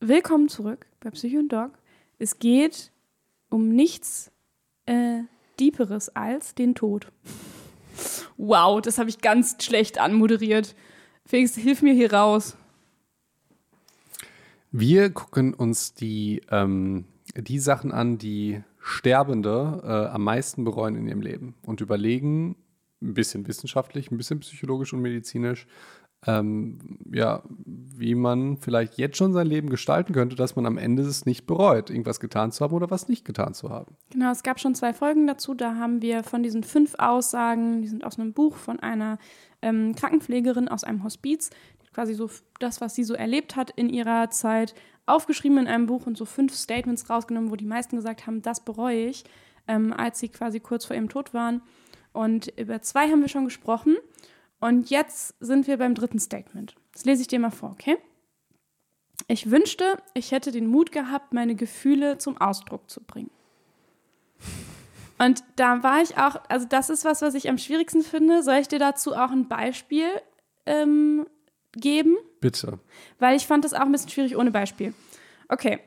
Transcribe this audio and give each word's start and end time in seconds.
willkommen 0.00 0.48
zurück 0.48 0.86
bei 1.00 1.10
Psycho 1.10 1.38
und 1.38 1.52
Dog. 1.52 1.72
Es 2.18 2.38
geht 2.38 2.92
um 3.50 3.68
nichts 3.68 4.30
äh, 4.86 5.22
Deeperes 5.58 6.08
als 6.10 6.54
den 6.54 6.74
Tod. 6.74 7.10
Wow, 8.36 8.80
das 8.80 8.98
habe 8.98 9.10
ich 9.10 9.20
ganz 9.20 9.56
schlecht 9.62 9.98
anmoderiert. 9.98 10.76
Felix, 11.24 11.56
hilf 11.56 11.82
mir 11.82 11.94
hier 11.94 12.12
raus. 12.12 12.56
Wir 14.70 15.10
gucken 15.10 15.54
uns 15.54 15.94
die, 15.94 16.42
ähm, 16.50 17.06
die 17.34 17.58
Sachen 17.58 17.90
an, 17.90 18.18
die 18.18 18.62
Sterbende 18.78 19.82
äh, 19.84 20.14
am 20.14 20.22
meisten 20.22 20.64
bereuen 20.64 20.94
in 20.94 21.08
ihrem 21.08 21.22
Leben 21.22 21.54
und 21.62 21.80
überlegen, 21.80 22.56
ein 23.02 23.14
bisschen 23.14 23.46
wissenschaftlich, 23.46 24.10
ein 24.10 24.16
bisschen 24.16 24.40
psychologisch 24.40 24.92
und 24.92 25.00
medizinisch, 25.00 25.66
ähm, 26.28 26.78
ja, 27.10 27.42
wie 27.64 28.14
man 28.14 28.58
vielleicht 28.58 28.98
jetzt 28.98 29.16
schon 29.16 29.32
sein 29.32 29.46
Leben 29.46 29.70
gestalten 29.70 30.12
könnte, 30.12 30.36
dass 30.36 30.56
man 30.56 30.66
am 30.66 30.76
Ende 30.76 31.02
es 31.02 31.24
nicht 31.24 31.46
bereut, 31.46 31.88
irgendwas 31.88 32.20
getan 32.20 32.52
zu 32.52 32.62
haben 32.62 32.74
oder 32.74 32.90
was 32.90 33.08
nicht 33.08 33.24
getan 33.24 33.54
zu 33.54 33.70
haben. 33.70 33.96
Genau, 34.10 34.30
es 34.30 34.42
gab 34.42 34.60
schon 34.60 34.74
zwei 34.74 34.92
Folgen 34.92 35.26
dazu. 35.26 35.54
Da 35.54 35.76
haben 35.76 36.02
wir 36.02 36.22
von 36.22 36.42
diesen 36.42 36.64
fünf 36.64 36.94
Aussagen, 36.98 37.80
die 37.80 37.88
sind 37.88 38.04
aus 38.04 38.18
einem 38.18 38.34
Buch 38.34 38.56
von 38.56 38.78
einer 38.78 39.18
ähm, 39.62 39.94
Krankenpflegerin 39.94 40.68
aus 40.68 40.84
einem 40.84 41.02
Hospiz, 41.02 41.48
quasi 41.94 42.12
so 42.12 42.28
das, 42.60 42.82
was 42.82 42.94
sie 42.94 43.04
so 43.04 43.14
erlebt 43.14 43.56
hat 43.56 43.70
in 43.70 43.88
ihrer 43.88 44.28
Zeit, 44.28 44.74
aufgeschrieben 45.06 45.56
in 45.56 45.66
einem 45.66 45.86
Buch 45.86 46.06
und 46.06 46.18
so 46.18 46.26
fünf 46.26 46.54
Statements 46.54 47.08
rausgenommen, 47.08 47.50
wo 47.50 47.56
die 47.56 47.64
meisten 47.64 47.96
gesagt 47.96 48.26
haben, 48.26 48.42
das 48.42 48.62
bereue 48.62 49.06
ich, 49.06 49.24
ähm, 49.66 49.94
als 49.94 50.18
sie 50.18 50.28
quasi 50.28 50.60
kurz 50.60 50.84
vor 50.84 50.94
ihrem 50.94 51.08
Tod 51.08 51.32
waren. 51.32 51.62
Und 52.12 52.52
über 52.58 52.82
zwei 52.82 53.08
haben 53.08 53.22
wir 53.22 53.28
schon 53.28 53.46
gesprochen. 53.46 53.96
Und 54.60 54.90
jetzt 54.90 55.34
sind 55.40 55.66
wir 55.66 55.76
beim 55.76 55.94
dritten 55.94 56.18
Statement. 56.18 56.74
Das 56.92 57.04
lese 57.04 57.22
ich 57.22 57.28
dir 57.28 57.38
mal 57.38 57.50
vor, 57.50 57.70
okay? 57.70 57.96
Ich 59.26 59.50
wünschte, 59.50 59.98
ich 60.14 60.32
hätte 60.32 60.52
den 60.52 60.66
Mut 60.66 60.92
gehabt, 60.92 61.32
meine 61.32 61.54
Gefühle 61.54 62.18
zum 62.18 62.38
Ausdruck 62.38 62.88
zu 62.90 63.02
bringen. 63.02 63.30
Und 65.18 65.42
da 65.56 65.82
war 65.82 66.00
ich 66.00 66.16
auch, 66.16 66.36
also 66.48 66.66
das 66.66 66.90
ist 66.90 67.04
was, 67.04 67.22
was 67.22 67.34
ich 67.34 67.48
am 67.48 67.58
schwierigsten 67.58 68.02
finde. 68.02 68.42
Soll 68.42 68.56
ich 68.56 68.68
dir 68.68 68.78
dazu 68.78 69.14
auch 69.14 69.30
ein 69.30 69.48
Beispiel 69.48 70.08
ähm, 70.66 71.26
geben? 71.72 72.16
Bitte. 72.40 72.78
Weil 73.18 73.36
ich 73.36 73.46
fand 73.46 73.64
das 73.64 73.74
auch 73.74 73.80
ein 73.80 73.92
bisschen 73.92 74.10
schwierig 74.10 74.36
ohne 74.36 74.52
Beispiel. 74.52 74.94
Okay. 75.48 75.80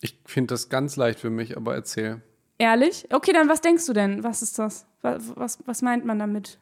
Ich 0.00 0.18
finde 0.24 0.54
das 0.54 0.68
ganz 0.68 0.96
leicht 0.96 1.20
für 1.20 1.30
mich, 1.30 1.56
aber 1.56 1.74
erzähl. 1.74 2.22
Ehrlich? 2.58 3.08
Okay, 3.12 3.32
dann 3.32 3.48
was 3.48 3.60
denkst 3.60 3.84
du 3.86 3.92
denn? 3.92 4.24
Was 4.24 4.40
ist 4.40 4.58
das? 4.58 4.86
Was, 5.02 5.36
was, 5.36 5.58
was 5.66 5.82
meint 5.82 6.06
man 6.06 6.18
damit? 6.18 6.58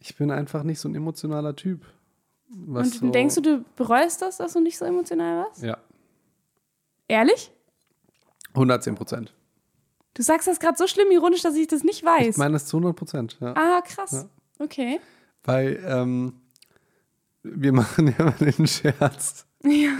Ich 0.00 0.16
bin 0.16 0.30
einfach 0.30 0.62
nicht 0.62 0.80
so 0.80 0.88
ein 0.88 0.94
emotionaler 0.94 1.54
Typ. 1.54 1.84
Und 2.66 2.84
so 2.86 3.10
denkst 3.10 3.36
du, 3.36 3.40
du 3.42 3.64
bereust 3.76 4.22
das, 4.22 4.38
dass 4.38 4.54
du 4.54 4.60
nicht 4.60 4.76
so 4.76 4.84
emotional 4.84 5.44
warst? 5.44 5.62
Ja. 5.62 5.78
Ehrlich? 7.06 7.52
110 8.54 8.94
Prozent. 8.96 9.34
Du 10.14 10.22
sagst 10.22 10.48
das 10.48 10.58
gerade 10.58 10.76
so 10.76 10.86
schlimm 10.86 11.10
ironisch, 11.12 11.42
dass 11.42 11.54
ich 11.54 11.68
das 11.68 11.84
nicht 11.84 12.04
weiß. 12.04 12.28
Ich 12.30 12.36
meine 12.36 12.54
das 12.54 12.66
zu 12.66 12.78
100 12.78 12.96
Prozent, 12.96 13.38
ja. 13.40 13.54
Ah, 13.54 13.80
krass. 13.82 14.12
Ja. 14.12 14.24
Okay. 14.58 15.00
Weil 15.44 15.82
ähm, 15.86 16.34
wir 17.42 17.72
machen 17.80 18.14
ja 18.18 18.24
mal 18.24 18.34
den 18.52 18.66
Scherz. 18.66 19.46
Ja. 19.62 19.90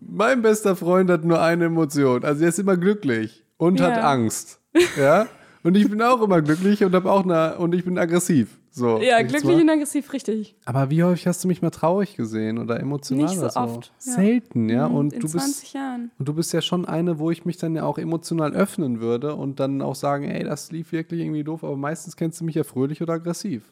Mein 0.00 0.42
bester 0.42 0.74
Freund 0.74 1.10
hat 1.10 1.24
nur 1.24 1.40
eine 1.40 1.66
Emotion. 1.66 2.24
Also 2.24 2.42
er 2.42 2.48
ist 2.48 2.58
immer 2.58 2.76
glücklich 2.76 3.44
und 3.58 3.78
ja. 3.78 3.90
hat 3.90 4.02
Angst. 4.02 4.60
Ja. 4.96 5.28
Und 5.62 5.76
ich 5.76 5.88
bin 5.90 6.00
auch 6.00 6.22
immer 6.22 6.40
glücklich 6.40 6.82
und 6.84 6.94
habe 6.94 7.10
auch 7.10 7.24
eine 7.24 7.58
und 7.58 7.74
ich 7.74 7.84
bin 7.84 7.98
aggressiv. 7.98 8.59
So, 8.72 9.00
ja, 9.00 9.20
glücklich 9.22 9.56
und 9.56 9.68
aggressiv, 9.68 10.12
richtig. 10.12 10.54
Aber 10.64 10.90
wie 10.90 11.02
häufig 11.02 11.26
hast 11.26 11.42
du 11.42 11.48
mich 11.48 11.60
mal 11.60 11.70
traurig 11.70 12.16
gesehen 12.16 12.58
oder 12.58 12.78
emotional? 12.78 13.24
Nicht 13.24 13.38
so, 13.38 13.48
so? 13.48 13.60
oft. 13.60 13.92
Ja. 14.04 14.12
Selten, 14.12 14.68
ja. 14.68 14.88
Mhm, 14.88 14.94
und 14.94 15.12
In 15.12 15.20
du 15.20 15.28
20 15.28 15.62
bist, 15.62 15.74
Jahren. 15.74 16.10
Und 16.18 16.28
du 16.28 16.34
bist 16.34 16.52
ja 16.52 16.60
schon 16.60 16.84
eine, 16.84 17.18
wo 17.18 17.30
ich 17.30 17.44
mich 17.44 17.56
dann 17.56 17.74
ja 17.74 17.82
auch 17.84 17.98
emotional 17.98 18.52
öffnen 18.52 19.00
würde 19.00 19.34
und 19.34 19.58
dann 19.58 19.82
auch 19.82 19.96
sagen, 19.96 20.24
ey, 20.30 20.44
das 20.44 20.70
lief 20.70 20.92
wirklich 20.92 21.20
irgendwie 21.20 21.42
doof, 21.44 21.64
aber 21.64 21.76
meistens 21.76 22.14
kennst 22.16 22.40
du 22.40 22.44
mich 22.44 22.54
ja 22.54 22.62
fröhlich 22.62 23.02
oder 23.02 23.14
aggressiv. 23.14 23.64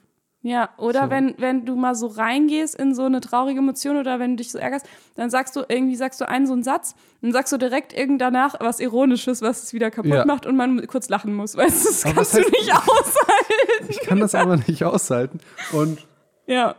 Ja, 0.42 0.70
oder 0.76 1.04
so. 1.04 1.10
wenn, 1.10 1.34
wenn 1.38 1.66
du 1.66 1.74
mal 1.74 1.96
so 1.96 2.06
reingehst 2.06 2.76
in 2.76 2.94
so 2.94 3.04
eine 3.04 3.20
traurige 3.20 3.58
Emotion 3.58 3.96
oder 3.96 4.20
wenn 4.20 4.32
du 4.32 4.36
dich 4.36 4.52
so 4.52 4.58
ärgerst, 4.58 4.86
dann 5.16 5.30
sagst 5.30 5.56
du 5.56 5.64
irgendwie, 5.68 5.96
sagst 5.96 6.20
du 6.20 6.28
einen 6.28 6.46
so 6.46 6.52
einen 6.52 6.62
Satz, 6.62 6.94
dann 7.20 7.32
sagst 7.32 7.52
du 7.52 7.56
direkt 7.56 7.92
irgend 7.92 8.20
danach 8.20 8.54
was 8.60 8.78
Ironisches, 8.78 9.42
was 9.42 9.64
es 9.64 9.72
wieder 9.72 9.90
kaputt 9.90 10.12
ja. 10.12 10.24
macht 10.24 10.46
und 10.46 10.56
man 10.56 10.86
kurz 10.86 11.08
lachen 11.08 11.34
muss. 11.34 11.56
Weißt 11.56 11.84
du, 11.84 11.88
das 11.88 12.04
aber 12.04 12.14
kannst 12.14 12.34
das 12.34 12.40
heißt, 12.40 12.54
du 12.54 12.58
nicht 12.58 12.72
aushalten. 12.72 13.88
Ich 13.88 14.00
kann 14.00 14.20
das 14.20 14.34
aber 14.34 14.56
nicht 14.56 14.84
aushalten. 14.84 15.40
Und 15.72 16.06
ja. 16.46 16.76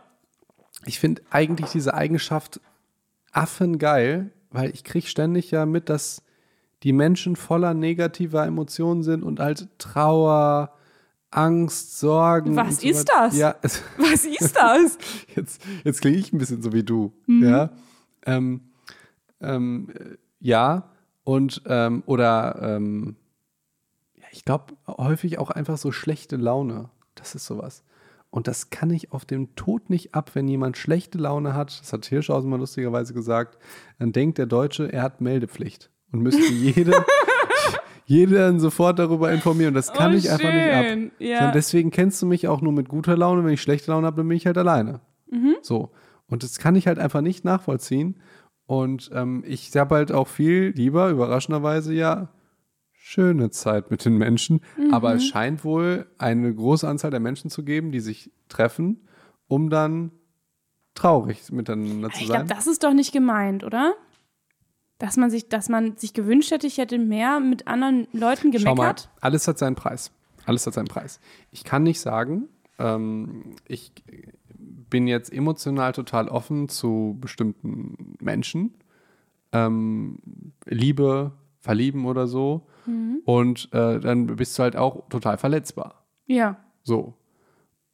ich 0.86 0.98
finde 0.98 1.22
eigentlich 1.30 1.70
diese 1.70 1.92
Eigenschaft 1.92 2.60
affengeil, 3.32 4.30
weil 4.50 4.70
ich 4.70 4.84
kriege 4.84 5.06
ständig 5.06 5.50
ja 5.50 5.66
mit, 5.66 5.90
dass 5.90 6.22
die 6.82 6.92
Menschen 6.92 7.36
voller 7.36 7.74
negativer 7.74 8.46
Emotionen 8.46 9.02
sind 9.02 9.22
und 9.22 9.38
halt 9.38 9.68
Trauer, 9.78 10.72
Angst, 11.30 11.98
Sorgen. 11.98 12.56
Was 12.56 12.80
so 12.80 12.88
ist 12.88 13.08
das? 13.08 13.36
Ja. 13.36 13.54
Was 13.98 14.24
ist 14.24 14.56
das? 14.56 14.98
jetzt 15.36 15.62
jetzt 15.84 16.00
klinge 16.00 16.18
ich 16.18 16.32
ein 16.32 16.38
bisschen 16.38 16.62
so 16.62 16.72
wie 16.72 16.82
du. 16.82 17.12
Mhm. 17.26 17.44
Ja. 17.44 17.70
Ähm, 18.26 18.60
ähm, 19.40 19.88
ja. 20.40 20.90
Und, 21.24 21.62
ähm, 21.66 22.02
oder, 22.06 22.58
ähm, 22.60 23.16
ich 24.32 24.44
glaube, 24.44 24.74
häufig 24.86 25.38
auch 25.38 25.50
einfach 25.50 25.76
so 25.76 25.92
schlechte 25.92 26.36
Laune. 26.36 26.90
Das 27.14 27.34
ist 27.34 27.46
sowas. 27.46 27.84
Und 28.30 28.46
das 28.46 28.70
kann 28.70 28.90
ich 28.90 29.12
auf 29.12 29.24
dem 29.24 29.54
Tod 29.56 29.90
nicht 29.90 30.14
ab, 30.14 30.30
wenn 30.34 30.46
jemand 30.46 30.76
schlechte 30.76 31.18
Laune 31.18 31.54
hat. 31.54 31.80
Das 31.80 31.92
hat 31.92 32.06
Hirschhausen 32.06 32.48
mal 32.48 32.58
lustigerweise 32.58 33.12
gesagt. 33.12 33.58
Dann 33.98 34.12
denkt 34.12 34.38
der 34.38 34.46
Deutsche, 34.46 34.92
er 34.92 35.02
hat 35.02 35.20
Meldepflicht 35.20 35.90
und 36.12 36.20
müsste 36.20 36.42
jede, 36.52 37.04
jeden 38.10 38.58
sofort 38.58 38.98
darüber 38.98 39.30
informieren. 39.30 39.72
Das 39.72 39.92
kann 39.92 40.12
oh, 40.12 40.16
ich 40.16 40.32
einfach 40.32 40.52
nicht 40.52 40.72
ab. 40.72 41.12
Ja. 41.20 41.52
Deswegen 41.52 41.92
kennst 41.92 42.20
du 42.20 42.26
mich 42.26 42.48
auch 42.48 42.60
nur 42.60 42.72
mit 42.72 42.88
guter 42.88 43.16
Laune. 43.16 43.44
Wenn 43.44 43.52
ich 43.52 43.62
schlechte 43.62 43.92
Laune 43.92 44.08
habe, 44.08 44.16
dann 44.16 44.26
bin 44.26 44.36
ich 44.36 44.46
halt 44.46 44.58
alleine. 44.58 45.00
Mhm. 45.30 45.54
So. 45.62 45.90
Und 46.26 46.42
das 46.42 46.58
kann 46.58 46.74
ich 46.74 46.88
halt 46.88 46.98
einfach 46.98 47.20
nicht 47.20 47.44
nachvollziehen. 47.44 48.16
Und 48.66 49.12
ähm, 49.14 49.44
ich 49.46 49.76
habe 49.76 49.94
halt 49.94 50.10
auch 50.10 50.26
viel 50.26 50.72
lieber, 50.74 51.10
überraschenderweise 51.10 51.94
ja, 51.94 52.30
schöne 52.90 53.50
Zeit 53.50 53.92
mit 53.92 54.04
den 54.04 54.18
Menschen. 54.18 54.60
Mhm. 54.76 54.92
Aber 54.92 55.14
es 55.14 55.24
scheint 55.24 55.64
wohl 55.64 56.06
eine 56.18 56.52
große 56.52 56.88
Anzahl 56.88 57.12
der 57.12 57.20
Menschen 57.20 57.48
zu 57.48 57.64
geben, 57.64 57.92
die 57.92 58.00
sich 58.00 58.32
treffen, 58.48 59.06
um 59.46 59.70
dann 59.70 60.10
traurig 60.96 61.52
miteinander 61.52 62.10
zu 62.10 62.16
sein. 62.16 62.22
Ich 62.24 62.26
glaube, 62.26 62.46
das 62.46 62.66
ist 62.66 62.82
doch 62.82 62.92
nicht 62.92 63.12
gemeint, 63.12 63.62
oder? 63.62 63.94
Dass 65.00 65.16
man 65.16 65.30
sich, 65.30 65.48
dass 65.48 65.68
man 65.68 65.96
sich 65.96 66.12
gewünscht 66.12 66.52
hätte, 66.52 66.66
ich 66.66 66.78
hätte 66.78 66.98
mehr 66.98 67.40
mit 67.40 67.66
anderen 67.66 68.06
Leuten 68.12 68.52
gemeckert? 68.52 68.62
Schau 68.62 68.74
mal, 68.74 68.94
alles 69.20 69.48
hat 69.48 69.58
seinen 69.58 69.74
Preis. 69.74 70.12
Alles 70.44 70.66
hat 70.66 70.74
seinen 70.74 70.88
Preis. 70.88 71.20
Ich 71.50 71.64
kann 71.64 71.82
nicht 71.82 72.00
sagen, 72.00 72.48
ähm, 72.78 73.56
ich 73.66 73.92
bin 74.58 75.08
jetzt 75.08 75.32
emotional 75.32 75.92
total 75.92 76.28
offen 76.28 76.68
zu 76.68 77.16
bestimmten 77.18 78.16
Menschen. 78.20 78.74
Ähm, 79.52 80.18
Liebe, 80.66 81.32
verlieben 81.60 82.04
oder 82.04 82.26
so. 82.26 82.66
Mhm. 82.84 83.22
Und 83.24 83.72
äh, 83.72 84.00
dann 84.00 84.26
bist 84.26 84.58
du 84.58 84.62
halt 84.62 84.76
auch 84.76 85.08
total 85.08 85.38
verletzbar. 85.38 86.04
Ja. 86.26 86.58
So. 86.82 87.14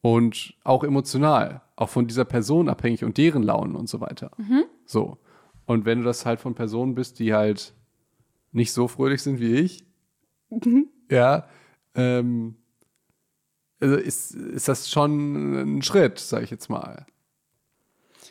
Und 0.01 0.55
auch 0.65 0.83
emotional. 0.83 1.63
Auch 1.77 1.89
von 1.89 2.09
dieser 2.09 2.25
Person 2.25 2.69
abhängig 2.69 3.05
und 3.05 3.17
deren 3.17 3.45
Launen 3.45 3.77
und 3.77 3.89
so 3.89 4.01
weiter. 4.01 4.33
Mhm. 4.39 4.65
So. 4.87 5.19
Und 5.67 5.85
wenn 5.85 5.99
du 5.99 6.05
das 6.05 6.25
halt 6.25 6.41
von 6.41 6.55
Personen 6.55 6.95
bist, 6.95 7.19
die 7.19 7.35
halt 7.35 7.75
nicht 8.53 8.73
so 8.73 8.89
fröhlich 8.89 9.23
sind 9.23 9.41
wie 9.41 9.57
ich, 9.57 9.85
mhm. 10.49 10.89
ja, 11.11 11.49
ähm, 11.95 12.57
also 13.81 13.97
ist, 13.97 14.35
ist 14.35 14.69
das 14.69 14.89
schon 14.91 15.77
ein 15.77 15.83
Schritt, 15.83 16.19
sag 16.19 16.43
ich 16.43 16.51
jetzt 16.51 16.71
mal. 16.71 17.07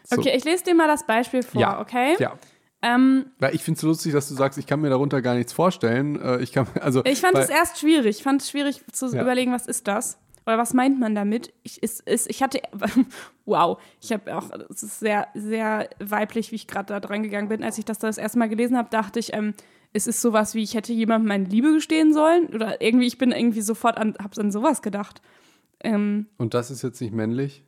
So. 0.09 0.19
Okay, 0.19 0.34
ich 0.35 0.44
lese 0.44 0.63
dir 0.63 0.75
mal 0.75 0.88
das 0.88 1.06
Beispiel 1.06 1.44
vor, 1.44 1.62
ja, 1.62 1.79
okay? 1.79 2.16
Ja. 2.19 2.38
Ähm, 2.81 3.31
weil 3.39 3.56
ich 3.56 3.63
finde 3.63 3.80
es 3.80 3.83
lustig, 3.83 4.13
dass 4.13 4.30
du 4.30 4.36
sagst, 4.36 4.59
ich 4.59 4.68
kann 4.68 4.80
mir 4.80 4.89
darunter 4.89 5.21
gar 5.21 5.36
nichts 5.36 5.54
vorstellen. 5.54 6.21
Äh, 6.21 6.42
ich, 6.42 6.51
kann, 6.51 6.68
also, 6.81 7.04
ich 7.04 7.19
fand 7.19 7.38
es 7.38 7.50
erst 7.50 7.80
schwierig. 7.80 8.18
Ich 8.18 8.24
fand 8.24 8.42
es 8.42 8.50
schwierig 8.50 8.81
zu 8.92 9.07
ja. 9.07 9.21
überlegen, 9.21 9.51
was 9.51 9.65
ist 9.65 9.88
das? 9.88 10.19
Oder 10.45 10.57
was 10.57 10.74
meint 10.74 11.00
man 11.00 11.15
damit? 11.15 11.53
Ich, 11.63 11.81
ist, 11.81 12.01
ist, 12.07 12.30
ich 12.30 12.44
hatte, 12.44 12.62
wow, 13.45 13.81
ich 14.01 14.12
habe 14.12 14.36
auch, 14.36 14.50
es 14.69 14.83
ist 14.83 15.00
sehr, 15.00 15.27
sehr 15.33 15.89
weiblich, 16.00 16.51
wie 16.51 16.56
ich 16.56 16.68
gerade 16.68 16.94
da 16.94 17.00
dran 17.00 17.24
gegangen 17.24 17.50
bin. 17.50 17.63
Als 17.63 17.77
ich 17.77 17.86
das 17.86 17.97
das 17.97 18.18
erste 18.18 18.38
Mal 18.38 18.50
gelesen 18.50 18.77
habe, 18.77 18.89
dachte 18.89 19.19
ich, 19.19 19.33
ähm, 19.33 19.53
es 19.94 20.07
ist 20.07 20.21
sowas 20.21 20.53
wie, 20.53 20.62
ich 20.62 20.75
hätte 20.75 20.94
jemandem 20.94 21.30
meine 21.30 21.45
Liebe 21.45 21.74
gestehen 21.74 22.13
sollen. 22.13 22.47
Oder 22.47 22.81
irgendwie, 22.81 23.07
ich 23.07 23.18
bin 23.18 23.31
irgendwie 23.31 23.62
sofort 23.62 23.97
an, 23.97 24.15
hab's 24.21 24.38
an 24.38 24.51
sowas 24.51 24.81
gedacht. 24.81 25.21
Ähm, 25.81 26.27
Und 26.38 26.53
das 26.53 26.69
ist 26.69 26.83
jetzt 26.83 27.01
nicht 27.01 27.13
männlich? 27.13 27.63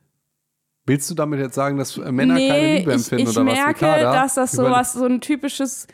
Willst 0.86 1.10
du 1.10 1.14
damit 1.14 1.40
jetzt 1.40 1.54
sagen, 1.54 1.76
dass 1.76 1.96
Männer 1.96 2.34
nee, 2.34 2.48
keine 2.48 2.78
Liebe 2.78 2.92
empfinden 2.92 3.24
ich, 3.24 3.30
ich 3.30 3.36
oder 3.36 3.46
was? 3.46 3.58
Ich 3.58 3.64
merke, 3.64 4.02
dass 4.02 4.34
das 4.34 4.52
sowas, 4.52 4.92
so 4.94 5.04
ein 5.04 5.20
typisches 5.20 5.86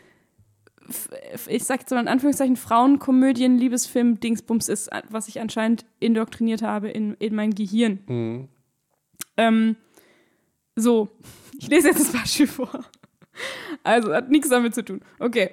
ich 1.49 1.65
sag 1.65 1.89
so 1.89 1.97
in 1.97 2.09
Anführungszeichen, 2.09 2.57
Frauenkomödien, 2.57 3.59
Liebesfilm, 3.59 4.21
Dingsbums 4.21 4.69
ist, 4.69 4.91
was 5.09 5.29
ich 5.29 5.41
anscheinend 5.41 5.85
indoktriniert 6.01 6.63
habe 6.63 6.89
in, 6.91 7.15
in 7.15 7.35
mein 7.35 7.55
Gehirn. 7.55 8.01
Mhm. 8.07 8.49
Ähm, 9.37 9.77
so, 10.77 11.09
ich 11.59 11.69
lese 11.69 11.89
jetzt 11.89 12.01
das 12.01 12.13
Beispiel 12.13 12.47
vor. 12.47 12.85
Also 13.83 14.15
hat 14.15 14.31
nichts 14.31 14.49
damit 14.49 14.75
zu 14.75 14.85
tun. 14.85 15.01
Okay. 15.19 15.51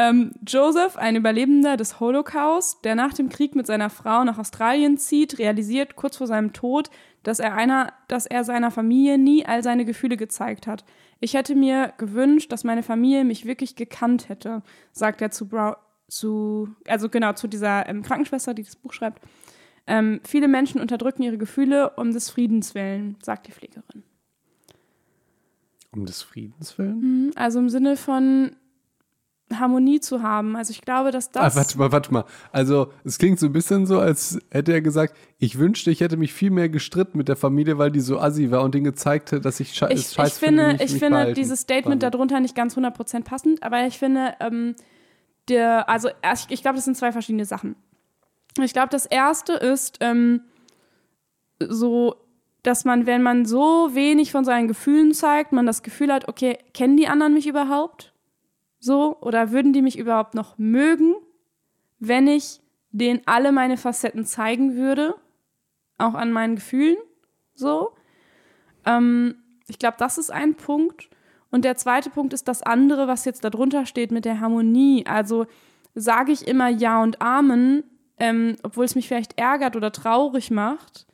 Ähm, 0.00 0.30
Joseph, 0.46 0.96
ein 0.96 1.16
Überlebender 1.16 1.76
des 1.76 1.98
Holocaust, 1.98 2.84
der 2.84 2.94
nach 2.94 3.14
dem 3.14 3.28
Krieg 3.28 3.56
mit 3.56 3.66
seiner 3.66 3.90
Frau 3.90 4.22
nach 4.22 4.38
Australien 4.38 4.96
zieht, 4.96 5.40
realisiert 5.40 5.96
kurz 5.96 6.18
vor 6.18 6.28
seinem 6.28 6.52
Tod, 6.52 6.88
dass 7.24 7.40
er, 7.40 7.54
einer, 7.54 7.92
dass 8.06 8.24
er 8.24 8.44
seiner 8.44 8.70
Familie 8.70 9.18
nie 9.18 9.44
all 9.44 9.64
seine 9.64 9.84
Gefühle 9.84 10.16
gezeigt 10.16 10.68
hat. 10.68 10.84
Ich 11.18 11.34
hätte 11.34 11.56
mir 11.56 11.94
gewünscht, 11.98 12.52
dass 12.52 12.62
meine 12.62 12.84
Familie 12.84 13.24
mich 13.24 13.44
wirklich 13.44 13.74
gekannt 13.74 14.28
hätte, 14.28 14.62
sagt 14.92 15.20
er 15.20 15.32
zu, 15.32 15.48
Bra 15.48 15.78
zu 16.06 16.68
also 16.86 17.08
genau, 17.08 17.32
zu 17.32 17.48
dieser 17.48 17.88
ähm, 17.88 18.02
Krankenschwester, 18.02 18.54
die 18.54 18.62
das 18.62 18.76
Buch 18.76 18.92
schreibt. 18.92 19.20
Ähm, 19.88 20.20
viele 20.22 20.46
Menschen 20.46 20.80
unterdrücken 20.80 21.24
ihre 21.24 21.38
Gefühle 21.38 21.90
um 21.96 22.12
des 22.12 22.30
Friedens 22.30 22.76
willen, 22.76 23.16
sagt 23.20 23.48
die 23.48 23.52
Pflegerin. 23.52 24.04
Um 25.90 26.06
des 26.06 26.22
Friedens 26.22 26.78
willen? 26.78 27.00
Mhm, 27.00 27.30
also 27.34 27.58
im 27.58 27.68
Sinne 27.68 27.96
von, 27.96 28.52
Harmonie 29.54 30.00
zu 30.00 30.22
haben. 30.22 30.56
Also 30.56 30.72
ich 30.72 30.82
glaube, 30.82 31.10
dass 31.10 31.30
das. 31.30 31.54
Ah, 31.54 31.58
warte 31.58 31.78
mal, 31.78 31.92
warte 31.92 32.12
mal. 32.12 32.24
Also 32.52 32.92
es 33.04 33.18
klingt 33.18 33.38
so 33.38 33.46
ein 33.46 33.52
bisschen 33.52 33.86
so, 33.86 33.98
als 33.98 34.38
hätte 34.50 34.72
er 34.72 34.80
gesagt, 34.80 35.14
ich 35.38 35.58
wünschte, 35.58 35.90
ich 35.90 36.00
hätte 36.00 36.16
mich 36.16 36.32
viel 36.32 36.50
mehr 36.50 36.68
gestritten 36.68 37.18
mit 37.18 37.28
der 37.28 37.36
Familie, 37.36 37.78
weil 37.78 37.90
die 37.90 38.00
so 38.00 38.18
assi 38.18 38.50
war 38.50 38.62
und 38.62 38.74
denen 38.74 38.84
gezeigt 38.84 39.32
hat, 39.32 39.44
dass 39.44 39.60
ich, 39.60 39.74
sche 39.74 39.88
ich, 39.90 40.08
scheiße 40.08 40.28
ich 40.28 40.34
finde. 40.34 40.62
Finde 40.64 40.84
ich, 40.84 40.92
ich 40.92 40.98
finde 40.98 41.32
dieses 41.32 41.60
Statement 41.60 42.02
quasi. 42.02 42.10
darunter 42.10 42.40
nicht 42.40 42.54
ganz 42.54 42.76
100% 42.76 43.24
passend, 43.24 43.62
aber 43.62 43.86
ich 43.86 43.98
finde, 43.98 44.34
ähm, 44.40 44.74
der, 45.48 45.88
also 45.88 46.08
ich, 46.08 46.46
ich 46.48 46.62
glaube, 46.62 46.76
das 46.76 46.84
sind 46.84 46.96
zwei 46.96 47.12
verschiedene 47.12 47.44
Sachen. 47.44 47.76
Ich 48.62 48.72
glaube, 48.72 48.88
das 48.90 49.06
erste 49.06 49.52
ist 49.52 49.98
ähm, 50.00 50.42
so, 51.60 52.16
dass 52.62 52.84
man, 52.84 53.06
wenn 53.06 53.22
man 53.22 53.46
so 53.46 53.94
wenig 53.94 54.32
von 54.32 54.44
seinen 54.44 54.68
Gefühlen 54.68 55.14
zeigt, 55.14 55.52
man 55.52 55.66
das 55.66 55.82
Gefühl 55.82 56.12
hat, 56.12 56.28
okay, 56.28 56.58
kennen 56.74 56.96
die 56.96 57.08
anderen 57.08 57.34
mich 57.34 57.46
überhaupt? 57.46 58.12
So, 58.78 59.16
oder 59.20 59.50
würden 59.50 59.72
die 59.72 59.82
mich 59.82 59.98
überhaupt 59.98 60.34
noch 60.34 60.56
mögen, 60.58 61.14
wenn 61.98 62.26
ich 62.28 62.60
denen 62.90 63.20
alle 63.26 63.52
meine 63.52 63.76
Facetten 63.76 64.24
zeigen 64.24 64.76
würde, 64.76 65.14
auch 65.98 66.14
an 66.14 66.32
meinen 66.32 66.56
Gefühlen, 66.56 66.96
so. 67.54 67.90
Ähm, 68.86 69.36
ich 69.66 69.78
glaube, 69.78 69.96
das 69.98 70.16
ist 70.16 70.30
ein 70.30 70.54
Punkt. 70.54 71.10
Und 71.50 71.64
der 71.64 71.76
zweite 71.76 72.10
Punkt 72.10 72.32
ist 72.32 72.46
das 72.46 72.62
andere, 72.62 73.08
was 73.08 73.24
jetzt 73.24 73.42
darunter 73.42 73.84
steht 73.86 74.12
mit 74.12 74.24
der 74.24 74.40
Harmonie. 74.40 75.04
Also 75.06 75.46
sage 75.94 76.32
ich 76.32 76.46
immer 76.46 76.68
Ja 76.68 77.02
und 77.02 77.20
Amen, 77.20 77.82
ähm, 78.18 78.56
obwohl 78.62 78.84
es 78.84 78.94
mich 78.94 79.08
vielleicht 79.08 79.38
ärgert 79.38 79.74
oder 79.74 79.90
traurig 79.90 80.50
macht, 80.50 81.06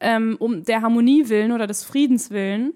ähm, 0.00 0.36
um 0.38 0.64
der 0.64 0.82
Harmonie 0.82 1.28
willen 1.28 1.52
oder 1.52 1.66
des 1.66 1.84
Friedens 1.84 2.30
willen 2.30 2.72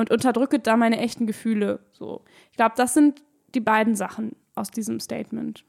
und 0.00 0.10
unterdrücke 0.10 0.58
da 0.58 0.78
meine 0.78 0.98
echten 0.98 1.26
Gefühle. 1.26 1.80
So. 1.92 2.22
Ich 2.50 2.56
glaube, 2.56 2.72
das 2.74 2.94
sind 2.94 3.22
die 3.54 3.60
beiden 3.60 3.94
Sachen 3.94 4.34
aus 4.54 4.70
diesem 4.70 4.98
Statement. 4.98 5.62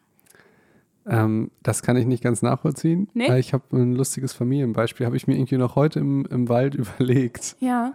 Ähm, 1.06 1.52
das 1.64 1.84
kann 1.84 1.98
ich 1.98 2.06
nicht 2.06 2.24
ganz 2.24 2.42
nachvollziehen. 2.42 3.10
Nee? 3.14 3.38
Ich 3.40 3.54
habe 3.54 3.66
ein 3.74 3.94
lustiges 3.94 4.32
Familienbeispiel, 4.32 5.06
habe 5.06 5.18
ich 5.18 5.28
mir 5.28 5.36
irgendwie 5.36 5.58
noch 5.58 5.76
heute 5.76 6.00
im, 6.00 6.26
im 6.28 6.48
Wald 6.48 6.76
überlegt. 6.76 7.58
Ja. 7.60 7.94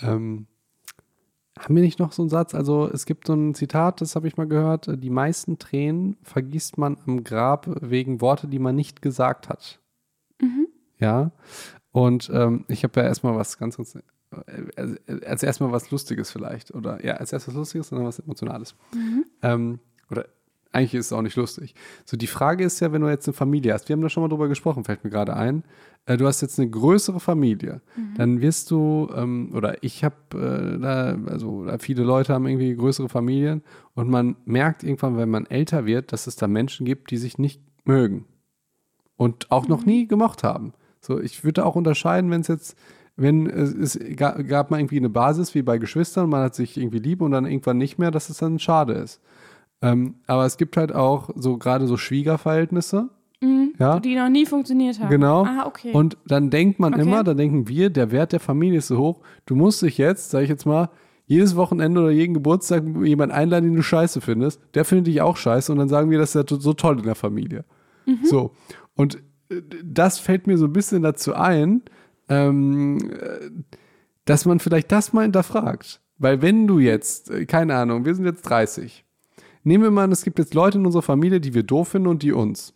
Ähm, 0.00 0.46
haben 1.58 1.76
wir 1.76 1.82
nicht 1.82 1.98
noch 1.98 2.12
so 2.12 2.22
einen 2.22 2.30
Satz? 2.30 2.54
Also 2.54 2.88
es 2.90 3.04
gibt 3.04 3.26
so 3.26 3.34
ein 3.34 3.54
Zitat, 3.54 4.00
das 4.00 4.16
habe 4.16 4.26
ich 4.26 4.38
mal 4.38 4.48
gehört, 4.48 4.88
die 5.02 5.10
meisten 5.10 5.58
Tränen 5.58 6.16
vergießt 6.22 6.78
man 6.78 6.96
am 7.06 7.22
Grab 7.22 7.68
wegen 7.82 8.22
Worte, 8.22 8.48
die 8.48 8.58
man 8.58 8.74
nicht 8.74 9.02
gesagt 9.02 9.50
hat. 9.50 9.78
Mhm. 10.40 10.68
Ja. 10.98 11.32
Und 11.92 12.30
ähm, 12.32 12.64
ich 12.68 12.82
habe 12.82 12.98
ja 13.00 13.06
erstmal 13.06 13.36
was 13.36 13.58
ganz, 13.58 13.76
ganz 13.76 13.94
äh, 13.94 14.00
als 15.24 15.42
erstmal 15.42 15.72
was 15.72 15.90
Lustiges 15.90 16.30
vielleicht. 16.30 16.74
Oder 16.74 17.04
ja, 17.04 17.14
als 17.14 17.32
erstes 17.32 17.54
was 17.54 17.58
Lustiges 17.58 17.92
und 17.92 17.98
dann 17.98 18.06
was 18.06 18.18
Emotionales. 18.18 18.74
Mhm. 18.94 19.24
Ähm, 19.42 19.78
oder 20.10 20.26
eigentlich 20.74 20.94
ist 20.94 21.06
es 21.06 21.12
auch 21.12 21.22
nicht 21.22 21.36
lustig. 21.36 21.74
So, 22.04 22.16
die 22.16 22.26
Frage 22.26 22.64
ist 22.64 22.80
ja, 22.80 22.92
wenn 22.92 23.00
du 23.00 23.08
jetzt 23.08 23.28
eine 23.28 23.34
Familie 23.34 23.72
hast, 23.72 23.88
wir 23.88 23.94
haben 23.94 24.02
da 24.02 24.08
schon 24.08 24.22
mal 24.22 24.28
drüber 24.28 24.48
gesprochen, 24.48 24.82
fällt 24.82 25.04
mir 25.04 25.10
gerade 25.10 25.36
ein. 25.36 25.62
Äh, 26.06 26.16
du 26.16 26.26
hast 26.26 26.40
jetzt 26.40 26.58
eine 26.58 26.68
größere 26.68 27.20
Familie, 27.20 27.80
mhm. 27.96 28.14
dann 28.16 28.40
wirst 28.40 28.70
du, 28.72 29.08
ähm, 29.14 29.52
oder 29.54 29.82
ich 29.84 30.02
habe 30.02 30.16
äh, 30.34 30.80
da, 30.80 31.16
also 31.26 31.64
da 31.64 31.78
viele 31.78 32.02
Leute 32.02 32.34
haben 32.34 32.46
irgendwie 32.46 32.74
größere 32.74 33.08
Familien 33.08 33.62
und 33.94 34.10
man 34.10 34.36
merkt 34.44 34.82
irgendwann, 34.82 35.16
wenn 35.16 35.30
man 35.30 35.46
älter 35.46 35.86
wird, 35.86 36.12
dass 36.12 36.26
es 36.26 36.34
da 36.34 36.48
Menschen 36.48 36.84
gibt, 36.84 37.10
die 37.12 37.18
sich 37.18 37.38
nicht 37.38 37.62
mögen 37.84 38.24
und 39.16 39.52
auch 39.52 39.64
mhm. 39.64 39.70
noch 39.70 39.86
nie 39.86 40.08
gemocht 40.08 40.42
haben. 40.42 40.72
So, 41.00 41.20
ich 41.20 41.44
würde 41.44 41.64
auch 41.64 41.76
unterscheiden, 41.76 42.30
wenn 42.30 42.40
es 42.40 42.48
jetzt 42.48 42.76
wenn 43.16 43.46
es, 43.46 43.98
gab, 44.16 44.46
gab 44.46 44.70
mal 44.70 44.80
irgendwie 44.80 44.98
eine 44.98 45.08
Basis 45.08 45.54
wie 45.54 45.62
bei 45.62 45.78
Geschwistern, 45.78 46.28
man 46.28 46.42
hat 46.42 46.54
sich 46.54 46.76
irgendwie 46.76 46.98
lieb 46.98 47.20
und 47.20 47.30
dann 47.30 47.46
irgendwann 47.46 47.78
nicht 47.78 47.98
mehr, 47.98 48.10
dass 48.10 48.28
es 48.28 48.38
dann 48.38 48.58
schade 48.58 48.94
ist. 48.94 49.20
Ähm, 49.82 50.16
aber 50.26 50.46
es 50.46 50.56
gibt 50.56 50.76
halt 50.76 50.94
auch 50.94 51.30
so 51.34 51.58
gerade 51.58 51.86
so 51.86 51.96
Schwiegerverhältnisse. 51.96 53.10
Mhm, 53.40 53.74
ja? 53.78 54.00
Die 54.00 54.16
noch 54.16 54.28
nie 54.28 54.46
funktioniert 54.46 54.98
haben. 54.98 55.10
Genau. 55.10 55.44
Ah, 55.44 55.66
okay. 55.66 55.92
Und 55.92 56.16
dann 56.26 56.50
denkt 56.50 56.80
man 56.80 56.94
okay. 56.94 57.02
immer, 57.02 57.22
dann 57.22 57.36
denken 57.36 57.68
wir, 57.68 57.90
der 57.90 58.10
Wert 58.10 58.32
der 58.32 58.40
Familie 58.40 58.78
ist 58.78 58.88
so 58.88 58.98
hoch, 58.98 59.20
du 59.46 59.54
musst 59.54 59.82
dich 59.82 59.98
jetzt, 59.98 60.30
sag 60.30 60.42
ich 60.42 60.48
jetzt 60.48 60.66
mal, 60.66 60.90
jedes 61.26 61.56
Wochenende 61.56 62.00
oder 62.00 62.10
jeden 62.10 62.34
Geburtstag 62.34 62.84
jemand 63.02 63.32
einladen, 63.32 63.66
den 63.66 63.76
du 63.76 63.82
scheiße 63.82 64.20
findest, 64.20 64.60
der 64.74 64.84
findet 64.84 65.06
dich 65.06 65.22
auch 65.22 65.36
scheiße 65.36 65.72
und 65.72 65.78
dann 65.78 65.88
sagen 65.88 66.10
wir, 66.10 66.18
das 66.18 66.34
ist 66.34 66.50
ja 66.50 66.58
so 66.58 66.72
toll 66.74 66.98
in 66.98 67.04
der 67.04 67.14
Familie. 67.14 67.64
Mhm. 68.06 68.24
So. 68.24 68.52
Und 68.94 69.16
äh, 69.48 69.62
das 69.84 70.18
fällt 70.18 70.46
mir 70.46 70.58
so 70.58 70.66
ein 70.66 70.72
bisschen 70.72 71.02
dazu 71.02 71.34
ein, 71.34 71.82
ähm, 72.28 72.98
dass 74.24 74.46
man 74.46 74.60
vielleicht 74.60 74.90
das 74.92 75.12
mal 75.12 75.22
hinterfragt. 75.22 76.00
Weil 76.18 76.42
wenn 76.42 76.66
du 76.66 76.78
jetzt, 76.78 77.30
äh, 77.30 77.46
keine 77.46 77.74
Ahnung, 77.76 78.04
wir 78.04 78.14
sind 78.14 78.24
jetzt 78.24 78.42
30. 78.42 79.04
Nehmen 79.62 79.84
wir 79.84 79.90
mal 79.90 80.04
an, 80.04 80.12
es 80.12 80.24
gibt 80.24 80.38
jetzt 80.38 80.54
Leute 80.54 80.78
in 80.78 80.86
unserer 80.86 81.02
Familie, 81.02 81.40
die 81.40 81.54
wir 81.54 81.62
doof 81.62 81.88
finden 81.88 82.08
und 82.08 82.22
die 82.22 82.32
uns. 82.32 82.74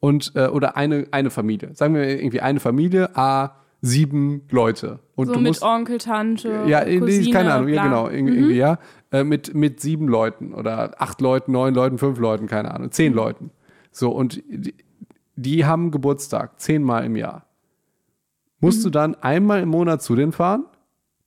Und, 0.00 0.32
äh, 0.34 0.48
oder 0.48 0.76
eine, 0.76 1.06
eine 1.10 1.30
Familie. 1.30 1.74
Sagen 1.74 1.94
wir 1.94 2.08
irgendwie 2.08 2.40
eine 2.40 2.58
Familie, 2.58 3.16
A, 3.16 3.56
sieben 3.82 4.42
Leute. 4.50 5.00
Und 5.14 5.26
so 5.26 5.34
du 5.34 5.40
mit 5.40 5.50
musst, 5.50 5.62
Onkel, 5.62 5.98
Tante, 5.98 6.64
ja, 6.66 6.84
Cousine, 6.84 7.30
keine 7.30 7.52
Ahnung, 7.52 7.68
ja 7.68 7.84
genau, 7.84 8.08
irgendwie, 8.08 8.40
mhm. 8.40 8.50
ja. 8.50 8.78
Äh, 9.10 9.24
mit, 9.24 9.54
mit 9.54 9.80
sieben 9.80 10.08
Leuten 10.08 10.54
oder 10.54 11.00
acht 11.00 11.20
Leuten, 11.20 11.52
neun 11.52 11.74
Leuten, 11.74 11.98
fünf 11.98 12.18
Leuten, 12.18 12.46
keine 12.46 12.74
Ahnung, 12.74 12.90
zehn 12.90 13.12
mhm. 13.12 13.16
Leuten. 13.16 13.50
So, 13.90 14.10
und 14.10 14.42
die, 14.48 14.74
die 15.36 15.64
haben 15.64 15.90
Geburtstag, 15.90 16.58
zehnmal 16.58 17.04
im 17.04 17.16
Jahr 17.16 17.46
musst 18.62 18.78
mhm. 18.78 18.82
du 18.84 18.90
dann 18.90 19.14
einmal 19.16 19.60
im 19.60 19.68
Monat 19.68 20.02
zu 20.02 20.16
denen 20.16 20.32
fahren, 20.32 20.64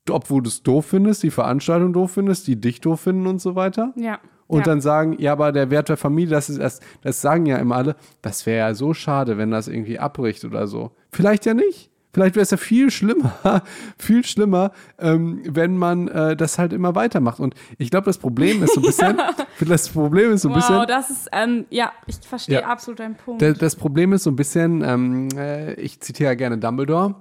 obwohl 0.10 0.42
du 0.42 0.50
es 0.50 0.64
doof 0.64 0.88
findest, 0.88 1.22
die 1.22 1.30
Veranstaltung 1.30 1.94
doof 1.94 2.12
findest, 2.12 2.48
die 2.48 2.60
dich 2.60 2.82
doof 2.82 3.02
finden 3.02 3.28
und 3.28 3.40
so 3.40 3.56
weiter. 3.56 3.94
Ja. 3.96 4.20
Und 4.48 4.59
ja. 4.59 4.66
dann 4.66 4.81
sagen, 4.81 5.16
ja, 5.19 5.31
aber 5.31 5.52
der 5.52 5.69
Wert 5.71 5.90
der 5.90 5.98
Familie, 5.98 6.36
das 6.36 6.50
ist 6.50 6.59
erst, 6.59 6.83
das 7.02 7.21
sagen 7.21 7.45
ja 7.45 7.57
immer 7.57 7.76
alle, 7.76 7.95
das 8.21 8.45
wäre 8.45 8.69
ja 8.69 8.74
so 8.74 8.94
schade, 8.94 9.38
wenn 9.38 9.52
das 9.52 9.68
irgendwie 9.68 10.00
abbricht 10.00 10.45
oder 10.45 10.68
so. 10.68 10.92
Vielleicht 11.12 11.45
ja 11.45 11.54
nicht. 11.54 11.92
Vielleicht 12.16 12.36
wäre 12.36 12.44
es 12.44 12.52
ja 12.52 12.56
viel 12.56 12.92
schlimmer, 12.92 13.34
viel 13.98 14.24
schlimmer, 14.24 14.72
ähm, 15.00 15.42
wenn 15.50 15.76
man 15.76 16.07
äh, 16.07 16.38
das 16.38 16.57
halt 16.57 16.72
immer 16.72 16.95
weitermacht. 16.95 17.42
Und 17.42 17.56
ich 17.78 17.92
glaube, 17.92 18.06
das 18.06 18.18
Problem 18.18 18.64
ist 18.64 18.74
so 18.74 18.80
ein 18.80 18.86
bisschen, 18.86 19.19
das 19.68 19.90
Problem 19.90 20.31
ist 20.31 20.44
so 20.44 20.48
ein 20.48 20.56
wow, 20.56 20.62
bisschen. 20.62 20.88
das 20.88 21.10
ist, 21.10 21.30
ähm, 21.34 21.66
ja, 21.69 21.92
ich 22.07 22.16
verstehe 22.26 22.62
ja, 22.62 22.68
absolut 22.68 23.02
deinen 23.02 23.16
Punkt. 23.16 23.42
Das, 23.42 23.57
das, 23.57 23.76
Problem 23.76 24.14
ist 24.14 24.24
so 24.24 24.30
ein 24.30 24.38
bisschen, 24.38 24.81
ähm, 24.81 25.28
äh, 25.36 25.74
ich 25.74 26.00
zitiere 26.00 26.30
ja 26.30 26.36
gerne 26.36 26.57
Dumbledore. 26.57 27.16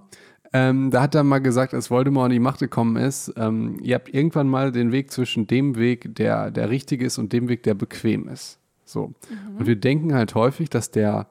Ähm, 0.52 0.92
da 0.92 1.02
hat 1.02 1.16
er 1.16 1.24
mal 1.24 1.40
gesagt, 1.40 1.74
als 1.74 1.90
Voldemort 1.90 2.26
an 2.26 2.30
die 2.30 2.38
Macht 2.38 2.60
gekommen 2.60 2.94
ist, 2.94 3.34
ähm, 3.36 3.80
ihr 3.82 3.96
habt 3.96 4.14
irgendwann 4.14 4.46
mal 4.46 4.70
den 4.70 4.92
Weg 4.92 5.10
zwischen 5.10 5.48
dem 5.48 5.74
Weg, 5.74 6.14
der 6.14 6.52
der 6.52 6.70
richtige 6.70 7.04
ist, 7.04 7.18
und 7.18 7.32
dem 7.32 7.48
Weg, 7.48 7.64
der 7.64 7.74
bequem 7.74 8.28
ist. 8.28 8.60
So. 8.84 9.08
Mhm. 9.08 9.56
Und 9.58 9.66
wir 9.66 9.74
denken 9.74 10.14
halt 10.14 10.36
häufig, 10.36 10.70
dass 10.70 10.92
der 10.92 11.26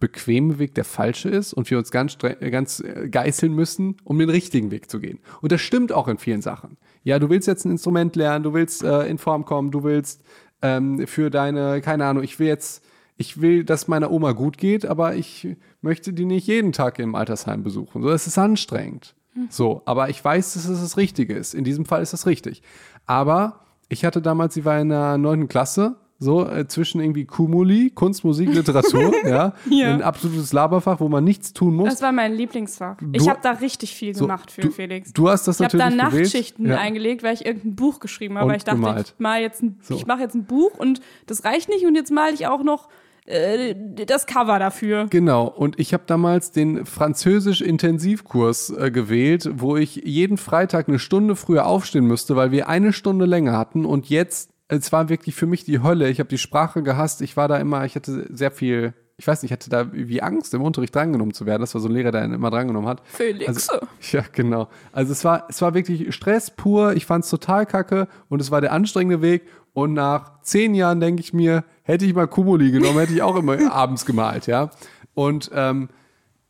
bequeme 0.00 0.58
Weg 0.58 0.74
der 0.74 0.84
falsche 0.84 1.28
ist 1.28 1.52
und 1.52 1.70
wir 1.70 1.78
uns 1.78 1.90
ganz, 1.90 2.18
ganz 2.18 2.80
äh, 2.80 3.08
geißeln 3.08 3.52
müssen, 3.52 3.96
um 4.04 4.18
den 4.18 4.30
richtigen 4.30 4.70
Weg 4.70 4.90
zu 4.90 5.00
gehen. 5.00 5.18
Und 5.40 5.52
das 5.52 5.60
stimmt 5.60 5.92
auch 5.92 6.08
in 6.08 6.18
vielen 6.18 6.42
Sachen. 6.42 6.76
Ja, 7.02 7.18
du 7.18 7.30
willst 7.30 7.48
jetzt 7.48 7.64
ein 7.64 7.72
Instrument 7.72 8.16
lernen, 8.16 8.44
du 8.44 8.54
willst 8.54 8.82
äh, 8.82 9.06
in 9.06 9.18
Form 9.18 9.44
kommen, 9.44 9.70
du 9.70 9.82
willst 9.82 10.22
ähm, 10.62 11.06
für 11.06 11.30
deine, 11.30 11.80
keine 11.80 12.06
Ahnung, 12.06 12.22
ich 12.22 12.38
will 12.38 12.46
jetzt, 12.46 12.84
ich 13.16 13.40
will, 13.40 13.64
dass 13.64 13.88
meiner 13.88 14.10
Oma 14.10 14.32
gut 14.32 14.58
geht, 14.58 14.86
aber 14.86 15.14
ich 15.14 15.56
möchte 15.80 16.12
die 16.12 16.24
nicht 16.24 16.46
jeden 16.46 16.72
Tag 16.72 16.98
im 16.98 17.14
Altersheim 17.14 17.62
besuchen. 17.62 18.02
So, 18.02 18.08
das 18.08 18.26
ist 18.26 18.38
anstrengend. 18.38 19.14
Mhm. 19.34 19.48
So, 19.50 19.82
aber 19.84 20.08
ich 20.08 20.24
weiß, 20.24 20.54
dass 20.54 20.68
es 20.68 20.80
das 20.80 20.96
Richtige 20.96 21.34
ist. 21.34 21.54
In 21.54 21.64
diesem 21.64 21.84
Fall 21.84 22.02
ist 22.02 22.12
das 22.12 22.26
richtig. 22.26 22.62
Aber 23.06 23.60
ich 23.88 24.04
hatte 24.04 24.22
damals, 24.22 24.54
sie 24.54 24.64
war 24.64 24.80
in 24.80 24.90
der 24.90 25.18
neunten 25.18 25.48
Klasse 25.48 25.96
so 26.18 26.46
äh, 26.46 26.66
zwischen 26.66 27.00
irgendwie 27.00 27.24
Kumuli, 27.24 27.90
Kunst, 27.90 28.24
Musik, 28.24 28.52
Literatur, 28.52 29.12
ja, 29.24 29.54
ja, 29.70 29.94
ein 29.94 30.02
absolutes 30.02 30.52
Laberfach, 30.52 31.00
wo 31.00 31.08
man 31.08 31.22
nichts 31.22 31.52
tun 31.52 31.74
muss. 31.74 31.90
Das 31.90 32.02
war 32.02 32.12
mein 32.12 32.34
Lieblingsfach. 32.34 32.96
Du, 33.00 33.10
ich 33.12 33.28
habe 33.28 33.38
da 33.42 33.52
richtig 33.52 33.94
viel 33.94 34.14
so, 34.14 34.24
gemacht 34.24 34.50
für 34.50 34.62
du, 34.62 34.70
Felix. 34.70 35.12
Du 35.12 35.28
hast 35.28 35.46
das 35.46 35.56
ich 35.56 35.60
natürlich 35.60 35.84
Ich 35.84 36.00
habe 36.00 36.10
da 36.10 36.18
Nachtschichten 36.18 36.66
ja. 36.66 36.78
eingelegt, 36.78 37.22
weil 37.22 37.34
ich 37.34 37.46
irgendein 37.46 37.76
Buch 37.76 38.00
geschrieben 38.00 38.36
habe. 38.36 38.50
weil 38.50 38.56
ich 38.56 38.64
dachte, 38.64 38.80
gemalt. 38.80 39.14
ich 39.16 39.20
mal 39.20 39.40
jetzt 39.40 39.62
ein, 39.62 39.78
so. 39.80 39.94
ich 39.94 40.06
mache 40.06 40.20
jetzt 40.20 40.34
ein 40.34 40.44
Buch 40.44 40.72
und 40.76 41.00
das 41.26 41.44
reicht 41.44 41.68
nicht 41.68 41.86
und 41.86 41.94
jetzt 41.94 42.10
male 42.10 42.34
ich 42.34 42.46
auch 42.48 42.64
noch 42.64 42.88
äh, 43.28 43.74
das 44.06 44.26
Cover 44.26 44.58
dafür. 44.58 45.06
Genau, 45.10 45.46
und 45.46 45.78
ich 45.78 45.92
habe 45.92 46.04
damals 46.06 46.50
den 46.50 46.86
Französisch-Intensivkurs 46.86 48.70
äh, 48.70 48.90
gewählt, 48.90 49.48
wo 49.54 49.76
ich 49.76 49.96
jeden 49.96 50.38
Freitag 50.38 50.88
eine 50.88 50.98
Stunde 50.98 51.36
früher 51.36 51.66
aufstehen 51.66 52.06
müsste, 52.06 52.36
weil 52.36 52.50
wir 52.50 52.68
eine 52.68 52.92
Stunde 52.92 53.26
länger 53.26 53.56
hatten 53.56 53.84
und 53.84 54.08
jetzt, 54.08 54.50
es 54.68 54.92
war 54.92 55.08
wirklich 55.08 55.34
für 55.34 55.46
mich 55.46 55.64
die 55.64 55.82
Hölle. 55.82 56.08
Ich 56.10 56.20
habe 56.20 56.28
die 56.28 56.38
Sprache 56.38 56.82
gehasst, 56.82 57.22
ich 57.22 57.36
war 57.36 57.48
da 57.48 57.56
immer, 57.56 57.84
ich 57.84 57.94
hatte 57.96 58.26
sehr 58.30 58.50
viel, 58.50 58.92
ich 59.16 59.26
weiß 59.26 59.42
nicht, 59.42 59.50
ich 59.50 59.52
hatte 59.52 59.70
da 59.70 59.92
wie 59.92 60.22
Angst, 60.22 60.52
im 60.54 60.62
Unterricht 60.62 60.94
drangenommen 60.94 61.34
zu 61.34 61.46
werden. 61.46 61.62
Das 61.62 61.74
war 61.74 61.80
so 61.80 61.88
ein 61.88 61.94
Lehrer, 61.94 62.12
der 62.12 62.22
einen 62.22 62.34
immer 62.34 62.50
drangenommen 62.50 62.88
hat. 62.88 63.02
Felix. 63.06 63.48
Also, 63.48 63.86
ja, 64.12 64.22
genau. 64.30 64.68
Also 64.92 65.12
es 65.12 65.24
war, 65.24 65.46
es 65.48 65.60
war 65.62 65.74
wirklich 65.74 66.14
Stress 66.14 66.50
pur, 66.50 66.92
ich 66.92 67.06
fand 67.06 67.24
es 67.24 67.30
total 67.30 67.64
kacke 67.64 68.08
und 68.28 68.40
es 68.40 68.50
war 68.50 68.60
der 68.60 68.72
anstrengende 68.72 69.22
Weg 69.22 69.42
und 69.72 69.94
nach 69.94 70.42
zehn 70.42 70.74
Jahren 70.74 71.00
denke 71.00 71.20
ich 71.20 71.32
mir, 71.32 71.64
hätte 71.82 72.04
ich 72.04 72.14
mal 72.14 72.28
Kumuli 72.28 72.70
genommen, 72.70 72.98
hätte 72.98 73.14
ich 73.14 73.22
auch 73.22 73.36
immer 73.36 73.58
abends 73.72 74.04
gemalt, 74.04 74.46
ja. 74.46 74.70
Und, 75.14 75.50
ähm, 75.54 75.88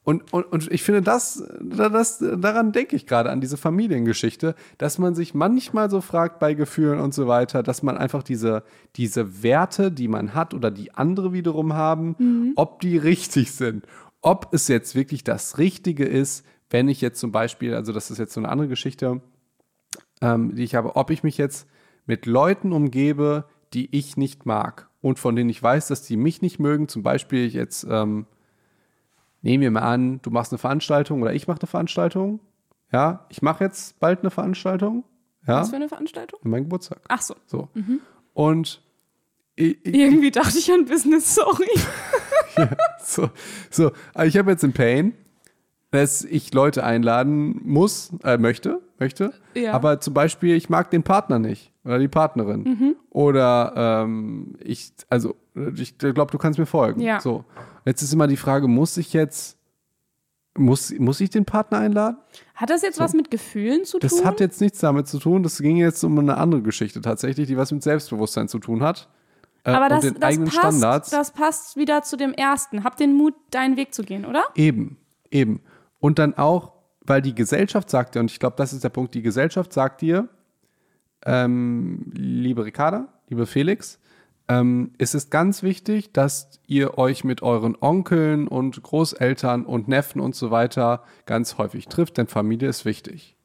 und, 0.08 0.32
und, 0.32 0.44
und 0.44 0.72
ich 0.72 0.82
finde, 0.84 1.02
das, 1.02 1.44
das, 1.60 2.18
daran 2.18 2.72
denke 2.72 2.96
ich 2.96 3.06
gerade, 3.06 3.28
an 3.28 3.42
diese 3.42 3.58
Familiengeschichte, 3.58 4.54
dass 4.78 4.96
man 4.96 5.14
sich 5.14 5.34
manchmal 5.34 5.90
so 5.90 6.00
fragt 6.00 6.38
bei 6.38 6.54
Gefühlen 6.54 6.98
und 6.98 7.12
so 7.12 7.28
weiter, 7.28 7.62
dass 7.62 7.82
man 7.82 7.98
einfach 7.98 8.22
diese, 8.22 8.62
diese 8.96 9.42
Werte, 9.42 9.92
die 9.92 10.08
man 10.08 10.32
hat 10.32 10.54
oder 10.54 10.70
die 10.70 10.94
andere 10.94 11.34
wiederum 11.34 11.74
haben, 11.74 12.54
ob 12.56 12.80
die 12.80 12.96
richtig 12.96 13.52
sind. 13.52 13.84
Ob 14.22 14.48
es 14.54 14.66
jetzt 14.68 14.94
wirklich 14.94 15.24
das 15.24 15.58
Richtige 15.58 16.06
ist, 16.06 16.42
wenn 16.70 16.88
ich 16.88 17.02
jetzt 17.02 17.20
zum 17.20 17.30
Beispiel, 17.30 17.74
also 17.74 17.92
das 17.92 18.10
ist 18.10 18.16
jetzt 18.16 18.32
so 18.32 18.40
eine 18.40 18.48
andere 18.48 18.68
Geschichte, 18.68 19.20
ähm, 20.22 20.54
die 20.54 20.64
ich 20.64 20.74
habe, 20.74 20.96
ob 20.96 21.10
ich 21.10 21.22
mich 21.22 21.36
jetzt 21.36 21.68
mit 22.06 22.24
Leuten 22.24 22.72
umgebe, 22.72 23.44
die 23.74 23.94
ich 23.94 24.16
nicht 24.16 24.46
mag 24.46 24.88
und 25.02 25.18
von 25.18 25.36
denen 25.36 25.50
ich 25.50 25.62
weiß, 25.62 25.88
dass 25.88 26.00
die 26.00 26.16
mich 26.16 26.40
nicht 26.40 26.58
mögen. 26.58 26.88
Zum 26.88 27.02
Beispiel 27.02 27.46
jetzt, 27.48 27.86
ähm, 27.90 28.24
nehmen 29.42 29.62
wir 29.62 29.70
mal 29.70 29.82
an, 29.82 30.20
du 30.22 30.30
machst 30.30 30.52
eine 30.52 30.58
Veranstaltung 30.58 31.22
oder 31.22 31.32
ich 31.34 31.46
mache 31.48 31.60
eine 31.60 31.66
Veranstaltung. 31.68 32.40
Ja, 32.92 33.26
ich 33.28 33.42
mache 33.42 33.64
jetzt 33.64 34.00
bald 34.00 34.20
eine 34.20 34.30
Veranstaltung. 34.30 35.04
Ja, 35.46 35.60
Was 35.60 35.70
für 35.70 35.76
eine 35.76 35.88
Veranstaltung? 35.88 36.40
mein 36.42 36.64
Geburtstag. 36.64 37.00
Ach 37.08 37.22
so. 37.22 37.34
So. 37.46 37.68
Und 38.34 38.82
ich, 39.56 39.84
ich, 39.84 39.94
Irgendwie 39.94 40.30
dachte 40.30 40.56
ich 40.58 40.70
an 40.72 40.84
Business, 40.84 41.34
sorry. 41.34 41.68
so, 43.02 43.30
so, 43.70 43.92
aber 44.14 44.26
ich 44.26 44.36
habe 44.36 44.50
jetzt 44.50 44.64
einen 44.64 44.72
Pain, 44.72 45.14
dass 45.90 46.22
ich 46.22 46.52
Leute 46.52 46.84
einladen 46.84 47.60
muss, 47.64 48.12
äh, 48.22 48.36
möchte, 48.36 48.80
möchte. 48.98 49.32
Ja. 49.54 49.72
Aber 49.72 50.00
zum 50.00 50.14
Beispiel, 50.14 50.54
ich 50.54 50.68
mag 50.68 50.90
den 50.90 51.02
Partner 51.02 51.38
nicht 51.38 51.72
oder 51.84 51.98
die 51.98 52.08
Partnerin. 52.08 52.62
Mhm. 52.62 52.96
Oder 53.10 53.72
ähm, 54.04 54.56
ich, 54.62 54.92
also 55.08 55.34
ich 55.76 55.96
glaube, 55.98 56.30
du 56.30 56.38
kannst 56.38 56.58
mir 56.58 56.66
folgen. 56.66 57.00
Ja. 57.00 57.20
So. 57.20 57.44
Jetzt 57.84 58.02
ist 58.02 58.12
immer 58.12 58.26
die 58.26 58.36
Frage, 58.36 58.68
muss 58.68 58.98
ich 58.98 59.14
jetzt, 59.14 59.56
muss, 60.56 60.92
muss 60.98 61.20
ich 61.20 61.30
den 61.30 61.46
Partner 61.46 61.78
einladen? 61.78 62.18
Hat 62.54 62.68
das 62.68 62.82
jetzt 62.82 63.00
was 63.00 63.14
mit 63.14 63.30
Gefühlen 63.30 63.84
zu 63.84 63.98
tun? 63.98 64.10
Das 64.10 64.24
hat 64.24 64.40
jetzt 64.40 64.60
nichts 64.60 64.80
damit 64.80 65.08
zu 65.08 65.18
tun. 65.18 65.42
Das 65.42 65.58
ging 65.58 65.76
jetzt 65.76 66.04
um 66.04 66.18
eine 66.18 66.36
andere 66.36 66.60
Geschichte 66.60 67.00
tatsächlich, 67.00 67.46
die 67.46 67.56
was 67.56 67.72
mit 67.72 67.82
Selbstbewusstsein 67.82 68.48
zu 68.48 68.58
tun 68.58 68.82
hat. 68.82 69.08
Äh, 69.64 69.70
Aber 69.70 69.88
das, 69.88 70.02
das, 70.02 70.38
passt, 70.38 70.52
Standards. 70.52 71.10
das 71.10 71.30
passt 71.32 71.76
wieder 71.76 72.02
zu 72.02 72.16
dem 72.16 72.32
ersten. 72.32 72.84
Hab 72.84 72.96
den 72.96 73.14
Mut, 73.14 73.34
deinen 73.50 73.76
Weg 73.76 73.94
zu 73.94 74.02
gehen, 74.02 74.26
oder? 74.26 74.44
Eben, 74.54 74.98
eben. 75.30 75.60
Und 76.00 76.18
dann 76.18 76.34
auch, 76.34 76.72
weil 77.00 77.22
die 77.22 77.34
Gesellschaft 77.34 77.90
sagt 77.90 78.14
dir, 78.14 78.20
und 78.20 78.30
ich 78.30 78.38
glaube, 78.38 78.56
das 78.56 78.72
ist 78.72 78.84
der 78.84 78.90
Punkt, 78.90 79.14
die 79.14 79.22
Gesellschaft 79.22 79.72
sagt 79.72 80.00
dir, 80.00 80.28
ähm, 81.24 82.10
liebe 82.14 82.64
Ricarda, 82.64 83.08
liebe 83.28 83.46
Felix, 83.46 83.98
ähm, 84.48 84.92
es 84.98 85.14
ist 85.14 85.30
ganz 85.30 85.62
wichtig, 85.62 86.12
dass 86.12 86.60
ihr 86.66 86.96
euch 86.96 87.22
mit 87.22 87.42
euren 87.42 87.76
Onkeln 87.80 88.48
und 88.48 88.82
Großeltern 88.82 89.66
und 89.66 89.88
Neffen 89.88 90.20
und 90.20 90.34
so 90.34 90.50
weiter 90.50 91.02
ganz 91.26 91.58
häufig 91.58 91.88
trifft, 91.88 92.16
denn 92.16 92.28
Familie 92.28 92.68
ist 92.68 92.84
wichtig. 92.84 93.36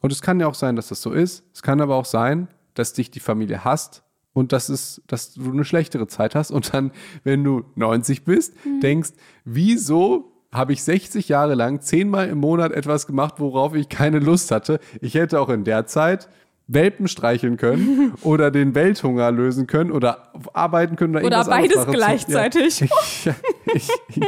Und 0.00 0.12
es 0.12 0.22
kann 0.22 0.40
ja 0.40 0.46
auch 0.46 0.54
sein, 0.54 0.76
dass 0.76 0.88
das 0.88 1.02
so 1.02 1.12
ist. 1.12 1.44
Es 1.54 1.62
kann 1.62 1.80
aber 1.80 1.96
auch 1.96 2.04
sein, 2.04 2.48
dass 2.74 2.92
dich 2.92 3.10
die 3.10 3.20
Familie 3.20 3.64
hasst 3.64 4.02
und 4.32 4.52
dass, 4.52 4.68
es, 4.68 5.02
dass 5.06 5.34
du 5.34 5.50
eine 5.50 5.64
schlechtere 5.64 6.06
Zeit 6.06 6.34
hast 6.34 6.50
und 6.50 6.72
dann, 6.74 6.92
wenn 7.24 7.42
du 7.42 7.64
90 7.74 8.24
bist, 8.24 8.54
denkst, 8.82 9.10
wieso 9.44 10.29
habe 10.52 10.72
ich 10.72 10.82
60 10.82 11.28
Jahre 11.28 11.54
lang 11.54 11.80
zehnmal 11.80 12.28
im 12.28 12.38
Monat 12.38 12.72
etwas 12.72 13.06
gemacht, 13.06 13.34
worauf 13.38 13.74
ich 13.74 13.88
keine 13.88 14.18
Lust 14.18 14.50
hatte. 14.50 14.80
Ich 15.00 15.14
hätte 15.14 15.40
auch 15.40 15.48
in 15.48 15.64
der 15.64 15.86
Zeit 15.86 16.28
Welpen 16.66 17.08
streicheln 17.08 17.56
können 17.56 18.14
oder 18.22 18.50
den 18.50 18.74
Welthunger 18.74 19.30
lösen 19.30 19.66
können 19.66 19.90
oder 19.90 20.32
arbeiten 20.52 20.96
können 20.96 21.16
oder, 21.16 21.26
Oder 21.26 21.44
beides 21.44 21.86
gleichzeitig. 21.86 22.80
Ja, 22.80 23.34
ich, 23.74 23.88
ich, 24.14 24.22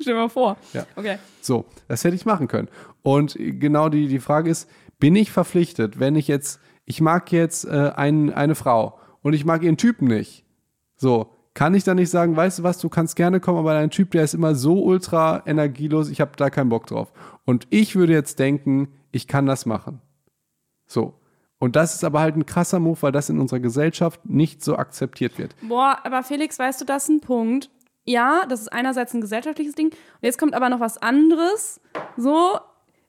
Stell 0.00 0.14
dir 0.14 0.20
mal 0.20 0.28
vor. 0.28 0.56
Ja. 0.72 0.86
Okay. 0.96 1.18
so, 1.40 1.64
das 1.88 2.04
hätte 2.04 2.16
ich 2.16 2.26
machen 2.26 2.48
können. 2.48 2.68
Und 3.02 3.36
genau 3.38 3.88
die, 3.88 4.08
die 4.08 4.20
Frage 4.20 4.50
ist, 4.50 4.68
bin 4.98 5.16
ich 5.16 5.32
verpflichtet, 5.32 5.98
wenn 5.98 6.16
ich 6.16 6.28
jetzt, 6.28 6.60
ich 6.84 7.00
mag 7.00 7.32
jetzt 7.32 7.64
äh, 7.64 7.92
ein, 7.94 8.32
eine 8.32 8.54
Frau 8.54 8.98
und 9.22 9.32
ich 9.32 9.44
mag 9.44 9.62
ihren 9.62 9.76
Typen 9.76 10.06
nicht. 10.06 10.44
So, 10.96 11.34
kann 11.54 11.74
ich 11.74 11.84
dann 11.84 11.96
nicht 11.96 12.10
sagen, 12.10 12.36
weißt 12.36 12.60
du 12.60 12.62
was, 12.62 12.78
du 12.78 12.88
kannst 12.88 13.16
gerne 13.16 13.40
kommen, 13.40 13.58
aber 13.58 13.74
dein 13.74 13.90
Typ, 13.90 14.10
der 14.12 14.24
ist 14.24 14.34
immer 14.34 14.54
so 14.54 14.82
ultra 14.82 15.42
energielos, 15.46 16.08
ich 16.08 16.20
habe 16.20 16.32
da 16.36 16.50
keinen 16.50 16.70
Bock 16.70 16.86
drauf. 16.86 17.12
Und 17.44 17.66
ich 17.70 17.94
würde 17.94 18.12
jetzt 18.12 18.38
denken, 18.38 18.88
ich 19.10 19.28
kann 19.28 19.46
das 19.46 19.66
machen. 19.66 20.00
So. 20.86 21.14
Und 21.58 21.76
das 21.76 21.94
ist 21.94 22.02
aber 22.02 22.20
halt 22.20 22.36
ein 22.36 22.46
krasser 22.46 22.80
Move, 22.80 23.00
weil 23.02 23.12
das 23.12 23.28
in 23.28 23.38
unserer 23.38 23.60
Gesellschaft 23.60 24.20
nicht 24.24 24.64
so 24.64 24.76
akzeptiert 24.76 25.38
wird. 25.38 25.54
Boah, 25.62 25.98
aber 26.02 26.22
Felix, 26.22 26.58
weißt 26.58 26.80
du, 26.80 26.84
das 26.84 27.04
ist 27.04 27.08
ein 27.10 27.20
Punkt. 27.20 27.70
Ja, 28.04 28.46
das 28.48 28.62
ist 28.62 28.72
einerseits 28.72 29.14
ein 29.14 29.20
gesellschaftliches 29.20 29.74
Ding. 29.74 29.88
Und 29.88 29.96
jetzt 30.22 30.38
kommt 30.38 30.54
aber 30.54 30.70
noch 30.70 30.80
was 30.80 30.98
anderes. 30.98 31.80
So, 32.16 32.58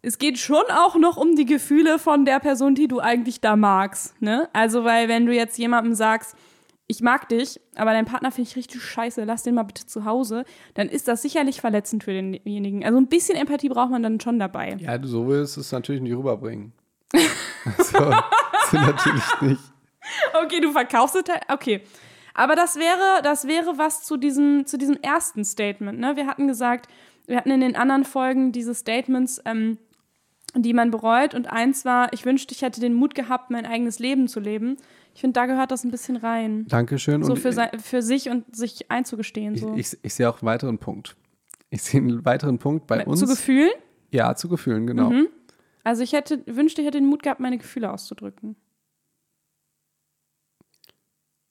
es 0.04 0.20
geht 0.20 0.38
schon 0.38 0.66
auch 0.70 0.96
noch 0.96 1.18
um 1.18 1.36
die 1.36 1.46
Gefühle 1.46 1.98
von 1.98 2.26
der 2.26 2.40
Person, 2.40 2.76
die 2.76 2.88
du 2.88 3.00
eigentlich 3.00 3.42
da 3.42 3.56
magst. 3.56 4.22
Ne? 4.22 4.50
Also, 4.54 4.84
weil 4.84 5.08
wenn 5.08 5.26
du 5.26 5.34
jetzt 5.34 5.58
jemandem 5.58 5.96
sagst, 5.96 6.36
ich 6.94 7.02
mag 7.02 7.28
dich, 7.30 7.60
aber 7.76 7.92
dein 7.92 8.06
Partner 8.06 8.32
finde 8.32 8.50
ich 8.50 8.56
richtig 8.56 8.82
scheiße, 8.82 9.24
lass 9.24 9.44
den 9.44 9.56
mal 9.56 9.64
bitte 9.64 9.86
zu 9.86 10.06
Hause, 10.06 10.46
dann 10.76 10.88
ist 10.90 11.08
das 11.08 11.22
sicherlich 11.22 11.60
verletzend 11.62 12.04
für 12.04 12.14
denjenigen. 12.14 12.86
Also 12.86 12.98
ein 12.98 13.08
bisschen 13.08 13.36
Empathie 13.38 13.70
braucht 13.70 13.92
man 13.92 14.04
dann 14.04 14.20
schon 14.20 14.40
dabei. 14.40 14.78
Ja, 14.80 14.98
du 14.98 15.08
so 15.08 15.28
willst 15.28 15.58
es 15.58 15.72
natürlich 15.72 16.02
nicht 16.02 16.16
rüberbringen. 16.16 16.74
so, 17.14 17.98
so 18.72 18.78
natürlich 18.78 19.42
nicht. 19.42 19.62
Okay, 20.44 20.60
du 20.62 20.72
verkaufst 20.72 21.16
es. 21.16 21.24
halt- 21.32 21.44
Okay. 21.50 21.82
Aber 22.36 22.56
das 22.56 22.78
wäre, 22.78 23.22
das 23.24 23.48
wäre 23.48 23.78
was 23.78 24.04
zu 24.04 24.18
diesem, 24.18 24.66
zu 24.66 24.78
diesem 24.78 24.98
ersten 25.02 25.46
Statement. 25.46 26.00
Ne? 26.00 26.16
Wir 26.16 26.26
hatten 26.28 26.48
gesagt, 26.48 26.88
wir 27.28 27.38
hatten 27.38 27.52
in 27.52 27.62
den 27.62 27.76
anderen 27.76 28.04
Folgen 28.06 28.52
diese 28.52 28.74
Statements, 28.74 29.40
ähm, 29.46 29.78
die 30.56 30.74
man 30.74 30.90
bereut. 30.92 31.36
Und 31.36 31.52
eins 31.52 31.86
war, 31.86 32.12
ich 32.12 32.26
wünschte, 32.26 32.54
ich 32.56 32.64
hätte 32.64 32.82
den 32.82 32.96
Mut 32.96 33.14
gehabt, 33.16 33.52
mein 33.52 33.66
eigenes 33.68 34.00
Leben 34.00 34.28
zu 34.28 34.40
leben. 34.40 34.78
Ich 35.14 35.22
finde, 35.22 35.34
da 35.34 35.46
gehört 35.46 35.72
das 35.72 35.84
ein 35.84 35.92
bisschen 35.92 36.16
rein. 36.18 36.66
Dankeschön. 36.68 37.24
So 37.24 37.34
und 37.34 37.40
für, 37.40 37.54
für 37.78 38.02
sich 38.02 38.30
und 38.30 38.56
sich 38.56 38.90
einzugestehen. 38.90 39.54
ich, 39.56 39.62
So. 39.62 39.74
ich, 39.76 39.98
ich 40.02 40.14
sehe 40.14 40.30
auch 40.30 40.42
einen 40.42 40.48
weiteren 40.48 40.78
Punkt. 40.80 41.16
Ich 41.70 41.84
sehe 41.84 42.02
einen 42.02 42.26
weiteren 42.26 42.58
Punkt 42.60 42.88
bei 42.88 43.06
uns. 43.06 43.20
zu 43.20 43.28
Gefühlen. 43.28 43.72
ja, 44.12 44.36
zu 44.36 44.50
Gefühlen, 44.50 44.88
genau. 44.88 45.12
Mhm. 45.12 45.28
Also 45.84 46.02
ich 46.04 46.14
hätte, 46.14 46.42
wünschte, 46.48 46.82
ich 46.82 46.88
hätte 46.88 47.00
den 47.00 47.08
Mut 47.08 47.24
gehabt, 47.24 47.40
meine 47.40 47.58
Gefühle 47.58 47.92
auszudrücken. 47.92 48.56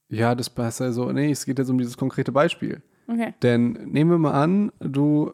Ja, 0.09 0.35
das 0.35 0.51
passt 0.51 0.81
ja 0.81 0.93
so. 0.93 1.11
Nee, 1.13 1.31
es 1.31 1.45
geht 1.47 1.59
jetzt 1.59 1.71
um 1.71 1.79
dieses 1.79 1.97
konkrete 1.97 2.33
Beispiel. 2.33 2.83
Okay. 3.09 3.35
Denn 3.43 3.73
nehmen 3.91 4.11
wir 4.11 4.19
mal 4.19 4.33
an, 4.33 4.73
du 4.81 5.33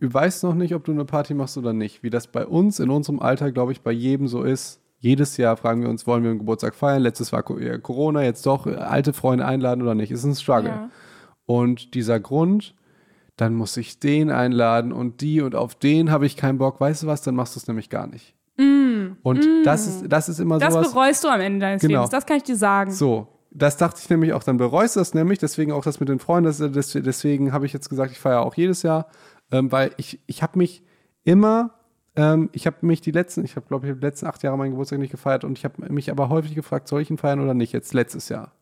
weißt 0.00 0.44
noch 0.44 0.54
nicht, 0.54 0.74
ob 0.74 0.84
du 0.84 0.92
eine 0.92 1.04
Party 1.04 1.34
machst 1.34 1.56
oder 1.56 1.72
nicht. 1.72 2.02
Wie 2.02 2.10
das 2.10 2.26
bei 2.26 2.46
uns 2.46 2.80
in 2.80 2.90
unserem 2.90 3.20
Alter, 3.20 3.52
glaube 3.52 3.72
ich, 3.72 3.80
bei 3.82 3.92
jedem 3.92 4.28
so 4.28 4.42
ist. 4.42 4.80
Jedes 5.04 5.36
Jahr 5.36 5.56
fragen 5.58 5.82
wir 5.82 5.90
uns, 5.90 6.06
wollen 6.06 6.22
wir 6.22 6.30
einen 6.30 6.38
Geburtstag 6.38 6.74
feiern? 6.74 7.02
Letztes 7.02 7.30
war 7.30 7.42
Co- 7.42 7.58
Corona, 7.82 8.22
jetzt 8.22 8.46
doch 8.46 8.66
äh, 8.66 8.74
alte 8.76 9.12
Freunde 9.12 9.44
einladen 9.44 9.82
oder 9.82 9.94
nicht? 9.94 10.10
Ist 10.10 10.24
ein 10.24 10.34
Struggle. 10.34 10.70
Ja. 10.70 10.90
Und 11.44 11.92
dieser 11.94 12.18
Grund, 12.20 12.74
dann 13.36 13.54
muss 13.54 13.76
ich 13.76 13.98
den 13.98 14.30
einladen 14.30 14.92
und 14.92 15.20
die 15.20 15.42
und 15.42 15.54
auf 15.54 15.74
den 15.74 16.10
habe 16.10 16.24
ich 16.24 16.36
keinen 16.38 16.56
Bock. 16.56 16.80
Weißt 16.80 17.02
du 17.02 17.06
was? 17.06 17.20
Dann 17.20 17.34
machst 17.34 17.54
du 17.54 17.60
es 17.60 17.66
nämlich 17.68 17.90
gar 17.90 18.06
nicht. 18.06 18.34
und 18.56 19.46
das 19.64 19.86
ist, 19.86 20.04
das 20.08 20.28
ist 20.30 20.38
immer 20.40 20.56
Mm. 20.56 20.60
Das 20.60 20.92
bereust 20.92 21.22
du 21.24 21.28
am 21.28 21.40
Ende 21.40 21.58
deines 21.60 21.82
Genau. 21.82 21.94
Lebens. 22.00 22.10
Das 22.10 22.24
kann 22.24 22.38
ich 22.38 22.44
dir 22.44 22.56
sagen. 22.56 22.90
So, 22.90 23.28
das 23.50 23.76
dachte 23.76 24.00
ich 24.02 24.08
nämlich 24.08 24.32
auch, 24.32 24.42
dann 24.42 24.56
bereust 24.56 24.96
du 24.96 25.00
das 25.00 25.12
nämlich, 25.12 25.38
deswegen 25.38 25.70
auch 25.72 25.84
das 25.84 26.00
mit 26.00 26.08
den 26.08 26.18
Freunden, 26.18 26.46
das, 26.46 26.58
das, 26.72 26.92
deswegen 26.92 27.52
habe 27.52 27.66
ich 27.66 27.72
jetzt 27.74 27.90
gesagt, 27.90 28.10
ich 28.12 28.18
feiere 28.18 28.40
auch 28.40 28.54
jedes 28.54 28.82
Jahr, 28.82 29.06
ähm, 29.52 29.70
weil 29.70 29.90
ich, 29.98 30.20
ich 30.26 30.42
habe 30.42 30.56
mich 30.58 30.82
immer, 31.24 31.74
ähm, 32.16 32.50
ich 32.52 32.66
habe 32.66 32.76
mich 32.82 33.00
die 33.00 33.10
letzten, 33.10 33.44
ich 33.44 33.56
habe 33.56 33.66
glaube 33.66 33.86
ich 33.86 33.94
die 33.94 34.00
letzten 34.00 34.26
acht 34.26 34.42
Jahre 34.42 34.56
meinen 34.56 34.70
Geburtstag 34.70 34.98
nicht 34.98 35.10
gefeiert 35.10 35.44
und 35.44 35.58
ich 35.58 35.64
habe 35.64 35.92
mich 35.92 36.10
aber 36.10 36.28
häufig 36.28 36.54
gefragt, 36.54 36.88
soll 36.88 37.02
ich 37.02 37.10
ihn 37.10 37.18
feiern 37.18 37.40
oder 37.40 37.54
nicht, 37.54 37.72
jetzt 37.72 37.94
letztes 37.94 38.28
Jahr. 38.28 38.52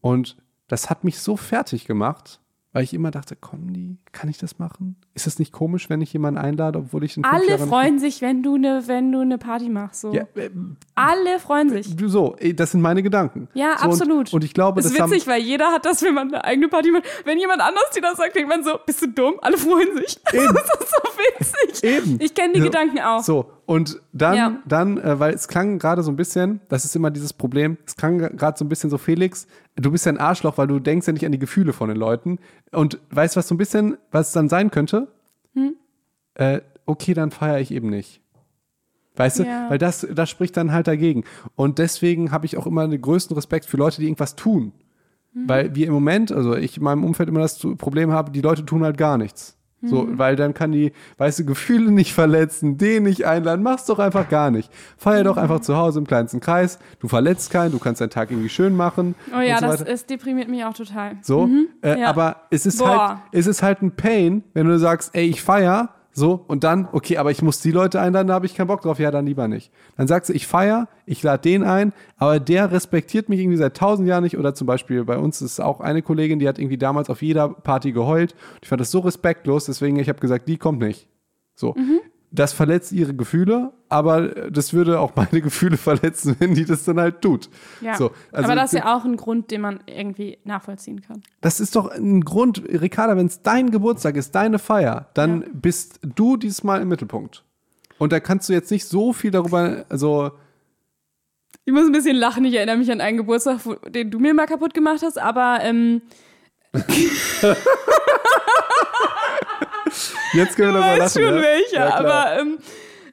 Und 0.00 0.36
das 0.68 0.90
hat 0.90 1.04
mich 1.04 1.18
so 1.18 1.36
fertig 1.36 1.84
gemacht, 1.84 2.40
weil 2.76 2.84
ich 2.84 2.92
immer 2.92 3.10
dachte, 3.10 3.36
kommen 3.36 3.72
die? 3.72 3.96
Kann 4.12 4.28
ich 4.28 4.36
das 4.36 4.58
machen? 4.58 4.96
Ist 5.14 5.26
das 5.26 5.38
nicht 5.38 5.50
komisch, 5.50 5.88
wenn 5.88 6.02
ich 6.02 6.12
jemanden 6.12 6.38
einlade, 6.38 6.78
obwohl 6.78 7.04
ich 7.04 7.16
in 7.16 7.24
fünf 7.24 7.34
Alle 7.34 7.48
Jahren- 7.48 7.68
freuen 7.68 7.98
sich, 7.98 8.20
wenn 8.20 8.42
du 8.42 8.56
eine 8.56 8.86
wenn 8.86 9.10
du 9.10 9.20
eine 9.20 9.38
Party 9.38 9.70
machst. 9.70 10.02
So. 10.02 10.12
Ja, 10.12 10.24
äh, 10.34 10.50
Alle 10.94 11.38
freuen 11.40 11.70
sich. 11.70 11.96
du 11.96 12.08
so, 12.08 12.36
ey, 12.38 12.54
das 12.54 12.72
sind 12.72 12.82
meine 12.82 13.02
Gedanken. 13.02 13.48
Ja, 13.54 13.76
so, 13.78 13.84
absolut. 13.86 14.28
Und, 14.28 14.34
und 14.34 14.44
ich 14.44 14.52
glaube, 14.52 14.82
Das 14.82 14.92
das 14.92 15.00
ist 15.00 15.10
witzig, 15.10 15.26
weil 15.26 15.40
jeder 15.40 15.72
hat 15.72 15.86
das, 15.86 16.02
wenn 16.02 16.12
man 16.14 16.28
eine 16.28 16.44
eigene 16.44 16.68
Party 16.68 16.90
macht. 16.90 17.04
Wenn 17.24 17.38
jemand 17.38 17.60
anders 17.62 17.88
dir 17.94 18.02
das 18.02 18.18
sagt, 18.18 18.36
denkt 18.36 18.50
man 18.50 18.62
so, 18.62 18.72
bist 18.84 19.00
du 19.00 19.08
dumm? 19.08 19.36
Alle 19.40 19.56
freuen 19.56 19.96
sich. 19.96 20.18
Eben. 20.32 20.46
Das 20.54 20.80
ist 20.80 20.90
so 20.90 21.72
witzig. 21.72 21.84
Eben. 21.84 22.16
Ich 22.20 22.34
kenne 22.34 22.52
die 22.52 22.58
Ja. 22.58 22.64
Gedanken 22.66 22.98
auch. 23.00 23.22
So, 23.22 23.46
und 23.66 24.00
dann, 24.12 24.36
Ja. 24.36 24.62
dann 24.66 24.96
äh, 24.98 25.18
weil 25.18 25.34
es 25.34 25.48
klang 25.48 25.78
gerade 25.78 26.02
so 26.02 26.10
ein 26.12 26.16
bisschen, 26.16 26.60
das 26.68 26.84
ist 26.84 26.94
immer 26.94 27.10
dieses 27.10 27.32
Problem, 27.32 27.76
es 27.84 27.96
klang 27.96 28.18
gerade 28.18 28.56
so 28.56 28.64
ein 28.64 28.68
bisschen 28.68 28.90
so, 28.90 28.96
Felix, 28.96 29.46
du 29.74 29.90
bist 29.90 30.06
ja 30.06 30.12
ein 30.12 30.18
Arschloch, 30.18 30.56
weil 30.56 30.68
du 30.68 30.78
denkst 30.78 31.06
ja 31.06 31.12
nicht 31.12 31.26
an 31.26 31.32
die 31.32 31.38
Gefühle 31.38 31.72
von 31.72 31.88
den 31.88 31.98
Leuten. 31.98 32.38
Und 32.70 32.98
weißt 33.10 33.34
du, 33.34 33.38
was 33.38 33.48
so 33.48 33.54
ein 33.54 33.58
bisschen, 33.58 33.98
was 34.12 34.28
es 34.28 34.32
dann 34.32 34.48
sein 34.48 34.70
könnte? 34.70 35.08
Hm? 35.54 35.74
Äh, 36.34 36.60
okay, 36.86 37.12
dann 37.12 37.32
feiere 37.32 37.58
ich 37.60 37.72
eben 37.72 37.90
nicht. 37.90 38.20
Weißt 39.16 39.40
du? 39.40 39.44
Ja. 39.44 39.68
Weil 39.68 39.78
das, 39.78 40.06
das 40.14 40.30
spricht 40.30 40.56
dann 40.56 40.72
halt 40.72 40.86
dagegen. 40.86 41.24
Und 41.56 41.78
deswegen 41.78 42.30
habe 42.30 42.46
ich 42.46 42.56
auch 42.56 42.66
immer 42.66 42.86
den 42.86 43.00
größten 43.00 43.34
Respekt 43.34 43.64
für 43.64 43.78
Leute, 43.78 44.00
die 44.00 44.06
irgendwas 44.06 44.36
tun. 44.36 44.72
Mhm. 45.32 45.48
Weil 45.48 45.74
wir 45.74 45.86
im 45.88 45.92
Moment, 45.92 46.30
also 46.30 46.54
ich 46.54 46.76
in 46.76 46.84
meinem 46.84 47.02
Umfeld 47.02 47.28
immer 47.28 47.40
das 47.40 47.58
Problem 47.78 48.12
habe, 48.12 48.30
die 48.30 48.42
Leute 48.42 48.64
tun 48.64 48.84
halt 48.84 48.96
gar 48.98 49.18
nichts. 49.18 49.55
So, 49.82 50.02
Mhm. 50.04 50.18
weil 50.18 50.36
dann 50.36 50.54
kann 50.54 50.72
die, 50.72 50.92
weißt 51.18 51.40
du, 51.40 51.44
Gefühle 51.44 51.90
nicht 51.92 52.14
verletzen, 52.14 52.78
den 52.78 53.02
nicht 53.02 53.26
einladen, 53.26 53.62
mach's 53.62 53.84
doch 53.84 53.98
einfach 53.98 54.28
gar 54.28 54.50
nicht. 54.50 54.70
Feier 54.96 55.20
Mhm. 55.20 55.24
doch 55.24 55.36
einfach 55.36 55.60
zu 55.60 55.76
Hause 55.76 55.98
im 55.98 56.06
kleinsten 56.06 56.40
Kreis, 56.40 56.78
du 56.98 57.08
verletzt 57.08 57.50
keinen, 57.50 57.72
du 57.72 57.78
kannst 57.78 58.00
deinen 58.00 58.10
Tag 58.10 58.30
irgendwie 58.30 58.48
schön 58.48 58.74
machen. 58.74 59.14
Oh 59.36 59.40
ja, 59.40 59.58
so 59.58 59.66
das 59.66 59.82
ist, 59.82 60.08
deprimiert 60.10 60.48
mich 60.48 60.64
auch 60.64 60.72
total. 60.74 61.16
So, 61.22 61.48
äh, 61.82 62.00
ja. 62.00 62.08
aber 62.08 62.36
es 62.50 62.64
ist 62.64 62.78
Boah. 62.78 63.08
halt, 63.08 63.18
es 63.32 63.46
ist 63.46 63.62
halt 63.62 63.82
ein 63.82 63.94
Pain, 63.94 64.42
wenn 64.54 64.66
du 64.66 64.78
sagst, 64.78 65.14
ey, 65.14 65.26
ich 65.28 65.42
feier, 65.42 65.90
so, 66.18 66.42
und 66.46 66.64
dann, 66.64 66.88
okay, 66.92 67.18
aber 67.18 67.30
ich 67.30 67.42
muss 67.42 67.60
die 67.60 67.72
Leute 67.72 68.00
einladen, 68.00 68.28
da 68.28 68.32
habe 68.32 68.46
ich 68.46 68.54
keinen 68.54 68.68
Bock 68.68 68.80
drauf, 68.80 68.98
ja, 68.98 69.10
dann 69.10 69.26
lieber 69.26 69.48
nicht. 69.48 69.70
Dann 69.98 70.06
sagst 70.06 70.30
du, 70.30 70.32
ich 70.32 70.46
feier, 70.46 70.88
ich 71.04 71.22
lade 71.22 71.42
den 71.42 71.62
ein, 71.62 71.92
aber 72.16 72.40
der 72.40 72.72
respektiert 72.72 73.28
mich 73.28 73.38
irgendwie 73.38 73.58
seit 73.58 73.76
tausend 73.76 74.08
Jahren 74.08 74.24
nicht. 74.24 74.38
Oder 74.38 74.54
zum 74.54 74.66
Beispiel 74.66 75.04
bei 75.04 75.18
uns 75.18 75.42
ist 75.42 75.60
auch 75.60 75.80
eine 75.80 76.00
Kollegin, 76.00 76.38
die 76.38 76.48
hat 76.48 76.58
irgendwie 76.58 76.78
damals 76.78 77.10
auf 77.10 77.20
jeder 77.20 77.50
Party 77.50 77.92
geheult. 77.92 78.34
Ich 78.62 78.68
fand 78.68 78.80
das 78.80 78.90
so 78.90 79.00
respektlos, 79.00 79.66
deswegen, 79.66 79.98
ich 79.98 80.08
habe 80.08 80.18
gesagt, 80.18 80.48
die 80.48 80.56
kommt 80.56 80.78
nicht. 80.78 81.06
So. 81.54 81.74
Mhm. 81.74 82.00
Das 82.36 82.52
verletzt 82.52 82.92
ihre 82.92 83.14
Gefühle, 83.14 83.72
aber 83.88 84.28
das 84.50 84.72
würde 84.72 85.00
auch 85.00 85.16
meine 85.16 85.40
Gefühle 85.42 85.76
verletzen, 85.76 86.36
wenn 86.38 86.54
die 86.54 86.64
das 86.64 86.84
dann 86.84 87.00
halt 87.00 87.20
tut. 87.22 87.48
Ja. 87.80 87.96
So, 87.96 88.12
also 88.30 88.44
Aber 88.46 88.54
das 88.54 88.72
ist 88.72 88.78
ja 88.78 88.94
auch 88.96 89.04
ein 89.04 89.16
Grund, 89.16 89.50
den 89.50 89.62
man 89.62 89.80
irgendwie 89.86 90.38
nachvollziehen 90.44 91.00
kann. 91.02 91.22
das 91.40 91.58
ist 91.60 91.74
doch 91.74 91.90
ein 91.90 92.20
Grund, 92.22 92.62
Ricarda, 92.68 93.16
wenn 93.16 93.26
es 93.26 93.42
dein 93.42 93.70
Geburtstag 93.70 94.16
ist, 94.16 94.34
deine 94.34 94.58
Feier, 94.58 95.08
dann 95.14 95.40
Ja. 95.42 95.48
bist 95.52 95.98
du 96.02 96.36
diesmal 96.36 96.80
im 96.82 96.88
Mittelpunkt. 96.88 97.42
Und 97.98 98.12
da 98.12 98.20
kannst 98.20 98.48
du 98.48 98.52
jetzt 98.52 98.70
nicht 98.70 98.84
so 98.86 99.12
viel 99.12 99.30
darüber, 99.30 99.84
also 99.88 100.30
Ich 101.64 101.72
muss 101.72 101.86
ein 101.86 101.92
bisschen 101.92 102.16
lachen, 102.16 102.44
ich 102.44 102.54
erinnere 102.54 102.76
mich 102.76 102.92
an 102.92 103.00
einen 103.00 103.16
Geburtstag, 103.16 103.60
den 103.88 104.10
du 104.10 104.18
mir 104.20 104.34
mal 104.34 104.46
kaputt 104.46 104.74
gemacht 104.74 105.00
hast, 105.02 105.18
aber 105.18 105.58
ähm, 105.62 106.02
jetzt 110.36 110.56
können 110.56 110.74
wir 110.74 110.80
darüber 110.80 110.96
lachen. 110.98 111.22
schon 111.22 111.34
ja? 111.36 111.42
welcher. 111.42 111.76
Ja, 111.88 111.94
aber 111.98 112.40
ähm, 112.40 112.58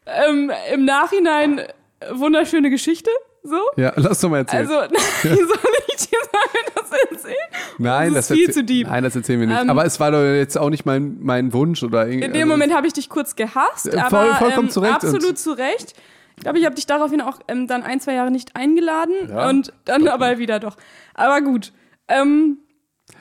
ähm, 0.06 0.52
im 0.74 0.86
Nachhinein 0.86 1.60
äh, 1.60 1.66
wunderschöne 2.12 2.70
Geschichte. 2.70 3.10
So. 3.46 3.58
ja, 3.76 3.92
lass 3.98 4.22
doch 4.22 4.30
mal 4.30 4.38
erzählen. 4.40 4.70
Also, 4.70 4.94
wie 5.24 5.36
soll 5.36 5.58
ich 5.90 6.08
dir 6.08 6.18
sagen, 6.32 6.66
das 6.76 6.92
erzählen? 7.12 7.36
Nein, 7.78 8.14
das 8.14 8.28
das, 8.28 8.38
ist 8.38 8.44
viel 8.46 8.54
zu 8.54 8.64
deep. 8.64 8.88
Nein, 8.88 9.04
das 9.04 9.16
erzählen 9.18 9.40
wir 9.42 9.48
nicht. 9.48 9.62
Ähm, 9.62 9.70
aber 9.70 9.84
es 9.86 10.00
war 10.00 10.12
doch 10.12 10.24
jetzt 10.24 10.58
auch 10.58 10.70
nicht 10.70 10.86
mein, 10.86 11.18
mein 11.22 11.52
Wunsch 11.52 11.84
oder 11.84 12.06
irgendwie. 12.08 12.26
In 12.26 12.34
dem 12.34 12.48
Moment 12.48 12.74
habe 12.74 12.88
ich 12.88 12.94
dich 12.94 13.10
kurz 13.10 13.36
gehasst, 13.36 13.88
Äh, 13.94 13.98
aber 14.00 14.10
voll- 14.28 14.36
vollkommen 14.36 14.68
ähm, 14.68 14.72
zu 14.72 14.80
Recht 14.80 14.94
absolut 14.94 15.38
zu 15.38 15.52
Recht. 15.52 15.94
Ich 16.38 16.44
glaube, 16.44 16.58
ich 16.58 16.66
habe 16.66 16.76
dich 16.76 16.86
daraufhin 16.86 17.20
auch 17.22 17.40
ähm, 17.50 17.68
dann 17.68 17.84
ein, 17.84 18.00
zwei 18.00 18.14
Jahre 18.14 18.32
nicht 18.32 18.56
eingeladen 18.56 19.14
Ja. 19.30 19.50
und 19.50 19.74
dann 19.86 20.08
aber 20.08 20.38
wieder 20.38 20.60
doch. 20.60 20.78
Aber 21.14 21.42
gut. 21.42 21.74
Ähm, 22.08 22.60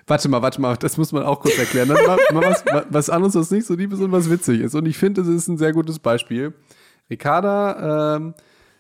Warte 0.07 0.29
mal, 0.29 0.43
warte 0.43 0.61
mal, 0.61 0.77
das 0.77 0.97
muss 0.99 1.13
man 1.13 1.23
auch 1.23 1.41
kurz 1.41 1.59
erklären. 1.59 1.89
Dann 1.89 2.05
mal, 2.07 2.19
mal 2.33 2.43
was, 2.51 2.65
was 2.91 3.11
anderes, 3.11 3.35
was 3.35 3.51
nicht 3.51 3.67
so 3.67 3.75
lieb 3.75 3.93
ist 3.93 4.01
und 4.01 4.11
was 4.13 4.29
witzig 4.31 4.61
ist. 4.61 4.75
Und 4.75 4.87
ich 4.87 4.99
finde, 4.99 5.23
das 5.23 5.29
ist 5.31 5.49
ein 5.49 5.59
sehr 5.59 5.73
gutes 5.73 5.99
Beispiel. 5.99 6.55
Ricarda 7.11 8.17
ähm, 8.17 8.35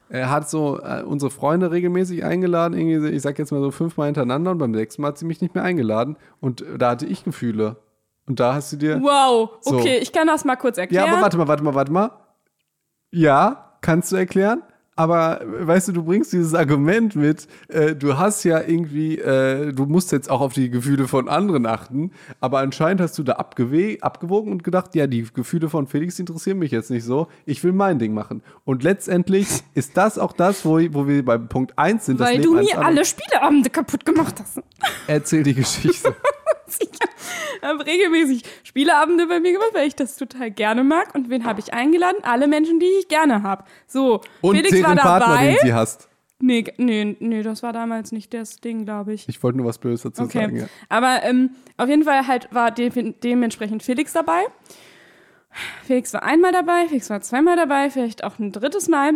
er 0.08 0.30
hat 0.30 0.50
so 0.50 0.78
äh, 0.82 1.02
unsere 1.02 1.30
Freunde 1.30 1.70
regelmäßig 1.70 2.22
eingeladen, 2.24 2.78
irgendwie, 2.78 3.08
ich 3.10 3.22
sag 3.22 3.38
jetzt 3.38 3.50
mal 3.50 3.62
so 3.62 3.70
fünfmal 3.70 4.06
hintereinander 4.06 4.50
und 4.50 4.58
beim 4.58 4.74
sechsten 4.74 5.00
Mal 5.00 5.08
hat 5.08 5.18
sie 5.18 5.24
mich 5.24 5.40
nicht 5.40 5.54
mehr 5.54 5.64
eingeladen. 5.64 6.16
Und 6.40 6.64
da 6.76 6.90
hatte 6.90 7.06
ich 7.06 7.24
Gefühle. 7.24 7.76
Und 8.26 8.38
da 8.38 8.54
hast 8.54 8.72
du 8.72 8.76
dir. 8.76 9.00
wow, 9.00 9.50
So. 9.62 9.78
okay, 9.78 9.98
ich 10.02 10.12
kann 10.12 10.26
das 10.26 10.44
mal 10.44 10.56
kurz 10.56 10.76
Ja, 10.76 10.82
erklären. 10.82 11.08
aber 11.08 11.22
warte 11.22 11.38
mal, 11.38 11.48
warte 11.48 11.64
mal, 11.64 11.74
warte 11.74 11.92
mal. 11.92 12.10
Ja, 13.10 13.76
kannst 13.80 14.12
du 14.12 14.16
erklären? 14.16 14.62
Aber 14.94 15.40
weißt 15.44 15.88
du, 15.88 15.92
du 15.92 16.04
bringst 16.04 16.34
dieses 16.34 16.54
Argument 16.54 17.16
mit, 17.16 17.48
äh, 17.68 17.94
du 17.94 18.18
hast 18.18 18.44
ja 18.44 18.60
irgendwie, 18.60 19.18
äh, 19.18 19.72
du 19.72 19.86
musst 19.86 20.12
jetzt 20.12 20.30
auch 20.30 20.42
auf 20.42 20.52
die 20.52 20.68
Gefühle 20.68 21.08
von 21.08 21.30
anderen 21.30 21.64
achten, 21.64 22.10
aber 22.40 22.58
anscheinend 22.58 23.00
hast 23.00 23.16
du 23.16 23.22
da 23.22 23.32
abgewogen 23.32 24.52
und 24.52 24.64
gedacht, 24.64 24.94
ja, 24.94 25.06
die 25.06 25.26
Gefühle 25.32 25.70
von 25.70 25.86
Felix 25.86 26.18
interessieren 26.18 26.58
mich 26.58 26.72
jetzt 26.72 26.90
nicht 26.90 27.04
so, 27.04 27.28
ich 27.46 27.64
will 27.64 27.72
mein 27.72 27.98
Ding 27.98 28.12
machen. 28.12 28.42
Und 28.64 28.82
letztendlich 28.82 29.48
ist 29.74 29.96
das 29.96 30.18
auch 30.18 30.34
das, 30.34 30.64
wo, 30.66 30.78
wo 30.92 31.08
wir 31.08 31.24
bei 31.24 31.38
Punkt 31.38 31.78
1 31.78 32.04
sind. 32.04 32.20
Weil 32.20 32.42
du 32.42 32.54
mir 32.54 32.78
alle 32.78 33.06
Spieleabende 33.06 33.70
kaputt 33.70 34.04
gemacht 34.04 34.40
hast. 34.40 34.60
Erzähl 35.06 35.42
die 35.42 35.54
Geschichte. 35.62 36.14
Ich 36.78 36.88
habe 37.68 37.86
regelmäßig 37.86 38.42
Spieleabende 38.64 39.26
bei 39.26 39.40
mir 39.40 39.52
gemacht, 39.52 39.70
weil 39.72 39.86
ich 39.86 39.94
das 39.94 40.16
total 40.16 40.50
gerne 40.50 40.84
mag. 40.84 41.14
Und 41.14 41.30
wen 41.30 41.44
habe 41.44 41.60
ich 41.60 41.72
eingeladen? 41.72 42.18
Alle 42.22 42.46
Menschen, 42.48 42.80
die 42.80 42.86
ich 43.00 43.08
gerne 43.08 43.42
habe. 43.42 43.64
So, 43.86 44.20
Und 44.40 44.56
Felix 44.56 44.72
war 44.82 44.94
deren 44.94 44.98
Partner, 44.98 45.28
dabei. 45.34 45.46
den 45.48 45.58
sie 45.62 45.72
hast. 45.74 46.08
Nee, 46.44 46.64
nee, 46.76 47.16
nee, 47.20 47.42
das 47.44 47.62
war 47.62 47.72
damals 47.72 48.10
nicht 48.10 48.34
das 48.34 48.56
Ding, 48.56 48.84
glaube 48.84 49.12
ich. 49.12 49.28
Ich 49.28 49.40
wollte 49.44 49.58
nur 49.58 49.66
was 49.66 49.78
Blödes 49.78 50.02
dazu 50.02 50.22
Okay. 50.24 50.40
sagen. 50.40 50.56
Ja. 50.56 50.66
Aber 50.88 51.22
ähm, 51.22 51.50
auf 51.76 51.88
jeden 51.88 52.02
Fall 52.02 52.26
halt 52.26 52.48
war 52.52 52.72
de 52.72 53.12
dementsprechend 53.22 53.84
Felix 53.84 54.12
dabei. 54.12 54.42
Felix 55.86 56.12
war 56.14 56.22
einmal 56.24 56.50
dabei, 56.50 56.86
Felix 56.88 57.10
war 57.10 57.20
zweimal 57.20 57.56
dabei, 57.56 57.90
vielleicht 57.90 58.24
auch 58.24 58.38
ein 58.38 58.50
drittes 58.52 58.88
Mal. 58.88 59.12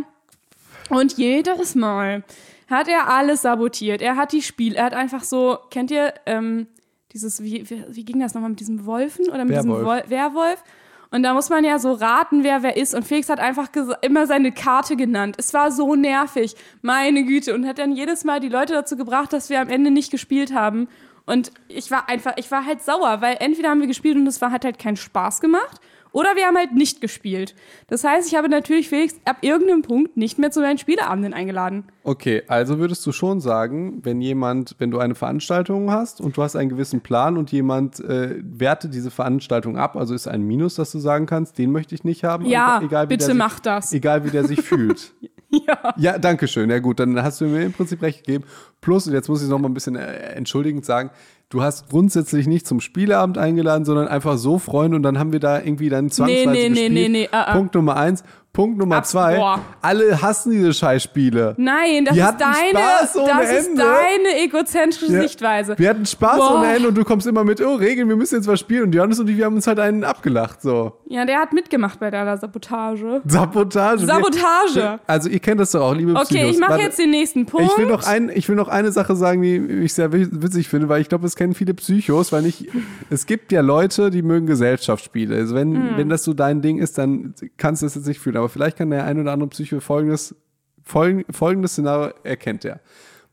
Und 0.90 1.18
jedes 1.18 1.74
Mal 1.74 2.22
hat 2.70 2.87
er 2.88 3.09
alles 3.09 3.42
sabotiert. 3.42 4.02
Er 4.02 4.16
hat 4.16 4.32
die 4.32 4.42
Spiel, 4.42 4.74
er 4.76 4.85
hat 4.85 4.94
einfach 4.94 5.24
so, 5.24 5.59
kennt 5.70 5.90
ihr 5.90 6.14
ähm, 6.26 6.68
dieses, 7.16 7.42
wie, 7.42 7.68
wie, 7.68 7.85
wie 7.88 8.05
ging 8.05 8.20
das 8.20 8.35
nochmal 8.35 8.50
mit 8.50 8.61
diesem 8.61 8.85
Wolfen 8.85 9.29
oder 9.29 9.44
mit 9.44 9.57
diesem 9.57 9.70
Werwolf. 9.70 10.05
Wol 10.05 10.11
Werwolf? 10.11 10.62
Und 11.11 11.22
da 11.22 11.33
muss 11.33 11.48
man 11.48 11.64
ja 11.64 11.79
so 11.79 11.92
raten, 11.92 12.44
wer 12.44 12.62
wer 12.62 12.76
ist. 12.76 12.94
Und 12.94 13.05
Felix 13.05 13.29
hat 13.29 13.40
einfach 13.40 13.68
immer 14.02 14.26
seine 14.26 14.52
Karte 14.52 14.96
genannt. 14.96 15.37
Es 15.38 15.55
war 15.55 15.72
so 15.72 15.94
nervig, 15.94 16.55
meine 16.83 17.24
Güte. 17.24 17.55
Und 17.55 17.66
hat 17.66 17.79
dann 17.79 17.92
jedes 17.92 18.24
Mal 18.24 18.40
die 18.40 18.48
Leute 18.48 18.74
dazu 18.74 18.96
gebracht, 18.96 19.33
dass 19.33 19.48
wir 19.48 19.61
am 19.61 19.68
Ende 19.68 19.90
nicht 19.90 20.11
gespielt 20.11 20.52
haben. 20.52 20.88
Und 21.24 21.52
ich 21.68 21.90
war 21.90 22.09
einfach, 22.09 22.35
ich 22.37 22.50
war 22.50 22.66
halt 22.66 22.83
sauer, 22.83 23.20
weil 23.20 23.37
entweder 23.40 23.70
haben 23.70 23.81
wir 23.81 23.87
gespielt 23.87 24.16
und 24.16 24.26
es 24.26 24.40
war, 24.40 24.50
hat 24.50 24.64
halt 24.64 24.79
keinen 24.79 24.96
Spaß 24.96 25.40
gemacht. 25.40 25.81
Oder 26.16 26.35
wir 26.35 26.46
haben 26.46 26.57
halt 26.57 26.72
nicht 26.72 27.02
gespielt. 27.02 27.55
Das 27.88 28.02
heißt, 28.02 28.26
ich 28.26 28.37
habe 28.37 28.48
natürlich 28.48 28.88
Felix 28.88 29.16
ab 29.26 29.37
irgendeinem 29.42 29.83
Punkt 29.83 30.16
nicht 30.16 30.38
mehr 30.38 30.50
zu 30.50 30.62
meinen 30.62 30.79
Spieleabenden 30.79 31.35
eingeladen. 31.35 31.85
Okay, 32.05 32.42
also 32.48 32.79
würdest 32.79 33.05
du 33.05 33.12
schon 33.12 33.42
sagen, 33.42 34.00
wenn 34.02 34.22
jemand, 34.22 34.76
wenn 34.79 34.90
du 34.90 34.98
eine 34.98 35.14
Veranstaltung 35.14 35.90
hast 35.90 36.22
und 36.22 36.35
du 36.38 36.42
hast 36.42 36.57
einen 36.57 36.70
gewissen 36.70 37.02
Plan 37.02 37.37
und 37.37 37.52
jemand 37.52 38.00
äh, 38.00 38.37
wertet 38.42 38.94
diese 38.94 39.11
Veranstaltung 39.11 39.76
ab, 39.76 39.94
also 39.94 40.14
ist 40.14 40.26
ein 40.26 40.40
Minus, 40.40 40.76
dass 40.76 40.90
du 40.90 41.00
sagen 41.00 41.26
kannst, 41.26 41.59
den 41.59 41.70
möchte 41.70 41.94
ich 41.94 42.02
nicht 42.02 42.24
haben. 42.24 42.46
Ja, 42.46 42.81
egal, 42.83 43.05
wie 43.05 43.09
bitte 43.09 43.26
sich, 43.26 43.35
mach 43.35 43.61
das. 43.61 43.92
Egal 43.92 44.24
wie 44.24 44.31
der 44.31 44.44
sich 44.44 44.62
fühlt. 44.62 45.12
Ja. 45.48 45.94
Ja, 45.96 46.18
danke 46.18 46.48
schön. 46.48 46.68
Ja 46.70 46.81
gut, 46.81 46.98
dann 46.98 47.22
hast 47.22 47.40
du 47.40 47.46
mir 47.46 47.64
im 47.64 47.72
Prinzip 47.72 48.02
recht 48.02 48.26
gegeben. 48.26 48.44
Plus, 48.81 49.07
und 49.07 49.12
jetzt 49.12 49.29
muss 49.29 49.42
ich 49.42 49.48
noch 49.48 49.61
mal 49.61 49.68
ein 49.68 49.74
bisschen 49.74 49.94
äh, 49.94 50.33
entschuldigend 50.35 50.85
sagen, 50.85 51.11
du 51.48 51.62
hast 51.62 51.88
grundsätzlich 51.88 52.46
nicht 52.46 52.66
zum 52.66 52.80
Spieleabend 52.80 53.38
eingeladen, 53.38 53.85
sondern 53.85 54.09
einfach 54.09 54.37
so 54.37 54.59
Freunde 54.59 54.96
und 54.96 55.02
dann 55.02 55.18
haben 55.18 55.32
wir 55.32 55.40
da 55.40 55.61
irgendwie 55.61 55.88
dann 55.88 56.11
zwangsweise 56.11 56.50
nee, 56.50 56.68
nee, 56.68 56.68
gespielt. 56.68 56.92
nee, 56.92 57.09
nee, 57.09 57.28
ah, 57.32 57.44
ah. 57.44 57.52
Punkt 57.52 57.74
Nummer 57.74 57.96
eins. 57.96 58.24
Punkt 58.57 58.79
Nummer 58.79 58.97
Abs- 58.97 59.11
zwei. 59.11 59.37
boah. 59.37 59.61
Alle 59.83 60.21
hassen 60.23 60.51
diese 60.51 60.73
Scheißspiele. 60.73 61.55
Nein, 61.59 62.07
das 62.07 62.16
ist 62.16 62.25
deine, 62.40 62.71
Spaß 62.71 63.16
ohne 63.16 63.29
das 63.29 63.51
ist 63.53 63.69
Ende. 63.69 63.83
deine 63.83 64.42
egozentrische 64.45 65.12
Ja. 65.12 65.21
Sichtweise. 65.21 65.75
Wir 65.79 65.90
hatten 65.90 66.07
Spaß 66.07 66.38
Boah. 66.38 66.55
ohne 66.59 66.75
Ende 66.75 66.88
und 66.88 66.95
du 66.97 67.05
kommst 67.05 67.27
immer 67.27 67.45
mit, 67.45 67.61
oh, 67.61 67.75
Regeln, 67.75 68.09
wir 68.09 68.16
müssen 68.16 68.37
jetzt 68.37 68.49
was 68.49 68.59
spielen. 68.61 68.85
Und 68.85 68.95
Johannes 68.95 69.21
und 69.21 69.29
ich, 69.29 69.37
wir 69.37 69.45
haben 69.45 69.57
uns 69.57 69.66
halt 69.66 69.79
einen 69.79 70.03
abgelacht, 70.05 70.62
so. 70.62 70.95
Ja, 71.09 71.25
der 71.27 71.38
hat 71.38 71.53
mitgemacht 71.53 72.01
bei 72.01 72.11
deiner 72.11 72.37
Sabotage. 72.38 73.21
Sabotage. 73.27 74.07
Sabotage. 74.07 75.01
Also, 75.07 75.29
ihr 75.29 75.38
kennt 75.40 75.61
das 75.61 75.73
doch 75.73 75.83
auch, 75.83 75.95
liebe 75.95 76.12
Okay, 76.12 76.25
Psychos. 76.25 76.51
ich 76.53 76.59
mache 76.59 76.81
jetzt 76.81 76.99
den 76.99 77.11
nächsten 77.11 77.45
Punkt. 77.47 77.71
Ich 77.71 77.79
will, 77.79 77.87
noch 77.87 78.07
ein, 78.07 78.31
ich 78.35 78.49
will 78.49 78.57
noch 78.57 78.69
eine 78.69 78.90
Sache 78.90 79.14
sagen, 79.16 79.42
die 79.42 79.57
ich 79.57 79.92
sehr 79.95 80.12
wi- 80.12 80.29
witzig 80.31 80.69
finde, 80.69 80.88
weil 80.88 81.01
ich 81.03 81.09
glaube, 81.11 81.27
es 81.27 81.37
kennen 81.37 81.55
viele 81.55 81.75
Psychos, 81.75 82.33
weil 82.33 82.42
nicht, 82.42 82.66
es 83.11 83.27
gibt 83.27 83.53
ja 83.53 83.61
Leute, 83.61 84.11
die 84.11 84.23
mögen 84.23 84.47
Gesellschaftsspiele. 84.47 85.37
Also 85.37 85.55
wenn, 85.55 85.75
Hm. 85.75 85.97
wenn 85.97 86.09
das 86.09 86.25
so 86.25 86.33
dein 86.33 86.62
Ding 86.62 86.79
ist, 86.79 86.97
dann 86.99 87.35
kannst 87.59 87.83
du 87.83 87.87
das 87.87 87.95
jetzt 87.97 88.07
nicht 88.07 88.21
fühlen. 88.21 88.37
Aber 88.37 88.45
vielleicht 88.48 88.78
kann 88.78 88.90
der 88.90 89.04
ein 89.04 89.20
oder 89.20 89.32
andere 89.32 89.50
Psycho 89.50 89.80
folgendes, 89.80 90.35
folgen, 90.82 91.24
folgendes 91.30 91.72
Szenario 91.72 92.14
erkennt 92.22 92.64
er. 92.64 92.80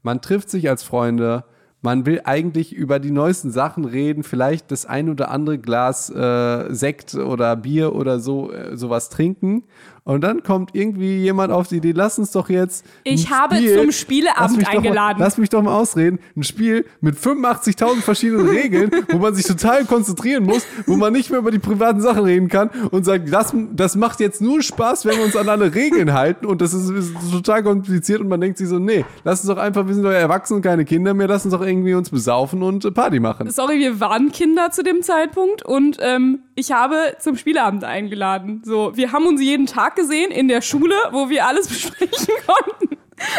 Man 0.02 0.21
trifft 0.21 0.49
sich 0.49 0.69
als 0.69 0.84
Freunde, 0.84 1.45
Man 1.86 2.06
will 2.06 2.21
eigentlich 2.23 2.71
über 2.73 2.97
die 2.97 3.12
neuesten 3.12 3.52
Sachen 3.52 3.84
reden, 3.84 4.23
vielleicht 4.23 4.71
das 4.71 4.86
ein 4.86 5.10
oder 5.10 5.30
andere 5.30 5.60
Glas 5.60 6.10
äh, 6.10 6.73
Sekt 6.73 7.13
oder 7.13 7.58
Bier 7.58 7.93
oder 7.93 8.19
so 8.19 8.54
äh, 8.54 8.78
sowas 8.78 9.10
trinken. 9.10 9.65
Und 10.06 10.22
dann 10.22 10.44
kommt 10.44 10.72
irgendwie 10.76 11.20
jemand 11.20 11.54
auf 11.54 11.70
die 11.70 11.78
Idee, 11.78 11.94
lass 11.94 12.20
uns 12.20 12.32
doch 12.32 12.50
jetzt. 12.50 12.86
Ich 13.06 13.30
habe 13.30 13.56
Spiel- 13.56 13.78
zum 13.80 13.92
Spieleabend 13.94 14.62
doch 14.62 14.68
mal- 14.68 14.78
eingeladen. 14.78 15.18
Lass 15.20 15.38
mich 15.38 15.50
doch 15.50 15.62
mal 15.62 15.74
ausreden. 15.74 16.20
Ein 16.36 16.44
Spiel 16.44 16.86
mit 17.00 17.16
85.000 17.16 18.02
verschiedenen 18.02 18.50
Regeln, 18.50 18.92
wo 19.12 19.18
man 19.18 19.34
sich 19.34 19.46
total 19.46 19.86
konzentrieren 19.86 20.44
muss, 20.44 20.66
wo 20.88 20.98
man 20.98 21.13
nicht 21.13 21.30
mehr 21.30 21.39
über 21.39 21.52
die 21.52 21.60
privaten 21.60 22.02
Sachen 22.02 22.24
reden 22.26 22.50
kann 22.50 22.70
und 22.92 23.06
sagt, 23.06 23.32
das, 23.32 23.56
das 23.72 23.96
macht 23.96 24.20
jetzt 24.20 24.42
nur 24.42 24.62
Spaß, 24.62 25.06
wenn 25.06 25.16
wir 25.18 25.24
uns 25.24 25.38
an 25.38 25.48
alle 25.48 25.74
Regeln 25.74 26.12
halten 26.12 26.46
und 26.48 26.62
das 26.62 26.74
ist, 26.74 26.89
ist 26.89 27.13
total 27.32 27.63
kompliziert 27.63 28.20
und 28.20 28.28
man 28.28 28.42
denkt 28.42 28.58
sich 28.58 28.68
so, 28.68 28.80
nee, 28.80 29.06
lass 29.24 29.39
uns 29.39 29.48
doch 29.56 29.58
einfach, 29.62 29.88
wir 29.88 29.94
sind 29.94 30.04
doch 30.04 30.12
erwachsen 30.12 30.56
und 30.56 30.62
keine 30.63 30.84
Kinder 30.84 31.13
mehr, 31.13 31.28
lass 31.30 31.46
uns 31.46 31.54
doch 31.54 31.62
irgendwie 31.66 31.94
uns 31.94 32.10
besaufen 32.10 32.62
und 32.62 32.84
äh, 32.84 32.92
Party 32.92 33.22
machen. 33.22 33.50
Sorry, 33.52 33.80
wir 33.80 34.02
waren 34.02 34.34
Kinder 34.34 34.70
zu 34.72 34.84
dem 34.84 35.02
Zeitpunkt 35.02 35.63
und 35.66 35.98
ähm, 36.02 36.39
ich 36.56 36.72
habe 36.74 36.96
zum 37.20 37.38
Spieleabend 37.38 37.84
eingeladen. 37.86 38.62
So, 38.66 38.92
wir 38.96 39.12
haben 39.13 39.26
uns 39.28 39.42
jeden 39.42 39.66
Tag 39.66 39.92
gesehen 39.95 40.32
in 40.32 40.47
der 40.47 40.62
Schule, 40.62 40.95
wo 41.12 41.29
wir 41.29 41.45
alles 41.47 41.67
besprechen 41.69 42.34
konnten. 42.45 42.97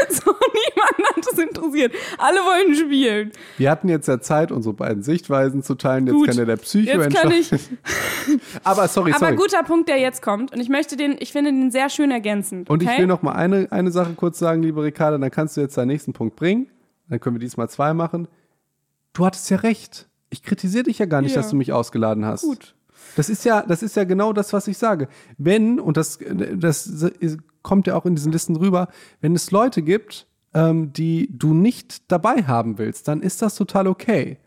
So, 0.08 0.32
niemand 0.32 1.16
hat 1.16 1.26
es 1.32 1.38
interessiert. 1.38 1.92
Alle 2.16 2.38
wollen 2.38 2.74
spielen. 2.74 3.32
Wir 3.58 3.70
hatten 3.70 3.88
jetzt 3.88 4.06
ja 4.08 4.18
Zeit, 4.20 4.50
unsere 4.50 4.72
beiden 4.74 5.02
Sichtweisen 5.02 5.62
zu 5.62 5.74
teilen. 5.74 6.06
Jetzt 6.06 6.14
Gut. 6.14 6.28
kann 6.28 6.36
ja 6.38 6.44
der 6.46 6.56
Psycho 6.56 7.02
Jetzt 7.02 7.14
kann 7.14 7.32
ich. 7.32 7.50
Aber 8.64 8.88
sorry, 8.88 9.10
Aber 9.12 9.26
sorry. 9.26 9.36
guter 9.36 9.62
Punkt, 9.62 9.88
der 9.88 9.98
jetzt 9.98 10.22
kommt. 10.22 10.52
Und 10.54 10.60
ich 10.60 10.68
möchte 10.68 10.96
den, 10.96 11.16
ich 11.18 11.32
finde 11.32 11.50
den 11.50 11.70
sehr 11.70 11.90
schön 11.90 12.10
ergänzend. 12.10 12.70
Und 12.70 12.82
okay? 12.82 12.92
ich 12.94 12.98
will 12.98 13.06
noch 13.06 13.20
mal 13.22 13.32
eine, 13.32 13.70
eine 13.72 13.90
Sache 13.90 14.14
kurz 14.14 14.38
sagen, 14.38 14.62
liebe 14.62 14.82
Ricarda, 14.82 15.18
dann 15.18 15.30
kannst 15.30 15.56
du 15.56 15.60
jetzt 15.60 15.76
deinen 15.76 15.88
nächsten 15.88 16.12
Punkt 16.12 16.36
bringen. 16.36 16.68
Dann 17.08 17.20
können 17.20 17.36
wir 17.36 17.40
diesmal 17.40 17.68
zwei 17.68 17.92
machen. 17.92 18.28
Du 19.12 19.26
hattest 19.26 19.50
ja 19.50 19.58
recht. 19.58 20.08
Ich 20.30 20.42
kritisiere 20.42 20.84
dich 20.84 20.98
ja 20.98 21.06
gar 21.06 21.20
nicht, 21.20 21.34
Ja. 21.34 21.42
dass 21.42 21.50
du 21.50 21.56
mich 21.56 21.72
ausgeladen 21.72 22.24
hast. 22.24 22.42
Gut. 22.42 22.73
Das 23.16 23.28
ist 23.28 23.44
ja, 23.44 23.62
das 23.62 23.82
ist 23.82 23.96
ja 23.96 24.04
genau 24.04 24.32
das, 24.32 24.52
was 24.52 24.68
ich 24.68 24.78
sage. 24.78 25.08
Wenn, 25.38 25.78
und 25.78 25.96
das, 25.96 26.18
das 26.56 26.90
kommt 27.62 27.86
ja 27.86 27.96
auch 27.96 28.06
in 28.06 28.14
diesen 28.14 28.32
Listen 28.32 28.56
rüber, 28.56 28.88
wenn 29.20 29.34
es 29.34 29.50
Leute 29.50 29.82
gibt, 29.82 30.26
ähm, 30.54 30.92
die 30.92 31.28
du 31.32 31.54
nicht 31.54 32.10
dabei 32.10 32.44
haben 32.44 32.78
willst, 32.78 33.08
dann 33.08 33.22
ist 33.22 33.42
das 33.42 33.56
total 33.56 33.86
okay. 33.86 34.38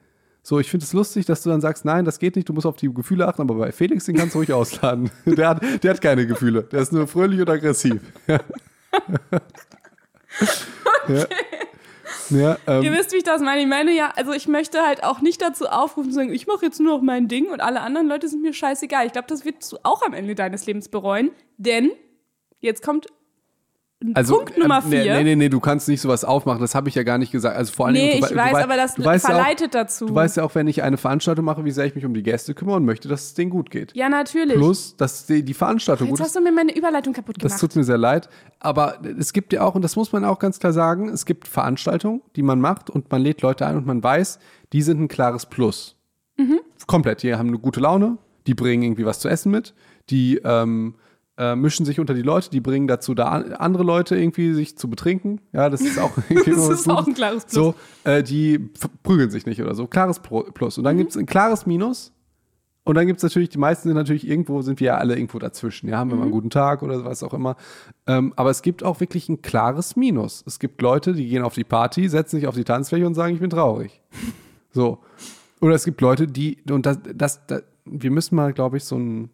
So, 0.42 0.60
ich 0.60 0.70
finde 0.70 0.86
es 0.86 0.94
lustig, 0.94 1.26
dass 1.26 1.44
du 1.44 1.50
dann 1.50 1.60
sagst, 1.60 1.84
nein, 1.84 2.06
das 2.06 2.20
geht 2.20 2.38
nicht, 2.38 2.48
du 2.48 2.54
musst 2.54 2.66
auf 2.66 2.78
die 2.78 2.94
Gefühle 2.94 3.28
achten, 3.28 3.42
aber 3.42 3.56
bei 3.56 3.74
Felix, 3.74 4.06
den 4.06 4.16
kannst 4.16 4.34
du 4.34 4.40
ruhig 4.40 4.54
ausladen. 4.54 5.12
Der 5.26 5.50
hat, 5.50 5.84
der 5.84 5.92
hat 5.92 6.00
keine 6.00 6.26
Gefühle. 6.26 6.64
Der 6.64 6.80
ist 6.80 6.94
nur 6.94 7.06
fröhlich 7.08 7.42
und 7.42 7.50
aggressiv. 7.50 8.02
Ja. 8.28 8.40
ja. 11.16 11.26
Ja, 12.30 12.58
ähm, 12.68 12.84
Ihr 12.84 12.92
wisst, 12.92 13.12
wie 13.14 13.18
ich 13.18 13.24
das 13.24 13.42
meine. 13.42 13.62
Ich 13.62 13.68
meine 13.68 13.92
ja, 13.92 14.12
also 14.16 14.32
ich 14.34 14.48
möchte 14.48 14.82
halt 14.86 15.04
auch 15.04 15.22
nicht 15.22 15.42
dazu 15.42 15.68
aufrufen, 15.68 16.12
zu 16.12 16.16
sagen, 16.16 16.34
ich 16.34 16.48
mache 16.48 16.66
jetzt 16.66 16.80
nur 16.80 16.96
noch 16.96 17.02
mein 17.02 17.28
Ding 17.28 17.48
und 17.50 17.62
alle 17.62 17.82
anderen 17.82 18.08
Leute 18.08 18.28
sind 18.28 18.42
mir 18.42 18.54
scheißegal. 18.54 19.06
Ich 19.06 19.14
glaube, 19.14 19.28
das 19.28 19.46
wirst 19.46 19.72
du 19.72 19.78
auch 19.84 20.02
am 20.02 20.14
Ende 20.14 20.36
deines 20.36 20.66
Lebens 20.66 20.90
bereuen, 20.90 21.32
denn 21.58 21.92
jetzt 22.60 22.84
kommt 22.84 23.08
also, 24.14 24.36
Punkt 24.38 24.58
Nummer 24.60 24.78
ähm, 24.84 24.90
nee, 24.90 25.02
vier. 25.04 25.14
Nee, 25.18 25.24
nee, 25.24 25.36
nee, 25.36 25.50
du 25.50 25.60
kannst 25.60 25.88
nicht 25.88 26.02
sowas 26.02 26.24
aufmachen, 26.24 26.62
das 26.62 26.76
habe 26.76 26.88
ich 26.88 26.94
ja 26.94 27.02
gar 27.02 27.18
nicht 27.18 27.32
gesagt. 27.32 27.58
Also 27.58 27.74
vor 27.74 27.88
allen 27.88 27.94
Nee, 27.96 28.10
Dingen, 28.12 28.22
du, 28.22 28.28
ich 28.28 28.36
wei- 28.36 28.46
weiß, 28.46 28.52
du 28.52 28.64
aber 28.64 28.76
das 28.78 29.00
weißt 29.04 29.28
ja 29.28 29.34
auch, 29.34 29.40
verleitet 29.40 29.74
dazu. 29.74 30.06
Du 30.06 30.14
weißt 30.14 30.38
ja 30.38 30.44
auch, 30.44 30.54
wenn 30.54 30.68
ich 30.68 30.84
eine 30.84 30.98
Veranstaltung 30.98 31.44
mache, 31.46 31.66
wie 31.66 31.72
sehr 31.72 31.86
ich 31.86 31.96
mich 31.96 32.06
um 32.06 32.14
die 32.14 32.22
Gäste 32.22 32.54
kümmere 32.54 32.76
und 32.76 32.86
möchte, 32.86 33.08
dass 33.08 33.24
es 33.24 33.34
denen 33.34 33.50
gut 33.50 33.72
geht. 33.72 33.96
ja, 33.96 34.08
natürlich. 34.08 34.54
Plus, 34.56 34.96
dass 34.98 35.26
die, 35.26 35.42
die 35.44 35.54
Veranstaltung 35.56 36.08
jetzt 36.08 36.12
gut 36.18 36.20
hast 36.20 36.28
ist. 36.28 36.36
du 36.36 36.42
mir 36.42 36.52
meine 36.52 36.76
Überleitung 36.78 37.14
kaputt 37.14 37.38
Das 37.40 37.54
gemacht. 37.54 37.60
tut 37.62 37.76
mir 37.76 37.84
sehr 37.84 37.98
leid. 37.98 38.30
Aber 38.60 39.00
es 39.20 39.34
gibt 39.34 39.52
ja 39.52 39.64
auch, 39.64 39.74
und 39.74 39.82
das 39.82 39.96
muss 39.96 40.12
man 40.12 40.26
auch 40.26 40.38
ganz 40.38 40.60
klar 40.60 40.74
sagen, 40.74 41.10
es 41.10 41.26
gibt 41.26 41.48
Veranstaltungen, 41.48 42.22
die 42.36 42.44
man 42.44 42.62
macht 42.62 42.92
und 42.92 43.10
man 43.12 43.22
lädt 43.22 43.42
Leute 43.42 43.66
ein 43.66 43.78
und 43.78 43.88
man 43.88 44.04
weiß, 44.04 44.38
die 44.74 44.84
sind 44.84 45.02
ein 45.02 45.08
klares 45.08 45.48
Plus. 45.48 45.96
Mhm. 46.38 46.60
Komplett. 46.86 47.24
Die 47.24 47.34
haben 47.34 47.48
eine 47.48 47.58
gute 47.58 47.80
Laune, 47.80 48.20
die 48.46 48.54
bringen 48.54 48.84
irgendwie 48.84 49.06
was 49.06 49.20
zu 49.20 49.28
essen 49.28 49.52
mit, 49.52 49.74
die 50.12 50.40
ähm, 50.44 50.94
äh, 51.38 51.56
mischen 51.56 51.86
sich 51.86 52.00
unter 52.00 52.14
die 52.14 52.22
Leute, 52.22 52.50
die 52.50 52.60
bringen 52.60 52.88
dazu, 52.88 53.14
da 53.14 53.26
an, 53.26 53.54
andere 53.54 53.84
Leute 53.84 54.16
irgendwie 54.16 54.54
sich 54.54 54.78
zu 54.78 54.90
betrinken. 54.90 55.42
Ja, 55.54 55.70
das 55.70 55.82
ist 55.82 56.00
auch 56.00 56.12
Das 56.30 56.70
ist 56.70 56.90
auch 56.90 57.06
ein 57.06 57.14
klares 57.14 57.46
Plus. 57.46 57.54
So, 57.54 57.76
äh, 58.04 58.24
die 58.24 58.60
prügeln 59.04 59.30
sich 59.30 59.46
nicht 59.46 59.62
oder 59.62 59.76
so. 59.76 59.88
Klares 59.88 60.20
Plus. 60.20 60.78
Und 60.78 60.84
dann 60.84 60.98
gibt 60.98 61.12
es 61.12 61.18
ein 61.18 61.26
klares 61.26 61.66
Minus. 61.66 62.12
Und 62.84 62.96
dann 62.96 63.06
gibt 63.06 63.18
es 63.18 63.24
natürlich, 63.24 63.50
die 63.50 63.58
meisten 63.58 63.90
sind 63.90 63.98
natürlich 63.98 64.26
irgendwo, 64.26 64.62
sind 64.62 64.80
wir 64.80 64.88
ja 64.88 64.98
alle 64.98 65.16
irgendwo 65.16 65.40
dazwischen. 65.40 65.90
Ja, 65.90 65.98
haben 65.98 66.10
wir 66.10 66.16
mal 66.16 66.24
einen 66.24 66.32
guten 66.32 66.50
Tag 66.50 66.82
oder 66.84 67.04
was 67.04 67.22
auch 67.22 67.34
immer. 67.34 67.58
Ähm, 68.08 68.32
aber 68.38 68.50
es 68.50 68.62
gibt 68.62 68.82
auch 68.82 69.02
wirklich 69.02 69.28
ein 69.28 69.42
klares 69.42 69.98
Minus. 69.98 70.42
Es 70.48 70.58
gibt 70.58 70.82
Leute, 70.82 71.12
die 71.12 71.28
gehen 71.28 71.44
auf 71.44 71.54
die 71.54 71.66
Party, 71.66 72.08
setzen 72.08 72.38
sich 72.38 72.48
auf 72.48 72.56
die 72.56 72.64
Tanzfläche 72.64 73.06
und 73.06 73.14
sagen, 73.14 73.34
ich 73.34 73.42
bin 73.42 73.50
traurig. 73.50 74.02
So. 74.72 75.00
Oder 75.60 75.74
es 75.74 75.86
gibt 75.86 76.02
Leute, 76.02 76.28
die, 76.28 76.60
und 76.70 76.86
das, 76.86 77.00
das, 77.16 77.48
das 77.48 77.64
wir 77.84 78.12
müssen 78.12 78.36
mal, 78.36 78.54
glaube 78.54 78.78
ich, 78.78 78.84
so 78.84 78.96
ein, 78.96 79.32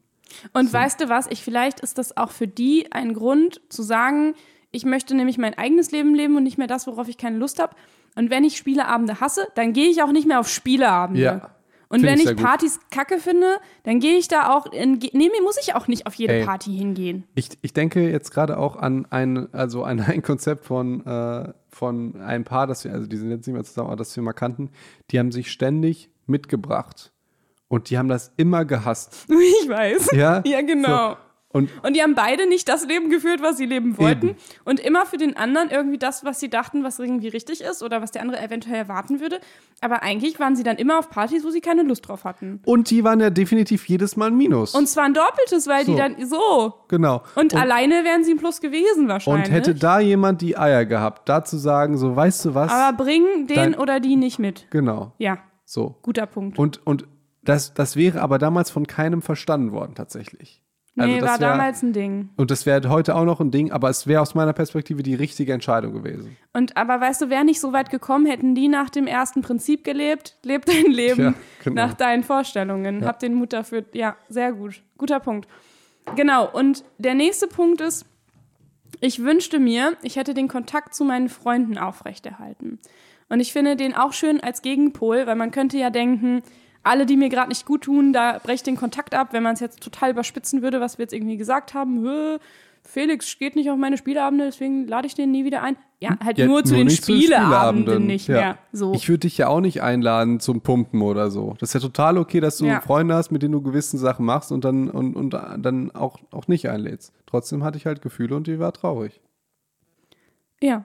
Und 0.54 0.72
weißt 0.72 1.02
du 1.02 1.10
was? 1.10 1.28
Ich 1.28 1.44
vielleicht 1.44 1.80
ist 1.80 1.98
das 1.98 2.18
auch 2.18 2.32
für 2.32 2.48
die 2.48 2.92
ein 2.92 3.14
Grund 3.14 3.62
zu 3.70 3.84
sagen, 3.84 4.36
ich 4.72 4.86
möchte 4.86 5.16
nämlich 5.16 5.38
mein 5.38 5.56
eigenes 5.56 5.92
Leben 5.92 6.16
leben 6.16 6.36
und 6.36 6.44
nicht 6.44 6.58
mehr 6.58 6.68
das, 6.68 6.88
worauf 6.88 7.08
ich 7.08 7.18
keine 7.18 7.38
Lust 7.38 7.60
habe. 7.60 7.76
Und 8.16 8.30
wenn 8.30 8.44
ich 8.44 8.58
Spieleabende 8.58 9.20
hasse, 9.20 9.48
dann 9.56 9.74
gehe 9.74 9.90
ich 9.90 10.02
auch 10.02 10.12
nicht 10.12 10.28
mehr 10.28 10.40
auf 10.40 10.50
Spieleabende. 10.50 11.22
Ja. 11.22 11.52
Und 11.94 12.00
Find 12.00 12.12
wenn 12.12 12.20
ich 12.20 12.26
ich 12.26 12.38
gut. 12.38 12.44
Partys 12.44 12.80
kacke 12.90 13.20
finde, 13.20 13.58
dann 13.84 14.00
gehe 14.00 14.18
ich 14.18 14.28
da 14.28 14.52
auch 14.52 14.66
in. 14.66 14.94
Nee, 14.94 15.30
mir 15.30 15.44
muss 15.44 15.60
ich 15.62 15.76
auch 15.76 15.88
nicht 15.88 16.08
auf 16.08 16.16
jede 16.16 16.34
Ey. 16.34 16.44
Party 16.44 16.76
hingehen. 16.76 17.26
Ich, 17.36 17.50
ich 17.62 17.72
denke 17.72 18.10
jetzt 18.10 18.32
gerade 18.32 18.58
auch 18.58 18.76
an 18.76 19.06
ein, 19.12 19.54
also 19.54 19.84
an 19.84 20.00
ein 20.00 20.24
Konzept 20.24 20.66
von, 20.66 21.06
äh, 21.06 21.54
von 21.70 22.20
einem 22.20 22.46
Paar, 22.46 22.66
das 22.66 22.84
wir, 22.84 22.94
also 22.94 23.06
die 23.06 23.16
sind 23.16 23.30
jetzt 23.30 23.46
nicht 23.46 23.54
mehr 23.54 23.64
zusammen, 23.64 23.90
aber 23.90 23.98
das 23.98 24.16
wir 24.16 24.24
mal 24.24 24.34
kannten, 24.34 24.72
die 25.12 25.20
haben 25.20 25.32
sich 25.32 25.52
ständig 25.52 26.10
mitgebracht. 26.26 27.13
Und 27.74 27.90
die 27.90 27.98
haben 27.98 28.08
das 28.08 28.32
immer 28.38 28.66
gehasst. 28.66 29.26
Ich 29.64 29.68
weiß. 29.70 30.12
Ja? 30.14 30.42
Ja, 30.46 30.62
genau. 30.62 31.12
So. 31.12 31.18
Und 31.56 31.70
Und 31.84 31.96
die 31.96 32.02
haben 32.02 32.16
beide 32.16 32.48
nicht 32.50 32.68
das 32.68 32.86
Leben 32.88 33.10
geführt, 33.12 33.42
was 33.44 33.58
sie 33.58 33.66
leben 33.68 33.98
wollten. 34.00 34.30
Eben. 34.30 34.38
Und 34.66 34.80
immer 34.80 35.06
für 35.06 35.18
den 35.18 35.38
anderen 35.38 35.70
irgendwie 35.70 35.98
das, 36.00 36.24
was 36.26 36.40
sie 36.40 36.50
dachten, 36.50 36.84
was 36.84 36.98
irgendwie 37.00 37.28
richtig 37.28 37.62
ist 37.62 37.84
oder 37.84 38.02
was 38.02 38.10
der 38.12 38.24
andere 38.24 38.42
eventuell 38.42 38.76
erwarten 38.76 39.20
würde. 39.20 39.40
Aber 39.80 40.02
eigentlich 40.04 40.40
waren 40.40 40.56
sie 40.56 40.64
dann 40.64 40.78
immer 40.78 40.98
auf 40.98 41.10
Partys, 41.12 41.44
wo 41.46 41.52
sie 41.52 41.62
keine 41.62 41.84
Lust 41.84 42.08
drauf 42.08 42.24
hatten. 42.26 42.60
Und 42.66 42.90
die 42.90 43.04
waren 43.04 43.20
ja 43.20 43.30
definitiv 43.30 43.88
jedes 43.88 44.16
Mal 44.16 44.28
ein 44.32 44.36
Minus. 44.38 44.74
Und 44.76 44.88
zwar 44.88 45.04
ein 45.06 45.14
doppeltes, 45.14 45.68
weil 45.68 45.86
So. 45.86 45.92
die 45.92 45.98
dann 45.98 46.16
so. 46.28 46.74
genau. 46.88 47.22
Und, 47.36 47.54
alleine 47.56 48.04
wären 48.04 48.24
sie 48.24 48.32
ein 48.34 48.38
Plus 48.38 48.60
gewesen 48.60 49.08
wahrscheinlich. 49.08 49.46
und 49.48 49.52
hätte 49.52 49.76
da 49.76 50.00
jemand 50.00 50.42
die 50.42 50.58
Eier 50.58 50.86
gehabt, 50.86 51.28
da 51.30 51.44
zu 51.44 51.58
sagen, 51.58 51.98
so, 51.98 52.16
weißt 52.16 52.46
du 52.46 52.56
was? 52.56 52.72
Aber 52.72 52.98
bring 53.04 53.46
den 53.48 53.76
oder 53.76 54.00
die 54.00 54.16
nicht 54.16 54.40
mit. 54.40 54.66
genau. 54.72 55.14
Ja, 55.20 55.38
So. 55.66 55.98
guter 56.02 56.26
Punkt. 56.26 56.58
Und, 56.58 56.86
und 56.88 57.06
das, 57.46 57.74
das 57.74 57.96
wäre 57.96 58.22
aber 58.22 58.38
damals 58.38 58.70
von 58.72 58.88
keinem 58.88 59.22
verstanden 59.22 59.72
worden, 59.72 59.96
tatsächlich. 59.96 60.62
nee, 60.96 61.04
Also 61.04 61.16
das 61.20 61.24
war 61.32 61.40
wär- 61.40 61.50
damals 61.50 61.82
ein 61.84 61.94
Ding. 61.94 62.30
Und 62.38 62.52
das 62.52 62.66
wäre 62.66 62.88
heute 62.90 63.16
auch 63.16 63.26
noch 63.26 63.40
ein 63.42 63.52
Ding, 63.52 63.72
aber 63.72 63.90
es 63.90 64.08
wäre 64.08 64.22
aus 64.22 64.36
meiner 64.36 64.54
Perspektive 64.54 65.04
die 65.04 65.16
richtige 65.16 65.54
Entscheidung 65.54 65.94
gewesen. 65.94 66.38
Und 66.54 66.78
aber 66.78 67.02
weißt 67.02 67.22
du, 67.22 67.30
wäre 67.30 67.44
nicht 67.46 67.60
so 67.60 67.74
weit 67.74 67.90
gekommen, 67.90 68.26
hätten 68.26 68.56
die 68.56 68.68
nach 68.68 68.90
dem 68.90 69.08
ersten 69.08 69.42
Prinzip 69.42 69.84
gelebt, 69.84 70.38
lebt 70.44 70.68
dein 70.70 70.92
Leben 70.92 71.22
Ja, 71.22 71.34
genau. 71.64 71.82
nach 71.86 71.94
deinen 71.96 72.24
Vorstellungen. 72.24 73.06
Hab 73.06 73.20
den 73.20 73.34
Mut 73.34 73.54
dafür. 73.54 73.84
Ja, 73.94 74.16
sehr 74.30 74.54
gut. 74.54 74.84
Guter 74.98 75.20
Punkt. 75.20 75.48
Genau. 76.16 76.50
Und 76.52 76.84
der 76.98 77.14
nächste 77.16 77.48
Punkt 77.48 77.82
ist, 77.82 78.06
ich 79.02 79.24
wünschte 79.24 79.60
mir, 79.60 79.98
ich 80.04 80.16
hätte 80.16 80.34
den 80.34 80.48
Kontakt 80.48 80.94
zu 80.94 81.04
meinen 81.04 81.28
Freunden 81.30 81.78
aufrechterhalten. 81.78 82.80
Und 83.30 83.40
ich 83.40 83.52
finde 83.52 83.76
den 83.76 83.96
auch 83.96 84.14
schön 84.14 84.40
als 84.42 84.62
Gegenpol, 84.62 85.26
weil 85.26 85.36
man 85.36 85.50
könnte 85.52 85.78
ja 85.78 85.90
denken, 85.90 86.44
alle, 86.84 87.06
die 87.06 87.18
mir 87.18 87.30
gerade 87.30 87.50
nicht 87.50 87.66
gut 87.66 87.84
tun, 87.84 88.14
da 88.14 88.40
breche 88.44 88.64
den 88.64 88.76
Kontakt 88.76 89.14
ab, 89.16 89.30
wenn 89.32 89.44
man 89.44 89.54
es 89.54 89.60
jetzt 89.60 89.82
total 89.82 90.12
überspitzen 90.12 90.62
würde, 90.62 90.80
was 90.82 90.98
wir 90.98 91.04
jetzt 91.04 91.14
irgendwie 91.14 91.38
gesagt 91.38 91.74
haben. 91.74 92.06
Felix 92.86 93.40
geht 93.40 93.56
nicht 93.56 93.70
auf 93.70 93.78
meine 93.78 93.98
Spieleabende, 93.98 94.44
deswegen 94.44 94.88
lade 94.88 95.08
ich 95.08 95.16
den 95.16 95.32
nie 95.32 95.46
wieder 95.46 95.64
ein. 95.64 95.78
Ja, 96.02 96.18
halt 96.22 96.38
Ja, 96.38 96.48
nur 96.48 96.66
zu 96.66 96.76
den 96.76 96.88
nicht 96.88 97.02
Spieleabenden 97.06 98.06
nicht 98.06 98.28
Ja. 98.28 98.36
mehr. 98.36 98.58
So. 98.74 98.94
Ich 98.94 99.08
würde 99.08 99.20
dich 99.20 99.38
ja 99.38 99.48
auch 99.48 99.62
nicht 99.62 99.82
einladen 99.82 100.42
zum 100.42 100.60
Pumpen 100.60 101.02
oder 101.02 101.32
so. 101.32 101.56
Das 101.60 101.70
ist 101.70 101.76
ja 101.76 101.80
total 101.80 102.18
okay, 102.18 102.42
dass 102.42 102.58
du 102.58 102.66
Ja. 102.66 102.82
Freunde 102.82 103.16
hast, 103.16 103.32
mit 103.32 103.42
denen 103.42 103.54
du 103.54 103.62
gewisse 103.62 103.98
Sachen 103.98 104.26
machst 104.26 104.52
und 104.52 104.66
dann, 104.66 104.90
und, 104.90 105.16
und 105.16 105.30
dann 105.32 105.92
auch, 105.92 106.20
auch 106.32 106.50
nicht 106.50 106.68
einlädst. 106.68 107.14
Trotzdem 107.26 107.64
hatte 107.64 107.78
ich 107.78 107.86
halt 107.86 108.02
Gefühle 108.02 108.36
und 108.36 108.48
die 108.48 108.60
war 108.60 108.74
traurig. 108.74 109.22
ja. 110.62 110.84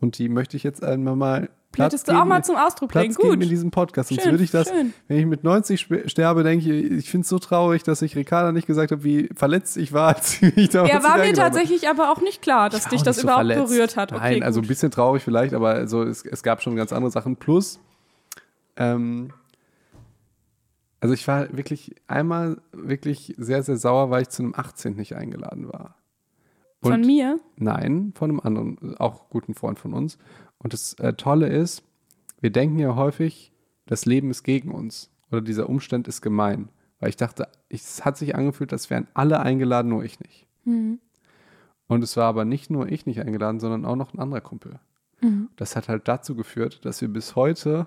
Und 0.00 0.18
die 0.18 0.28
möchte 0.28 0.58
ich 0.58 0.62
jetzt 0.62 0.84
einmal 0.84 1.16
mal 1.16 1.48
Platz 1.76 1.92
Hättest 1.92 2.08
du 2.08 2.12
auch 2.20 2.24
mal 2.24 2.42
zum 2.42 2.56
Ausdruck 2.56 2.90
bringen. 2.90 3.14
Platz 3.14 3.24
Gut. 3.24 3.34
in 3.42 3.48
diesem 3.48 3.70
Podcast. 3.70 4.08
Sonst 4.08 4.22
Schön, 4.22 4.32
würde 4.32 4.42
ich 4.44 4.50
das, 4.50 4.68
schön. 4.68 4.92
wenn 5.08 5.18
ich 5.18 5.26
mit 5.26 5.44
90 5.44 5.80
spe- 5.80 6.08
sterbe, 6.08 6.42
denke 6.42 6.72
ich, 6.72 6.90
ich 6.90 7.10
finde 7.10 7.22
es 7.22 7.28
so 7.28 7.38
traurig, 7.38 7.82
dass 7.84 8.02
ich 8.02 8.16
Ricarda 8.16 8.50
nicht 8.52 8.66
gesagt 8.66 8.90
habe, 8.92 9.04
wie 9.04 9.28
verletzt 9.34 9.76
ich 9.76 9.92
war, 9.92 10.08
als 10.16 10.40
mich 10.42 10.70
damals 10.70 10.92
Er 10.92 11.02
war 11.04 11.18
mir 11.18 11.32
tatsächlich 11.34 11.88
aber 11.88 12.10
auch 12.10 12.20
nicht 12.20 12.42
klar, 12.42 12.68
dass 12.70 12.84
Ich 12.84 12.88
dich 12.88 13.02
das 13.02 13.16
so 13.16 13.22
überhaupt 13.22 13.46
verletzt. 13.46 13.68
berührt 13.68 13.96
hat. 13.96 14.12
Okay, 14.12 14.20
Nein, 14.36 14.42
also 14.42 14.58
ein 14.60 14.62
gut. 14.62 14.68
bisschen 14.68 14.90
traurig 14.90 15.22
vielleicht, 15.22 15.54
aber 15.54 15.70
also 15.70 16.02
es, 16.02 16.24
es 16.24 16.42
gab 16.42 16.62
schon 16.62 16.74
ganz 16.76 16.92
andere 16.92 17.10
Sachen. 17.12 17.36
Plus, 17.36 17.78
ähm, 18.76 19.30
also 21.00 21.14
ich 21.14 21.28
war 21.28 21.54
wirklich 21.56 21.94
einmal 22.08 22.58
wirklich 22.72 23.34
sehr, 23.38 23.62
sehr 23.62 23.76
sauer, 23.76 24.10
weil 24.10 24.22
ich 24.22 24.28
zu 24.30 24.42
einem 24.42 24.54
18. 24.56 24.96
nicht 24.96 25.14
eingeladen 25.14 25.68
war. 25.68 25.94
Von 26.82 26.92
Und- 26.94 27.06
mir? 27.06 27.38
Nein, 27.56 28.12
von 28.16 28.30
einem 28.30 28.40
anderen, 28.40 28.96
auch 28.98 29.28
guten 29.28 29.54
Freund 29.54 29.78
von 29.78 29.92
uns. 29.92 30.18
Und 30.58 30.72
das 30.72 30.94
äh, 30.94 31.12
Tolle 31.14 31.48
ist, 31.48 31.82
wir 32.40 32.50
denken 32.50 32.78
ja 32.78 32.94
häufig, 32.96 33.52
das 33.86 34.04
Leben 34.06 34.30
ist 34.30 34.42
gegen 34.42 34.70
uns 34.70 35.10
oder 35.30 35.40
dieser 35.40 35.68
Umstand 35.68 36.08
ist 36.08 36.22
gemein. 36.22 36.68
Weil 36.98 37.10
ich 37.10 37.16
dachte, 37.16 37.48
es 37.68 38.04
hat 38.04 38.16
sich 38.16 38.34
angefühlt, 38.34 38.72
als 38.72 38.90
wären 38.90 39.06
alle 39.14 39.40
eingeladen, 39.40 39.88
nur 39.88 40.04
ich 40.04 40.18
nicht. 40.20 40.46
Mhm. 40.64 40.98
Und 41.88 42.02
es 42.02 42.16
war 42.16 42.24
aber 42.24 42.44
nicht 42.44 42.70
nur 42.70 42.88
ich 42.88 43.06
nicht 43.06 43.20
eingeladen, 43.20 43.60
sondern 43.60 43.84
auch 43.84 43.96
noch 43.96 44.12
ein 44.12 44.18
anderer 44.18 44.40
Kumpel. 44.40 44.80
Mhm. 45.20 45.48
Das 45.56 45.76
hat 45.76 45.88
halt 45.88 46.08
dazu 46.08 46.34
geführt, 46.34 46.84
dass 46.84 47.00
wir 47.00 47.08
bis 47.08 47.36
heute 47.36 47.86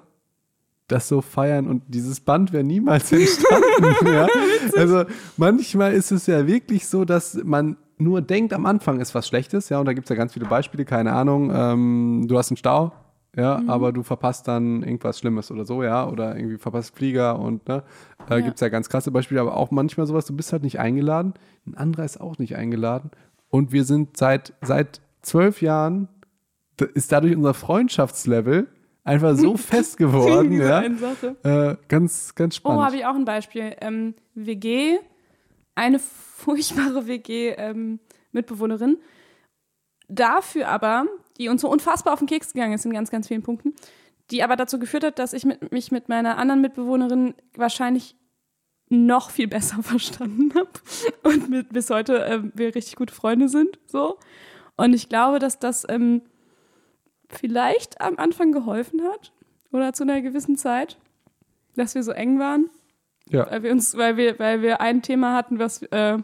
das 0.87 1.07
so 1.07 1.21
feiern 1.21 1.67
und 1.67 1.83
dieses 1.87 2.19
Band 2.19 2.51
wäre 2.51 2.63
niemals 2.63 3.11
entstanden. 3.11 4.05
ja? 4.05 4.27
Also 4.75 5.05
manchmal 5.37 5.93
ist 5.93 6.11
es 6.11 6.27
ja 6.27 6.47
wirklich 6.47 6.87
so, 6.87 7.05
dass 7.05 7.35
man 7.43 7.77
nur 7.99 8.21
denkt, 8.21 8.53
am 8.53 8.65
Anfang 8.65 8.99
ist 8.99 9.13
was 9.13 9.27
Schlechtes, 9.27 9.69
ja, 9.69 9.79
und 9.79 9.85
da 9.85 9.93
gibt 9.93 10.05
es 10.05 10.09
ja 10.09 10.15
ganz 10.15 10.33
viele 10.33 10.45
Beispiele, 10.45 10.85
keine 10.85 11.13
Ahnung, 11.13 11.51
ähm, 11.53 12.25
du 12.27 12.37
hast 12.37 12.49
einen 12.49 12.57
Stau, 12.57 12.91
ja, 13.35 13.61
aber 13.67 13.91
du 13.91 14.01
verpasst 14.03 14.47
dann 14.47 14.81
irgendwas 14.83 15.19
Schlimmes 15.19 15.51
oder 15.51 15.65
so, 15.65 15.83
ja, 15.83 16.07
oder 16.07 16.35
irgendwie 16.35 16.57
verpasst 16.57 16.95
Flieger 16.95 17.37
und 17.37 17.67
ne, 17.67 17.83
äh, 18.29 18.35
Ja. 18.35 18.39
gibt 18.41 18.55
es 18.55 18.61
ja 18.61 18.69
ganz 18.69 18.89
krasse 18.89 19.11
Beispiele, 19.11 19.41
aber 19.41 19.55
auch 19.57 19.69
manchmal 19.71 20.07
sowas, 20.07 20.25
du 20.25 20.35
bist 20.35 20.51
halt 20.53 20.63
nicht 20.63 20.79
eingeladen, 20.79 21.33
ein 21.67 21.75
anderer 21.75 22.05
ist 22.05 22.19
auch 22.19 22.37
nicht 22.39 22.55
eingeladen 22.55 23.11
und 23.49 23.71
wir 23.71 23.83
sind 23.83 24.17
seit, 24.17 24.53
seit 24.61 25.01
zwölf 25.21 25.61
Jahren, 25.61 26.07
ist 26.93 27.11
dadurch 27.11 27.35
unser 27.35 27.53
Freundschaftslevel 27.53 28.67
einfach 29.03 29.35
so 29.35 29.57
fest 29.57 29.97
geworden, 29.97 30.53
ja, 30.53 30.83
äh, 31.43 31.75
ganz, 31.89 32.33
ganz 32.35 32.55
Oh, 32.55 32.57
spannend. 32.57 32.85
habe 32.85 32.95
ich 32.95 33.05
auch 33.05 33.15
ein 33.15 33.25
Beispiel. 33.25 33.75
Ähm, 33.81 34.13
WG, 34.35 34.97
eine 35.75 35.99
furchtbare 36.39 37.07
WG-Mitbewohnerin. 37.07 38.97
Dafür 40.07 40.67
aber, 40.69 41.05
die 41.37 41.49
uns 41.49 41.61
so 41.61 41.69
unfassbar 41.69 42.13
auf 42.13 42.19
den 42.19 42.27
Keks 42.27 42.53
gegangen 42.53 42.73
ist 42.73 42.85
in 42.85 42.93
ganz, 42.93 43.11
ganz 43.11 43.27
vielen 43.27 43.43
Punkten, 43.43 43.75
die 44.31 44.41
aber 44.43 44.55
dazu 44.55 44.79
geführt 44.79 45.03
hat, 45.03 45.19
dass 45.19 45.33
ich 45.33 45.45
mit, 45.45 45.71
mich 45.71 45.91
mit 45.91 46.09
meiner 46.09 46.37
anderen 46.37 46.61
Mitbewohnerin 46.61 47.35
wahrscheinlich 47.55 48.15
noch 48.89 49.29
viel 49.29 49.47
besser 49.47 49.83
verstanden 49.83 50.53
habe 50.55 50.71
und 51.23 51.49
mit, 51.49 51.69
bis 51.71 51.89
heute 51.89 52.17
ähm, 52.27 52.51
wir 52.55 52.73
richtig 52.73 52.95
gute 52.95 53.13
Freunde 53.13 53.49
sind. 53.49 53.79
So. 53.85 54.17
Und 54.77 54.93
ich 54.93 55.09
glaube, 55.09 55.39
dass 55.39 55.59
das 55.59 55.85
ähm, 55.87 56.23
vielleicht 57.27 58.01
am 58.01 58.17
Anfang 58.17 58.51
geholfen 58.51 59.03
hat 59.03 59.31
oder 59.71 59.93
zu 59.93 60.03
einer 60.03 60.21
gewissen 60.21 60.57
Zeit, 60.57 60.97
dass 61.75 61.93
wir 61.93 62.01
so 62.01 62.11
eng 62.11 62.39
waren 62.39 62.69
ja. 63.29 63.49
weil 63.49 63.63
wir 63.63 63.71
uns, 63.71 63.95
weil 63.97 64.17
wir, 64.17 64.37
weil 64.39 64.61
wir 64.61 64.81
ein 64.81 65.01
Thema 65.01 65.35
hatten, 65.35 65.59
was, 65.59 65.81
äh, 65.83 66.17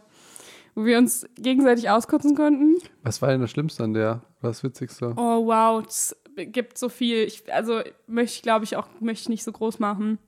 wo 0.76 0.86
wir 0.86 0.98
uns 0.98 1.26
gegenseitig 1.36 1.90
auskotzen 1.90 2.36
konnten. 2.36 2.76
Was 3.04 3.22
war 3.22 3.30
denn 3.30 3.42
das 3.42 3.52
Schlimmste 3.52 3.84
an 3.84 3.94
der? 3.94 4.22
Was 4.42 4.64
Witzigste? 4.64 5.14
Oh 5.16 5.46
wow, 5.48 5.84
es 5.88 6.16
gibt 6.36 6.78
so 6.78 6.90
viel. 6.90 7.24
Ich, 7.24 7.52
also 7.54 7.80
möchte 8.08 8.36
ich, 8.38 8.42
glaube 8.42 8.66
ich, 8.66 8.76
auch 8.76 8.88
möchte 9.00 9.24
ich 9.24 9.30
nicht 9.30 9.44
so 9.44 9.52
groß 9.52 9.80
machen. 9.80 10.20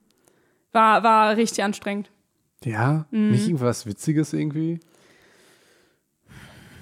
War, 0.72 1.04
war 1.04 1.36
richtig 1.36 1.64
anstrengend. 1.64 2.10
Ja, 2.64 3.06
Mhm. 3.12 3.32
nicht 3.32 3.48
irgendwas 3.48 3.86
Witziges 3.86 4.34
irgendwie? 4.34 4.80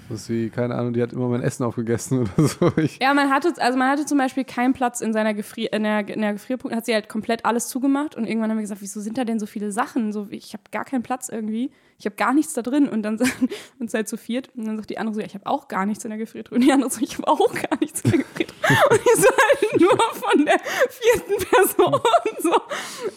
Das 0.10 0.22
ist 0.22 0.30
wie, 0.30 0.50
keine 0.50 0.76
Ahnung, 0.76 0.94
die 0.94 1.02
hat 1.02 1.14
immer 1.14 1.28
mein 1.28 1.42
Essen 1.42 1.64
aufgegessen 1.64 2.30
oder 2.38 2.48
so. 2.48 2.72
Ich, 2.78 3.00
Ja, 3.02 3.14
man 3.14 3.32
hatte, 3.32 3.54
also 3.58 3.78
man 3.78 3.90
hatte 3.90 4.06
zum 4.06 4.18
Beispiel 4.18 4.44
keinen 4.44 4.74
Platz 4.74 5.02
in 5.02 5.14
seiner 5.14 5.34
Gefrier, 5.34 5.74
in 5.74 5.84
der, 5.84 6.08
in 6.08 6.22
der 6.22 6.34
Gefrierpunkt, 6.34 6.76
hat 6.76 6.86
sie 6.86 6.94
halt 6.94 7.10
komplett 7.10 7.46
alles 7.46 7.68
zugemacht 7.68 8.16
und 8.16 8.28
irgendwann 8.28 8.52
haben 8.52 8.58
wir 8.58 8.62
gesagt, 8.62 8.82
wieso 8.82 9.02
sind 9.02 9.18
da 9.18 9.26
denn 9.26 9.40
so 9.40 9.46
viele 9.46 9.72
Sachen? 9.72 10.14
So, 10.14 10.28
ich 10.30 10.54
habe 10.54 10.64
gar 10.72 10.86
keinen 10.86 11.04
Platz 11.04 11.30
irgendwie. 11.30 11.72
Ich 11.98 12.06
habe 12.06 12.16
gar 12.18 12.34
nichts 12.34 12.54
da 12.54 12.62
drin 12.62 12.88
und 12.90 13.04
dann 13.04 13.20
uns 13.80 13.94
halt 13.94 14.08
zu 14.08 14.18
viert 14.18 14.50
und 14.56 14.68
dann 14.68 14.78
sagt 14.78 14.90
die 14.90 14.98
andere 14.98 15.16
so, 15.16 15.22
ja, 15.22 15.26
ich 15.26 15.34
habe 15.34 15.48
auch 15.48 15.68
gar 15.68 15.86
nichts 15.86 16.04
in 16.04 16.10
der 16.10 16.20
Gefriertruhe. 16.20 16.58
Und 16.58 16.64
die 16.64 16.72
andere 16.72 16.90
so, 16.92 17.02
ich 17.02 17.18
habe 17.18 17.28
auch 17.28 17.54
gar 17.54 17.80
nichts 17.80 18.02
in 18.02 18.12
der 18.12 18.20
Gefriertruhe. 18.20 18.56
Und 18.90 19.00
ich 19.00 19.22
so 19.22 19.30
halt 19.30 19.82
nur 19.82 19.98
von 20.14 20.46
der 20.46 20.60
vierten 20.90 21.46
Person. 21.46 22.02
So. 22.40 22.54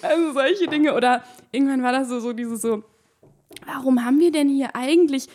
Also 0.03 0.33
solche 0.33 0.67
Dinge. 0.69 0.95
Oder 0.95 1.23
irgendwann 1.53 1.83
war 1.83 1.93
das 1.93 2.09
so, 2.09 2.21
so 2.21 2.33
dieses 2.33 2.61
so, 2.61 2.85
warum 3.67 4.05
haben 4.05 4.21
wir 4.21 4.31
denn 4.31 4.49
hier 4.49 4.77
eigentlich 4.77 5.29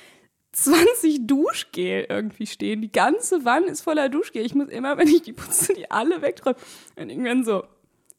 20 0.54 1.28
Duschgel 1.28 2.06
irgendwie 2.10 2.48
stehen? 2.48 2.82
Die 2.82 2.92
ganze 2.92 3.44
Wand 3.44 3.68
ist 3.68 3.82
voller 3.82 4.10
Duschgel. 4.10 4.46
Ich 4.46 4.56
muss 4.56 4.70
immer, 4.70 4.98
wenn 4.98 5.08
ich 5.08 5.24
die 5.24 5.34
putze, 5.34 5.74
die 5.74 5.92
alle 5.92 6.22
wegträumen. 6.22 6.60
Und 6.96 7.10
irgendwann 7.10 7.44
so, 7.44 7.64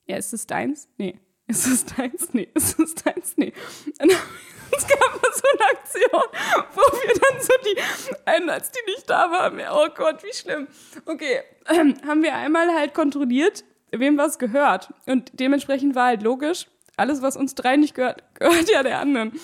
ja, 0.07 0.17
ist 0.17 0.33
es 0.33 0.47
deins? 0.47 0.89
Nee. 0.99 1.19
Ist 1.47 1.67
es 1.67 1.85
deins? 1.87 2.33
Nee. 2.33 2.49
Ist 2.55 2.79
es 2.79 2.95
deins? 2.95 3.35
Nee. 3.37 3.53
Und 3.87 3.99
dann, 3.99 4.09
es 4.77 4.87
gab 4.87 5.23
mal 5.23 5.31
so 5.33 5.43
eine 5.53 5.71
Aktion, 5.71 6.23
wo 6.75 6.81
wir 6.81 7.15
dann 7.15 7.41
so 7.41 7.53
die, 7.65 8.21
einen, 8.25 8.51
als 8.51 8.71
die 8.71 8.91
nicht 8.91 9.09
da 9.09 9.31
waren, 9.31 9.61
oh 9.73 9.89
Gott, 9.95 10.23
wie 10.25 10.35
schlimm. 10.35 10.67
Okay, 11.07 11.41
ähm, 11.71 11.97
haben 12.07 12.23
wir 12.23 12.35
einmal 12.35 12.75
halt 12.75 12.95
kontrolliert, 12.95 13.65
wem 13.93 14.19
was 14.19 14.39
gehört. 14.39 14.93
Und 15.07 15.31
dementsprechend 15.35 15.95
war 15.95 16.07
halt 16.09 16.23
logisch, 16.23 16.67
alles, 16.97 17.23
was 17.23 17.37
uns 17.37 17.55
drei 17.55 17.77
nicht 17.77 17.95
gehört, 17.95 18.23
gehört 18.35 18.71
ja 18.71 18.83
der 18.83 19.01
anderen. 19.01 19.39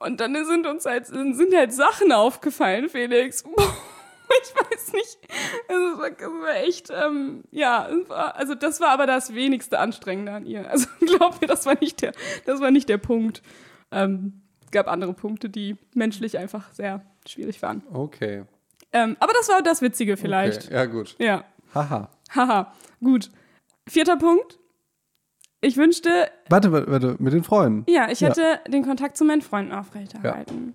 Und 0.00 0.18
dann 0.20 0.34
sind 0.46 0.66
uns 0.66 0.86
halt, 0.86 1.06
sind 1.06 1.54
halt 1.54 1.72
Sachen 1.72 2.10
aufgefallen, 2.10 2.88
Felix. 2.88 3.44
Ich 4.44 4.54
weiß 4.54 4.92
nicht. 4.92 5.18
Es 5.66 5.74
war, 5.98 6.54
echt, 6.62 6.88
ähm, 6.90 7.42
ja, 7.50 7.90
war, 8.06 8.36
also 8.36 8.54
das 8.54 8.80
war 8.80 8.90
aber 8.90 9.04
das 9.08 9.34
wenigste 9.34 9.80
Anstrengende 9.80 10.30
an 10.30 10.46
ihr. 10.46 10.70
Also 10.70 10.86
glaub 11.00 11.40
mir, 11.40 11.48
das 11.48 11.66
war 11.66 11.76
nicht 11.80 12.00
der, 12.00 12.12
das 12.46 12.60
war 12.60 12.70
nicht 12.70 12.88
der 12.88 12.98
Punkt. 12.98 13.42
Ähm, 13.90 14.42
es 14.64 14.70
gab 14.70 14.86
andere 14.86 15.14
Punkte, 15.14 15.50
die 15.50 15.76
menschlich 15.94 16.38
einfach 16.38 16.72
sehr 16.72 17.04
schwierig 17.26 17.60
waren. 17.60 17.82
okay. 17.92 18.44
Ähm, 18.92 19.16
aber 19.18 19.32
das 19.32 19.48
war 19.48 19.62
das 19.62 19.82
Witzige 19.82 20.16
vielleicht. 20.16 20.66
Okay. 20.66 20.74
Ja, 20.74 20.84
gut. 20.84 21.16
Ja. 21.18 21.44
Haha. 21.74 22.08
Haha. 22.32 22.72
Gut. 23.02 23.32
Vierter 23.88 24.16
Punkt. 24.16 24.59
Ich 25.60 25.76
wünschte, 25.76 26.08
Warte, 26.48 26.72
warte, 26.72 26.90
warte, 26.90 27.16
mit 27.18 27.32
den 27.32 27.42
Freunden. 27.42 27.84
ja, 27.90 28.10
ich 28.10 28.20
Ja. 28.20 28.28
hätte 28.28 28.42
den 28.70 28.82
Kontakt 28.84 29.16
zu 29.16 29.24
meinen 29.24 29.42
Freunden 29.42 29.72
aufrechterhalten. 29.72 30.74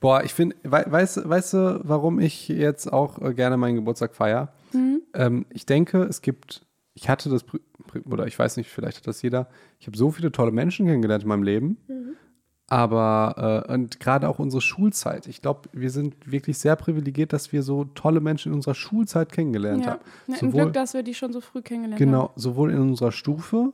Boah, 0.00 0.24
ich 0.24 0.34
finde, 0.34 0.56
wei 0.62 0.84
weißt, 0.86 1.28
weißt 1.28 1.54
du, 1.54 1.80
warum 1.84 2.18
ich 2.20 2.48
jetzt 2.48 2.92
auch 2.92 3.20
äh, 3.22 3.32
gerne 3.34 3.56
meinen 3.56 3.76
Geburtstag 3.76 4.14
feiere? 4.14 4.52
Mhm. 4.72 5.00
Ähm, 5.14 5.46
ich 5.50 5.64
denke, 5.64 6.02
es 6.02 6.20
gibt, 6.22 6.66
ich 6.94 7.08
hatte 7.08 7.30
das, 7.30 7.44
oder 8.04 8.26
ich 8.26 8.38
weiß 8.38 8.56
nicht, 8.58 8.68
vielleicht 8.68 8.98
hat 8.98 9.06
das 9.06 9.22
jeder, 9.22 9.48
ich 9.78 9.86
habe 9.86 9.96
so 9.96 10.10
viele 10.10 10.32
tolle 10.32 10.50
Menschen 10.50 10.86
kennengelernt 10.86 11.22
in 11.22 11.28
meinem 11.28 11.44
Leben, 11.44 11.78
Mhm. 11.88 12.10
aber, 12.68 13.64
äh, 13.68 13.72
und 13.72 13.98
gerade 14.00 14.28
auch 14.28 14.38
unsere 14.38 14.60
Schulzeit. 14.60 15.26
Ich 15.28 15.40
glaube, 15.40 15.68
wir 15.72 15.90
sind 15.90 16.30
wirklich 16.30 16.58
sehr 16.58 16.76
privilegiert, 16.76 17.32
dass 17.32 17.52
wir 17.52 17.62
so 17.62 17.84
tolle 17.84 18.20
Menschen 18.20 18.50
in 18.52 18.56
unserer 18.56 18.74
Schulzeit 18.74 19.32
kennengelernt 19.32 19.84
Ja. 19.86 19.92
haben. 19.92 20.00
Hatten 20.34 20.46
Sowohl- 20.50 20.62
Glück, 20.64 20.72
dass 20.74 20.92
wir 20.94 21.04
die 21.04 21.14
schon 21.14 21.32
so 21.32 21.40
früh 21.40 21.62
kennengelernt 21.62 21.98
Genau, 21.98 22.22
haben. 22.30 22.32
sowohl 22.40 22.70
in 22.72 22.80
unserer 22.80 23.12
Stufe 23.12 23.72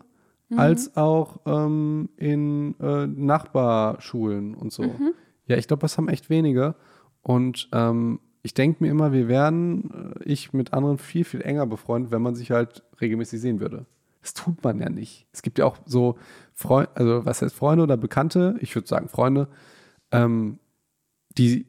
Mhm. 0.53 0.59
als 0.59 0.97
auch 0.97 1.41
ähm, 1.47 2.11
in 2.17 2.75
äh, 2.79 3.07
Nachbarschulen 3.07 4.55
und 4.55 4.73
so. 4.73 4.83
Mhm. 4.83 5.13
Ja, 5.47 5.57
ich 5.57 5.67
glaube, 5.67 5.81
das 5.81 5.97
haben 5.97 6.09
echt 6.09 6.31
wenige. 6.31 6.75
Und 7.23 7.69
ähm, 7.73 8.21
ich 8.43 8.55
denke 8.55 8.85
mir 8.85 8.91
immer, 8.91 9.13
wir 9.13 9.29
wären, 9.29 10.15
äh, 10.21 10.25
ich 10.25 10.53
mit 10.53 10.73
anderen 10.73 10.99
viel, 10.99 11.25
viel 11.25 11.41
enger 11.41 11.67
befreundet, 11.67 12.11
wenn 12.13 12.23
man 12.23 12.35
sich 12.35 12.51
halt 12.51 12.83
regelmäßig 13.01 13.41
sehen 13.41 13.61
würde. 13.61 13.87
Das 14.21 14.35
tut 14.35 14.63
man 14.63 14.79
ja 14.79 14.89
nicht. 14.91 15.27
Es 15.33 15.43
gibt 15.43 15.59
ja 15.59 15.65
auch 15.65 15.79
so 15.87 16.17
Freunde, 16.55 16.91
also 16.95 17.25
was 17.25 17.43
heißt 17.43 17.55
Freunde 17.55 17.83
oder 17.85 17.97
Bekannte, 17.97 18.57
ich 18.61 18.75
würde 18.75 18.87
sagen 18.87 19.09
Freunde, 19.09 19.49
ähm, 20.13 20.59
die, 21.39 21.67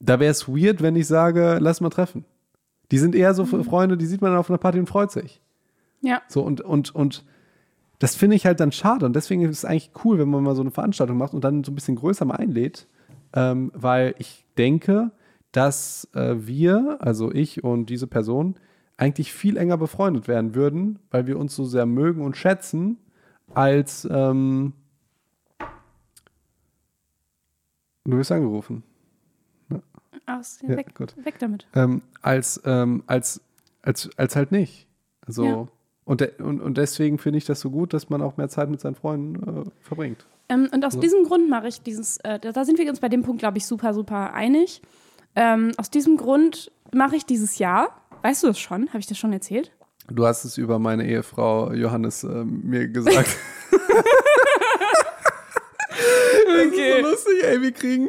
da 0.00 0.18
wäre 0.18 0.30
es 0.30 0.48
weird, 0.48 0.82
wenn 0.82 0.96
ich 0.96 1.06
sage, 1.06 1.58
lass 1.60 1.80
mal 1.80 1.90
treffen. 1.90 2.24
Die 2.90 2.98
sind 2.98 3.14
eher 3.14 3.34
so 3.34 3.44
Mhm. 3.44 3.64
Freunde, 3.64 3.96
die 3.96 4.06
sieht 4.06 4.22
man 4.22 4.34
auf 4.34 4.48
einer 4.50 4.58
Party 4.58 4.78
und 4.78 4.88
freut 4.88 5.10
sich. 5.10 5.40
Ja. 6.00 6.22
So, 6.28 6.42
und, 6.42 6.60
und, 6.60 6.94
und 6.94 7.24
das 8.02 8.16
finde 8.16 8.34
ich 8.34 8.46
halt 8.46 8.58
dann 8.58 8.72
schade. 8.72 9.06
Und 9.06 9.14
deswegen 9.14 9.42
ist 9.42 9.58
es 9.58 9.64
eigentlich 9.64 9.92
cool, 10.04 10.18
wenn 10.18 10.28
man 10.28 10.42
mal 10.42 10.56
so 10.56 10.60
eine 10.60 10.72
Veranstaltung 10.72 11.16
macht 11.16 11.34
und 11.34 11.44
dann 11.44 11.62
so 11.62 11.70
ein 11.70 11.76
bisschen 11.76 11.94
größer 11.94 12.24
mal 12.24 12.34
einlädt. 12.34 12.88
Ähm, 13.32 13.70
weil 13.76 14.16
ich 14.18 14.44
denke, 14.58 15.12
dass 15.52 16.08
äh, 16.12 16.34
wir, 16.36 16.96
also 16.98 17.30
ich 17.30 17.62
und 17.62 17.86
diese 17.86 18.08
Person, 18.08 18.56
eigentlich 18.96 19.32
viel 19.32 19.56
enger 19.56 19.78
befreundet 19.78 20.26
werden 20.26 20.56
würden, 20.56 20.98
weil 21.12 21.28
wir 21.28 21.38
uns 21.38 21.54
so 21.54 21.64
sehr 21.64 21.86
mögen 21.86 22.22
und 22.22 22.36
schätzen, 22.36 22.98
als 23.54 24.04
ähm, 24.10 24.72
du 28.04 28.16
wirst 28.16 28.32
angerufen. 28.32 28.82
Aus, 30.26 30.58
Ja, 30.62 30.76
weg, 30.76 30.94
gut. 30.96 31.14
weg 31.24 31.38
damit. 31.38 31.68
ähm, 31.74 32.02
als, 32.20 32.60
ähm, 32.64 33.04
als, 33.06 33.40
als, 33.82 34.10
als 34.16 34.34
halt 34.34 34.50
nicht. 34.50 34.88
Also, 35.24 35.44
Ja. 35.44 35.68
Und, 36.04 36.20
de 36.20 36.30
und, 36.42 36.60
und 36.60 36.78
deswegen 36.78 37.18
finde 37.18 37.38
ich 37.38 37.44
das 37.44 37.60
so 37.60 37.70
gut, 37.70 37.92
dass 37.94 38.10
man 38.10 38.22
auch 38.22 38.36
mehr 38.36 38.48
Zeit 38.48 38.68
mit 38.70 38.80
seinen 38.80 38.94
Freunden 38.94 39.66
äh, 39.66 39.70
verbringt. 39.80 40.26
Ähm, 40.48 40.68
und 40.72 40.84
aus 40.84 40.94
So. 40.94 41.00
diesem 41.00 41.24
Grund 41.24 41.48
mache 41.48 41.68
ich 41.68 41.80
dieses, 41.82 42.18
äh, 42.18 42.38
da 42.40 42.64
sind 42.64 42.78
wir 42.78 42.88
uns 42.88 43.00
bei 43.00 43.08
dem 43.08 43.22
Punkt, 43.22 43.38
glaube 43.40 43.58
ich, 43.58 43.66
super, 43.66 43.94
super 43.94 44.34
einig. 44.34 44.82
Ähm, 45.36 45.72
aus 45.78 45.90
diesem 45.90 46.16
Grund 46.16 46.70
mache 46.92 47.16
ich 47.16 47.24
dieses 47.24 47.58
Jahr, 47.58 48.02
weißt 48.22 48.42
du 48.42 48.48
das 48.48 48.58
schon? 48.58 48.88
Habe 48.88 48.98
ich 48.98 49.06
das 49.06 49.16
schon 49.18 49.32
erzählt? 49.32 49.72
Du 50.08 50.26
hast 50.26 50.44
es 50.44 50.58
über 50.58 50.78
meine 50.78 51.06
Ehefrau 51.06 51.72
Johannes 51.72 52.24
äh, 52.24 52.44
mir 52.44 52.88
gesagt. 52.88 53.36
Okay. 56.52 57.02
Das 57.02 57.12
ist 57.12 57.24
so 57.24 57.30
lustig, 57.30 57.44
ey. 57.44 57.62
Wir 57.62 57.72
kriegen, 57.72 58.08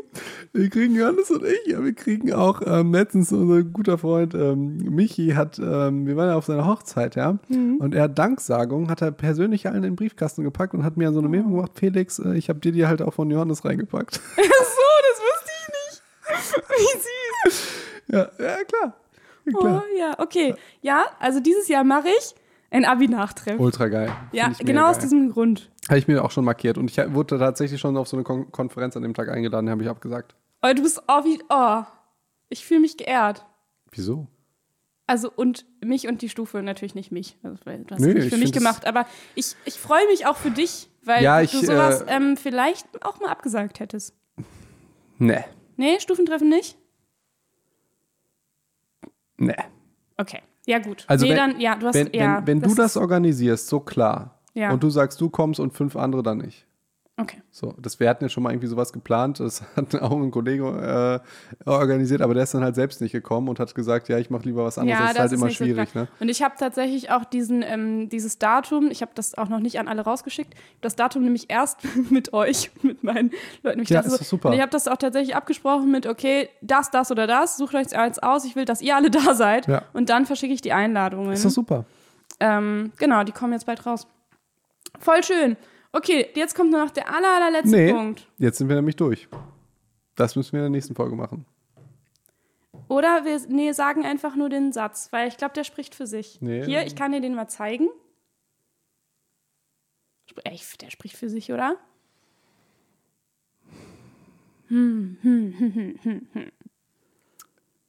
wir 0.53 0.69
kriegen 0.69 0.95
Johannes 0.95 1.31
und 1.31 1.43
ich, 1.43 1.65
ja, 1.67 1.83
wir 1.83 1.93
kriegen 1.93 2.33
auch 2.33 2.61
ähm, 2.65 2.93
letztens 2.93 3.31
unser 3.31 3.63
guter 3.63 3.97
Freund 3.97 4.33
ähm, 4.33 4.77
Michi 4.77 5.31
hat, 5.31 5.59
ähm, 5.59 6.05
wir 6.05 6.15
waren 6.15 6.29
ja 6.29 6.35
auf 6.35 6.45
seiner 6.45 6.67
Hochzeit, 6.67 7.15
ja. 7.15 7.39
Mhm. 7.47 7.77
Und 7.77 7.95
er 7.95 8.03
hat 8.03 8.17
Danksagung, 8.17 8.89
hat 8.89 9.01
er 9.01 9.11
persönlich 9.11 9.67
allen 9.67 9.77
in 9.77 9.83
den 9.83 9.95
Briefkasten 9.95 10.43
gepackt 10.43 10.73
und 10.73 10.83
hat 10.83 10.97
mir 10.97 11.11
so 11.11 11.19
eine 11.19 11.29
Memo 11.29 11.49
gemacht, 11.49 11.71
Felix, 11.75 12.19
äh, 12.19 12.35
ich 12.35 12.49
habe 12.49 12.59
dir 12.59 12.71
die 12.71 12.85
halt 12.85 13.01
auch 13.01 13.13
von 13.13 13.29
Johannes 13.29 13.65
reingepackt. 13.65 14.19
Ach 14.31 14.37
so, 14.37 14.81
das 15.09 15.21
wusste 15.21 15.51
ich 15.59 15.67
nicht. 15.79 16.63
Wie 16.69 17.49
süß. 17.49 17.67
ja, 18.07 18.19
ja, 18.39 18.63
klar. 18.63 18.97
Ja, 19.45 19.59
klar. 19.59 19.83
Oh 19.83 19.97
ja, 19.97 20.19
okay. 20.19 20.55
Ja, 20.81 21.05
also 21.19 21.39
dieses 21.39 21.67
Jahr 21.67 21.83
mache 21.83 22.07
ich 22.09 22.35
ein 22.73 22.85
Abi-Nachtreff. 22.85 23.59
Ultra 23.59 23.87
geil. 23.87 24.11
Ja, 24.31 24.49
ich 24.51 24.57
genau 24.59 24.87
aus 24.87 24.97
geil. 24.97 25.03
diesem 25.03 25.31
Grund. 25.31 25.71
Habe 25.87 25.99
ich 25.99 26.07
mir 26.07 26.23
auch 26.23 26.31
schon 26.31 26.43
markiert. 26.43 26.77
Und 26.77 26.89
ich 26.89 26.97
wurde 27.13 27.37
tatsächlich 27.37 27.79
schon 27.79 27.95
auf 27.97 28.07
so 28.07 28.17
eine 28.17 28.23
Kon 28.23 28.51
Konferenz 28.51 28.97
an 28.97 29.03
dem 29.03 29.13
Tag 29.13 29.29
eingeladen, 29.29 29.69
habe 29.69 29.83
ich 29.83 29.89
abgesagt. 29.89 30.35
Oh, 30.61 30.73
du 30.73 30.81
bist, 30.81 31.01
oh, 31.07 31.23
wie, 31.23 31.39
oh. 31.49 31.83
Ich 32.49 32.65
fühle 32.65 32.79
mich 32.81 32.97
geehrt. 32.97 33.45
Wieso? 33.91 34.27
Also 35.05 35.29
und 35.35 35.65
mich 35.81 36.07
und 36.07 36.21
die 36.21 36.29
Stufe, 36.29 36.63
natürlich 36.63 36.95
nicht 36.95 37.11
mich. 37.11 37.37
Also, 37.43 37.57
weil 37.65 37.83
du 37.83 37.93
hast 37.93 38.01
Nee, 38.01 38.09
es 38.09 38.15
nicht 38.15 38.25
ich 38.25 38.33
für 38.33 38.39
mich 38.39 38.53
gemacht, 38.53 38.87
aber 38.87 39.05
ich, 39.35 39.55
ich 39.65 39.77
freue 39.79 40.05
mich 40.07 40.25
auch 40.25 40.37
für 40.37 40.51
dich, 40.51 40.89
weil 41.03 41.21
Ja, 41.23 41.39
du 41.39 41.43
ich, 41.43 41.51
sowas 41.51 42.01
äh, 42.01 42.15
ähm, 42.15 42.37
vielleicht 42.37 42.87
auch 43.05 43.19
mal 43.19 43.29
abgesagt 43.29 43.79
hättest. 43.81 44.15
Nee. 45.17 45.43
Nee, 45.75 45.99
Stufentreffen 45.99 46.47
nicht? 46.49 46.77
Nee. 49.37 49.55
Okay. 50.17 50.41
Ja, 50.65 50.79
gut. 50.79 51.03
Also 51.07 51.25
nee, 51.25 51.31
wenn, 51.31 51.37
dann, 51.37 51.59
ja, 51.59 51.75
du 51.75 51.87
hast, 51.87 51.95
wenn, 51.95 52.09
ja. 52.13 52.37
wenn, 52.45 52.61
wenn 52.61 52.69
du 52.69 52.75
das 52.75 52.95
organisierst, 52.97 53.67
so 53.67 53.79
klar, 53.79 54.39
Ja. 54.53 54.71
und 54.71 54.81
du 54.81 54.89
sagst, 54.89 55.19
du 55.19 55.29
kommst 55.29 55.59
und 55.59 55.73
fünf 55.73 55.95
andere 55.95 56.23
dann 56.23 56.37
nicht. 56.39 56.65
Okay. 57.15 57.43
So, 57.51 57.75
das, 57.79 57.99
wir 57.99 58.09
hatten 58.09 58.23
ja 58.23 58.29
schon 58.29 58.41
mal 58.41 58.51
irgendwie 58.51 58.65
sowas 58.65 58.91
geplant, 58.91 59.39
das 59.39 59.61
hat 59.75 59.93
auch 60.01 60.11
ein 60.11 60.31
Kollege 60.31 61.21
äh, 61.63 61.69
organisiert, 61.69 62.23
aber 62.23 62.33
der 62.33 62.41
ist 62.41 62.55
dann 62.55 62.63
halt 62.63 62.73
selbst 62.73 63.01
nicht 63.01 63.11
gekommen 63.11 63.49
und 63.49 63.59
hat 63.59 63.75
gesagt, 63.75 64.09
ja, 64.09 64.17
ich 64.17 64.31
mache 64.31 64.45
lieber 64.45 64.63
was 64.63 64.79
anderes. 64.79 64.99
Ja, 64.99 65.05
das 65.05 65.09
ist 65.09 65.15
das 65.15 65.21
halt 65.21 65.31
ist 65.31 65.39
immer 65.39 65.49
so 65.49 65.55
schwierig, 65.55 65.91
klar. 65.91 66.03
ne? 66.05 66.09
Und 66.19 66.29
ich 66.29 66.41
habe 66.41 66.55
tatsächlich 66.57 67.11
auch 67.11 67.23
diesen, 67.23 67.61
ähm, 67.61 68.09
dieses 68.09 68.39
Datum, 68.39 68.89
ich 68.89 69.03
habe 69.03 69.11
das 69.13 69.37
auch 69.37 69.47
noch 69.47 69.59
nicht 69.59 69.77
an 69.79 69.87
alle 69.87 70.01
rausgeschickt, 70.01 70.55
das 70.81 70.95
Datum 70.95 71.23
nämlich 71.23 71.51
erst 71.51 71.81
mit 72.09 72.33
euch, 72.33 72.71
mit 72.81 73.03
meinen 73.03 73.29
Leuten. 73.61 73.81
Ich 73.81 73.89
Ja, 73.89 73.99
ist 73.99 74.17
so, 74.17 74.23
super. 74.23 74.49
Und 74.49 74.55
ich 74.55 74.61
habe 74.61 74.71
das 74.71 74.87
auch 74.87 74.97
tatsächlich 74.97 75.35
abgesprochen 75.35 75.91
mit, 75.91 76.07
okay, 76.07 76.49
das, 76.61 76.89
das 76.89 77.11
oder 77.11 77.27
das, 77.27 77.57
sucht 77.57 77.75
euch 77.75 77.95
eins 77.95 78.17
aus, 78.17 78.43
ich 78.43 78.55
will, 78.55 78.65
dass 78.65 78.81
ihr 78.81 78.95
alle 78.95 79.11
da 79.11 79.35
seid. 79.35 79.67
Ja. 79.67 79.83
Und 79.93 80.09
dann 80.09 80.25
verschicke 80.25 80.53
ich 80.53 80.61
die 80.61 80.73
Einladungen. 80.73 81.33
Ist 81.33 81.45
doch 81.45 81.51
super. 81.51 81.85
Ähm, 82.39 82.91
genau, 82.97 83.23
die 83.23 83.31
kommen 83.33 83.53
jetzt 83.53 83.67
bald 83.67 83.85
raus. 83.85 84.07
Voll 84.99 85.23
schön. 85.23 85.57
Okay, 85.95 86.27
jetzt 86.33 86.55
kommt 86.55 86.71
nur 86.71 86.83
noch 86.83 86.91
der 86.91 87.07
aller, 87.13 87.35
allerletzte 87.35 87.75
Nee, 87.75 87.93
Punkt. 87.93 88.27
jetzt 88.39 88.57
sind 88.57 88.67
wir 88.67 88.75
nämlich 88.75 88.95
durch. 88.95 89.27
Das 90.15 90.35
müssen 90.35 90.53
wir 90.53 90.59
in 90.59 90.63
der 90.65 90.69
nächsten 90.71 90.95
Folge 90.95 91.15
machen. 91.15 91.45
Oder 92.87 93.25
wir 93.25 93.39
nee, 93.47 93.71
sagen 93.71 94.03
einfach 94.03 94.35
nur 94.35 94.49
den 94.49 94.73
Satz, 94.73 95.11
weil 95.11 95.27
ich 95.27 95.37
glaube, 95.37 95.53
der 95.53 95.63
spricht 95.63 95.95
für 95.95 96.07
sich. 96.07 96.41
Nee. 96.41 96.65
Hier, 96.65 96.85
ich 96.85 96.95
kann 96.95 97.11
dir 97.11 97.21
den 97.21 97.35
mal 97.35 97.47
zeigen. 97.47 97.89
Ey, 100.43 100.59
der 100.81 100.89
spricht 100.89 101.15
für 101.15 101.29
sich, 101.29 101.51
oder? 101.53 101.77
Ähm, 104.69 105.17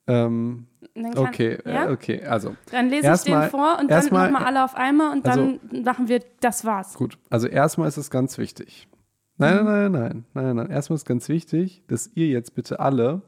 Dann 0.07 0.67
kann- 0.95 1.19
okay, 1.19 1.59
ja? 1.65 1.87
äh, 1.89 1.93
okay, 1.93 2.25
also. 2.25 2.57
Dann 2.71 2.89
lese 2.89 3.13
ich 3.13 3.21
den 3.23 3.43
vor 3.51 3.79
und 3.81 3.91
dann 3.91 3.99
erstmal- 3.99 4.31
nochmal 4.31 4.47
alle 4.47 4.65
auf 4.65 4.75
einmal 4.77 5.13
und 5.13 5.27
dann 5.27 5.61
machen 5.85 6.09
wir, 6.09 6.21
das 6.41 6.65
war's. 6.65 6.95
Gut, 6.95 7.19
also 7.31 7.47
erstmal 7.47 7.89
ist 7.89 7.97
es 7.97 8.11
ganz 8.11 8.39
wichtig. 8.39 8.89
Nein, 9.37 9.65
nein, 9.65 9.91
nein, 9.91 9.91
nein, 9.93 10.25
nein, 10.45 10.57
nein. 10.57 10.71
Erstmal 10.71 10.95
ist 10.97 11.07
ganz 11.07 11.29
wichtig, 11.29 11.83
dass 11.89 12.09
ihr 12.15 12.29
jetzt 12.29 12.55
bitte 12.55 12.79
alle 12.81 13.23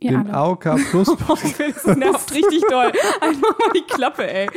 Ihr 0.00 0.10
den 0.10 0.26
alle. 0.26 0.34
AOK 0.34 0.64
Plus 0.90 1.08
Oh, 1.08 1.36
Felix, 1.36 1.84
das 1.84 1.96
nervt 1.96 2.34
richtig 2.34 2.62
doll. 2.68 2.90
Einfach 3.20 3.58
mal 3.58 3.70
die 3.76 3.82
Klappe, 3.82 4.28
ey. 4.28 4.48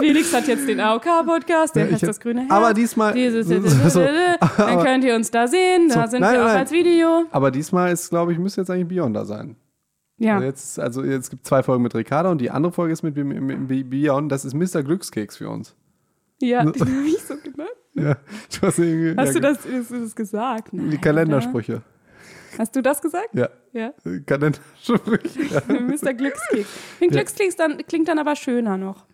Felix 0.00 0.32
hat 0.34 0.48
jetzt 0.48 0.66
den 0.66 0.80
AOK-Podcast, 0.80 1.76
der 1.76 1.86
Ja, 1.90 1.92
hab- 1.92 2.00
das 2.00 2.18
grüne 2.20 2.40
Herz. 2.40 2.50
aber 2.50 2.72
diesmal- 2.72 3.12
Dieses, 3.12 3.46
so- 3.92 4.00
dann 4.56 4.82
könnt 4.82 5.04
ihr 5.04 5.14
uns 5.14 5.30
da 5.30 5.46
sehen, 5.46 5.88
da 5.90 6.04
So, 6.06 6.10
sind 6.12 6.20
nein, 6.22 6.32
wir 6.32 6.40
auch 6.42 6.46
nein. 6.48 6.56
als 6.56 6.72
Video. 6.72 7.24
Aber 7.30 7.50
diesmal 7.50 7.92
ist, 7.92 8.08
glaube 8.08 8.32
ich, 8.32 8.38
müsste 8.38 8.62
jetzt 8.62 8.70
eigentlich 8.70 8.88
Beyond 8.88 9.14
da 9.14 9.24
sein. 9.26 9.56
Ja. 10.18 10.34
Also 10.34 10.46
jetzt, 10.46 10.78
also 10.80 11.04
jetzt 11.04 11.30
gibt 11.30 11.44
es 11.44 11.48
zwei 11.48 11.62
Folgen 11.62 11.82
mit 11.82 11.94
Ricardo 11.94 12.30
und 12.30 12.40
die 12.40 12.50
andere 12.50 12.72
Folge 12.72 12.92
ist 12.92 13.02
mit, 13.02 13.16
mit, 13.16 13.26
mit, 13.40 13.68
mit 13.68 13.90
Beyond. 13.90 14.30
Das 14.32 14.44
ist 14.44 14.54
Mr. 14.54 14.82
Glückskeks 14.82 15.36
für 15.36 15.48
uns. 15.48 15.74
Ja, 16.40 16.64
den 16.70 16.80
habe 16.80 17.06
ich 17.06 17.22
so 17.22 17.34
genannt. 17.36 17.70
Ja, 17.94 18.14
du 18.14 18.66
hast 18.66 18.78
irgendwie, 18.78 19.16
Hast 19.20 19.28
ja, 19.28 19.32
du 19.34 19.40
das, 19.40 19.58
hast 19.64 19.90
du 19.90 20.00
das 20.00 20.14
gesagt? 20.14 20.72
Nein, 20.72 20.90
Die 20.90 20.98
Kalendersprüche. 20.98 21.72
oder? 21.76 21.82
Hast 22.58 22.74
du 22.76 22.82
das 22.82 23.00
gesagt? 23.02 23.28
Ja, 23.32 23.48
Ja. 23.72 23.92
Kalendersprüche. 24.26 25.40
Ja. 25.68 25.80
Mr. 25.80 26.14
Glückskeks. 26.14 26.68
Den 27.00 27.10
Glückskeks 27.10 27.56
dann, 27.56 27.78
klingt 27.86 28.08
dann 28.08 28.18
aber 28.18 28.36
schöner 28.36 28.76
noch. 28.76 29.06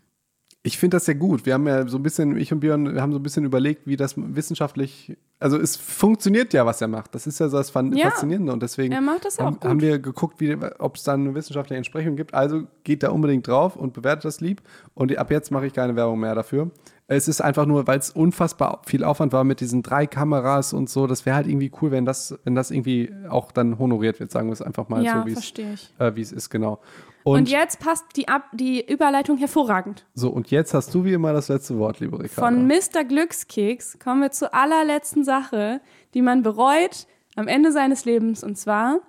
Ich 0.66 0.78
finde 0.78 0.96
das 0.96 1.04
sehr 1.04 1.14
gut. 1.14 1.44
Wir 1.44 1.52
haben 1.52 1.66
ja 1.66 1.86
so 1.86 1.98
ein 1.98 2.02
bisschen, 2.02 2.38
ich 2.38 2.50
und 2.50 2.60
Björn, 2.60 2.94
wir 2.94 3.02
haben 3.02 3.12
so 3.12 3.18
ein 3.18 3.22
bisschen 3.22 3.44
überlegt, 3.44 3.86
wie 3.86 3.96
das 3.96 4.14
wissenschaftlich, 4.16 5.14
also 5.38 5.58
es 5.58 5.76
funktioniert 5.76 6.54
ja, 6.54 6.64
was 6.64 6.80
er 6.80 6.88
macht. 6.88 7.14
Das 7.14 7.26
ist 7.26 7.38
ja 7.38 7.48
so 7.50 7.58
das 7.58 7.68
Fan- 7.68 7.92
Ja. 7.94 8.08
Faszinierende 8.10 8.50
und 8.50 8.62
deswegen 8.62 8.94
Er 8.94 9.02
macht 9.02 9.26
das 9.26 9.38
auch 9.38 9.44
haben, 9.44 9.58
haben 9.62 9.80
wir 9.82 9.98
geguckt, 9.98 10.40
wie- 10.40 10.56
ob 10.78 10.96
es 10.96 11.02
da 11.02 11.12
eine 11.12 11.34
wissenschaftliche 11.34 11.76
Entsprechung 11.76 12.16
gibt. 12.16 12.32
Also 12.32 12.62
geht 12.82 13.02
da 13.02 13.10
unbedingt 13.10 13.46
drauf 13.46 13.76
und 13.76 13.92
bewertet 13.92 14.24
das 14.24 14.40
lieb. 14.40 14.62
Und 14.94 15.14
ab 15.18 15.30
jetzt 15.30 15.50
mache 15.50 15.66
ich 15.66 15.74
keine 15.74 15.96
Werbung 15.96 16.18
mehr 16.20 16.34
dafür. 16.34 16.70
Es 17.08 17.28
ist 17.28 17.42
einfach 17.42 17.66
nur, 17.66 17.86
weil 17.86 17.98
es 17.98 18.08
unfassbar 18.10 18.80
viel 18.86 19.04
Aufwand 19.04 19.34
war 19.34 19.44
mit 19.44 19.60
diesen 19.60 19.82
drei 19.82 20.06
Kameras 20.06 20.72
und 20.72 20.88
so. 20.88 21.06
Das 21.06 21.26
wäre 21.26 21.36
halt 21.36 21.46
irgendwie 21.46 21.70
cool, 21.82 21.90
wenn 21.90 22.06
das, 22.06 22.38
wenn 22.44 22.54
das 22.54 22.70
irgendwie 22.70 23.12
auch 23.28 23.52
dann 23.52 23.78
honoriert 23.78 24.18
wird, 24.18 24.30
sagen 24.30 24.48
wir 24.48 24.54
es 24.54 24.62
einfach 24.62 24.88
mal 24.88 25.02
ja, 25.04 25.20
so, 25.20 25.26
wie 25.26 25.32
es 25.32 25.38
verstehe 25.40 25.74
ich. 25.74 25.92
äh, 25.98 26.16
wie 26.16 26.22
es 26.22 26.32
ist, 26.32 26.48
genau. 26.48 26.80
Und, 27.24 27.38
Und, 27.38 27.48
jetzt 27.48 27.80
passt 27.80 28.04
die, 28.16 28.28
Ab 28.28 28.50
die 28.52 28.86
Überleitung 28.86 29.38
hervorragend. 29.38 30.04
so, 30.14 30.28
und 30.28 30.50
jetzt 30.50 30.74
hast 30.74 30.94
du 30.94 31.04
wie 31.04 31.14
immer 31.14 31.32
das 31.32 31.48
letzte 31.48 31.78
Wort, 31.78 31.98
liebe 32.00 32.22
Ricardo. 32.22 32.42
Von 32.42 32.66
Mr. 32.66 33.02
Glückskeks 33.02 33.98
kommen 33.98 34.20
wir 34.20 34.30
zur 34.30 34.54
allerletzten 34.54 35.24
Sache, 35.24 35.80
die 36.12 36.20
man 36.20 36.42
bereut 36.42 37.06
am 37.34 37.48
Ende 37.48 37.72
seines 37.72 38.04
Lebens. 38.04 38.44
Und 38.44 38.56
zwar, 38.58 39.00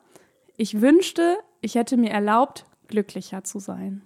ich 0.56 0.80
wünschte, 0.80 1.38
ich 1.60 1.76
hätte 1.76 1.98
mir 1.98 2.10
erlaubt, 2.12 2.66
glücklicher 2.88 3.44
zu 3.44 3.60
sein. 3.60 4.02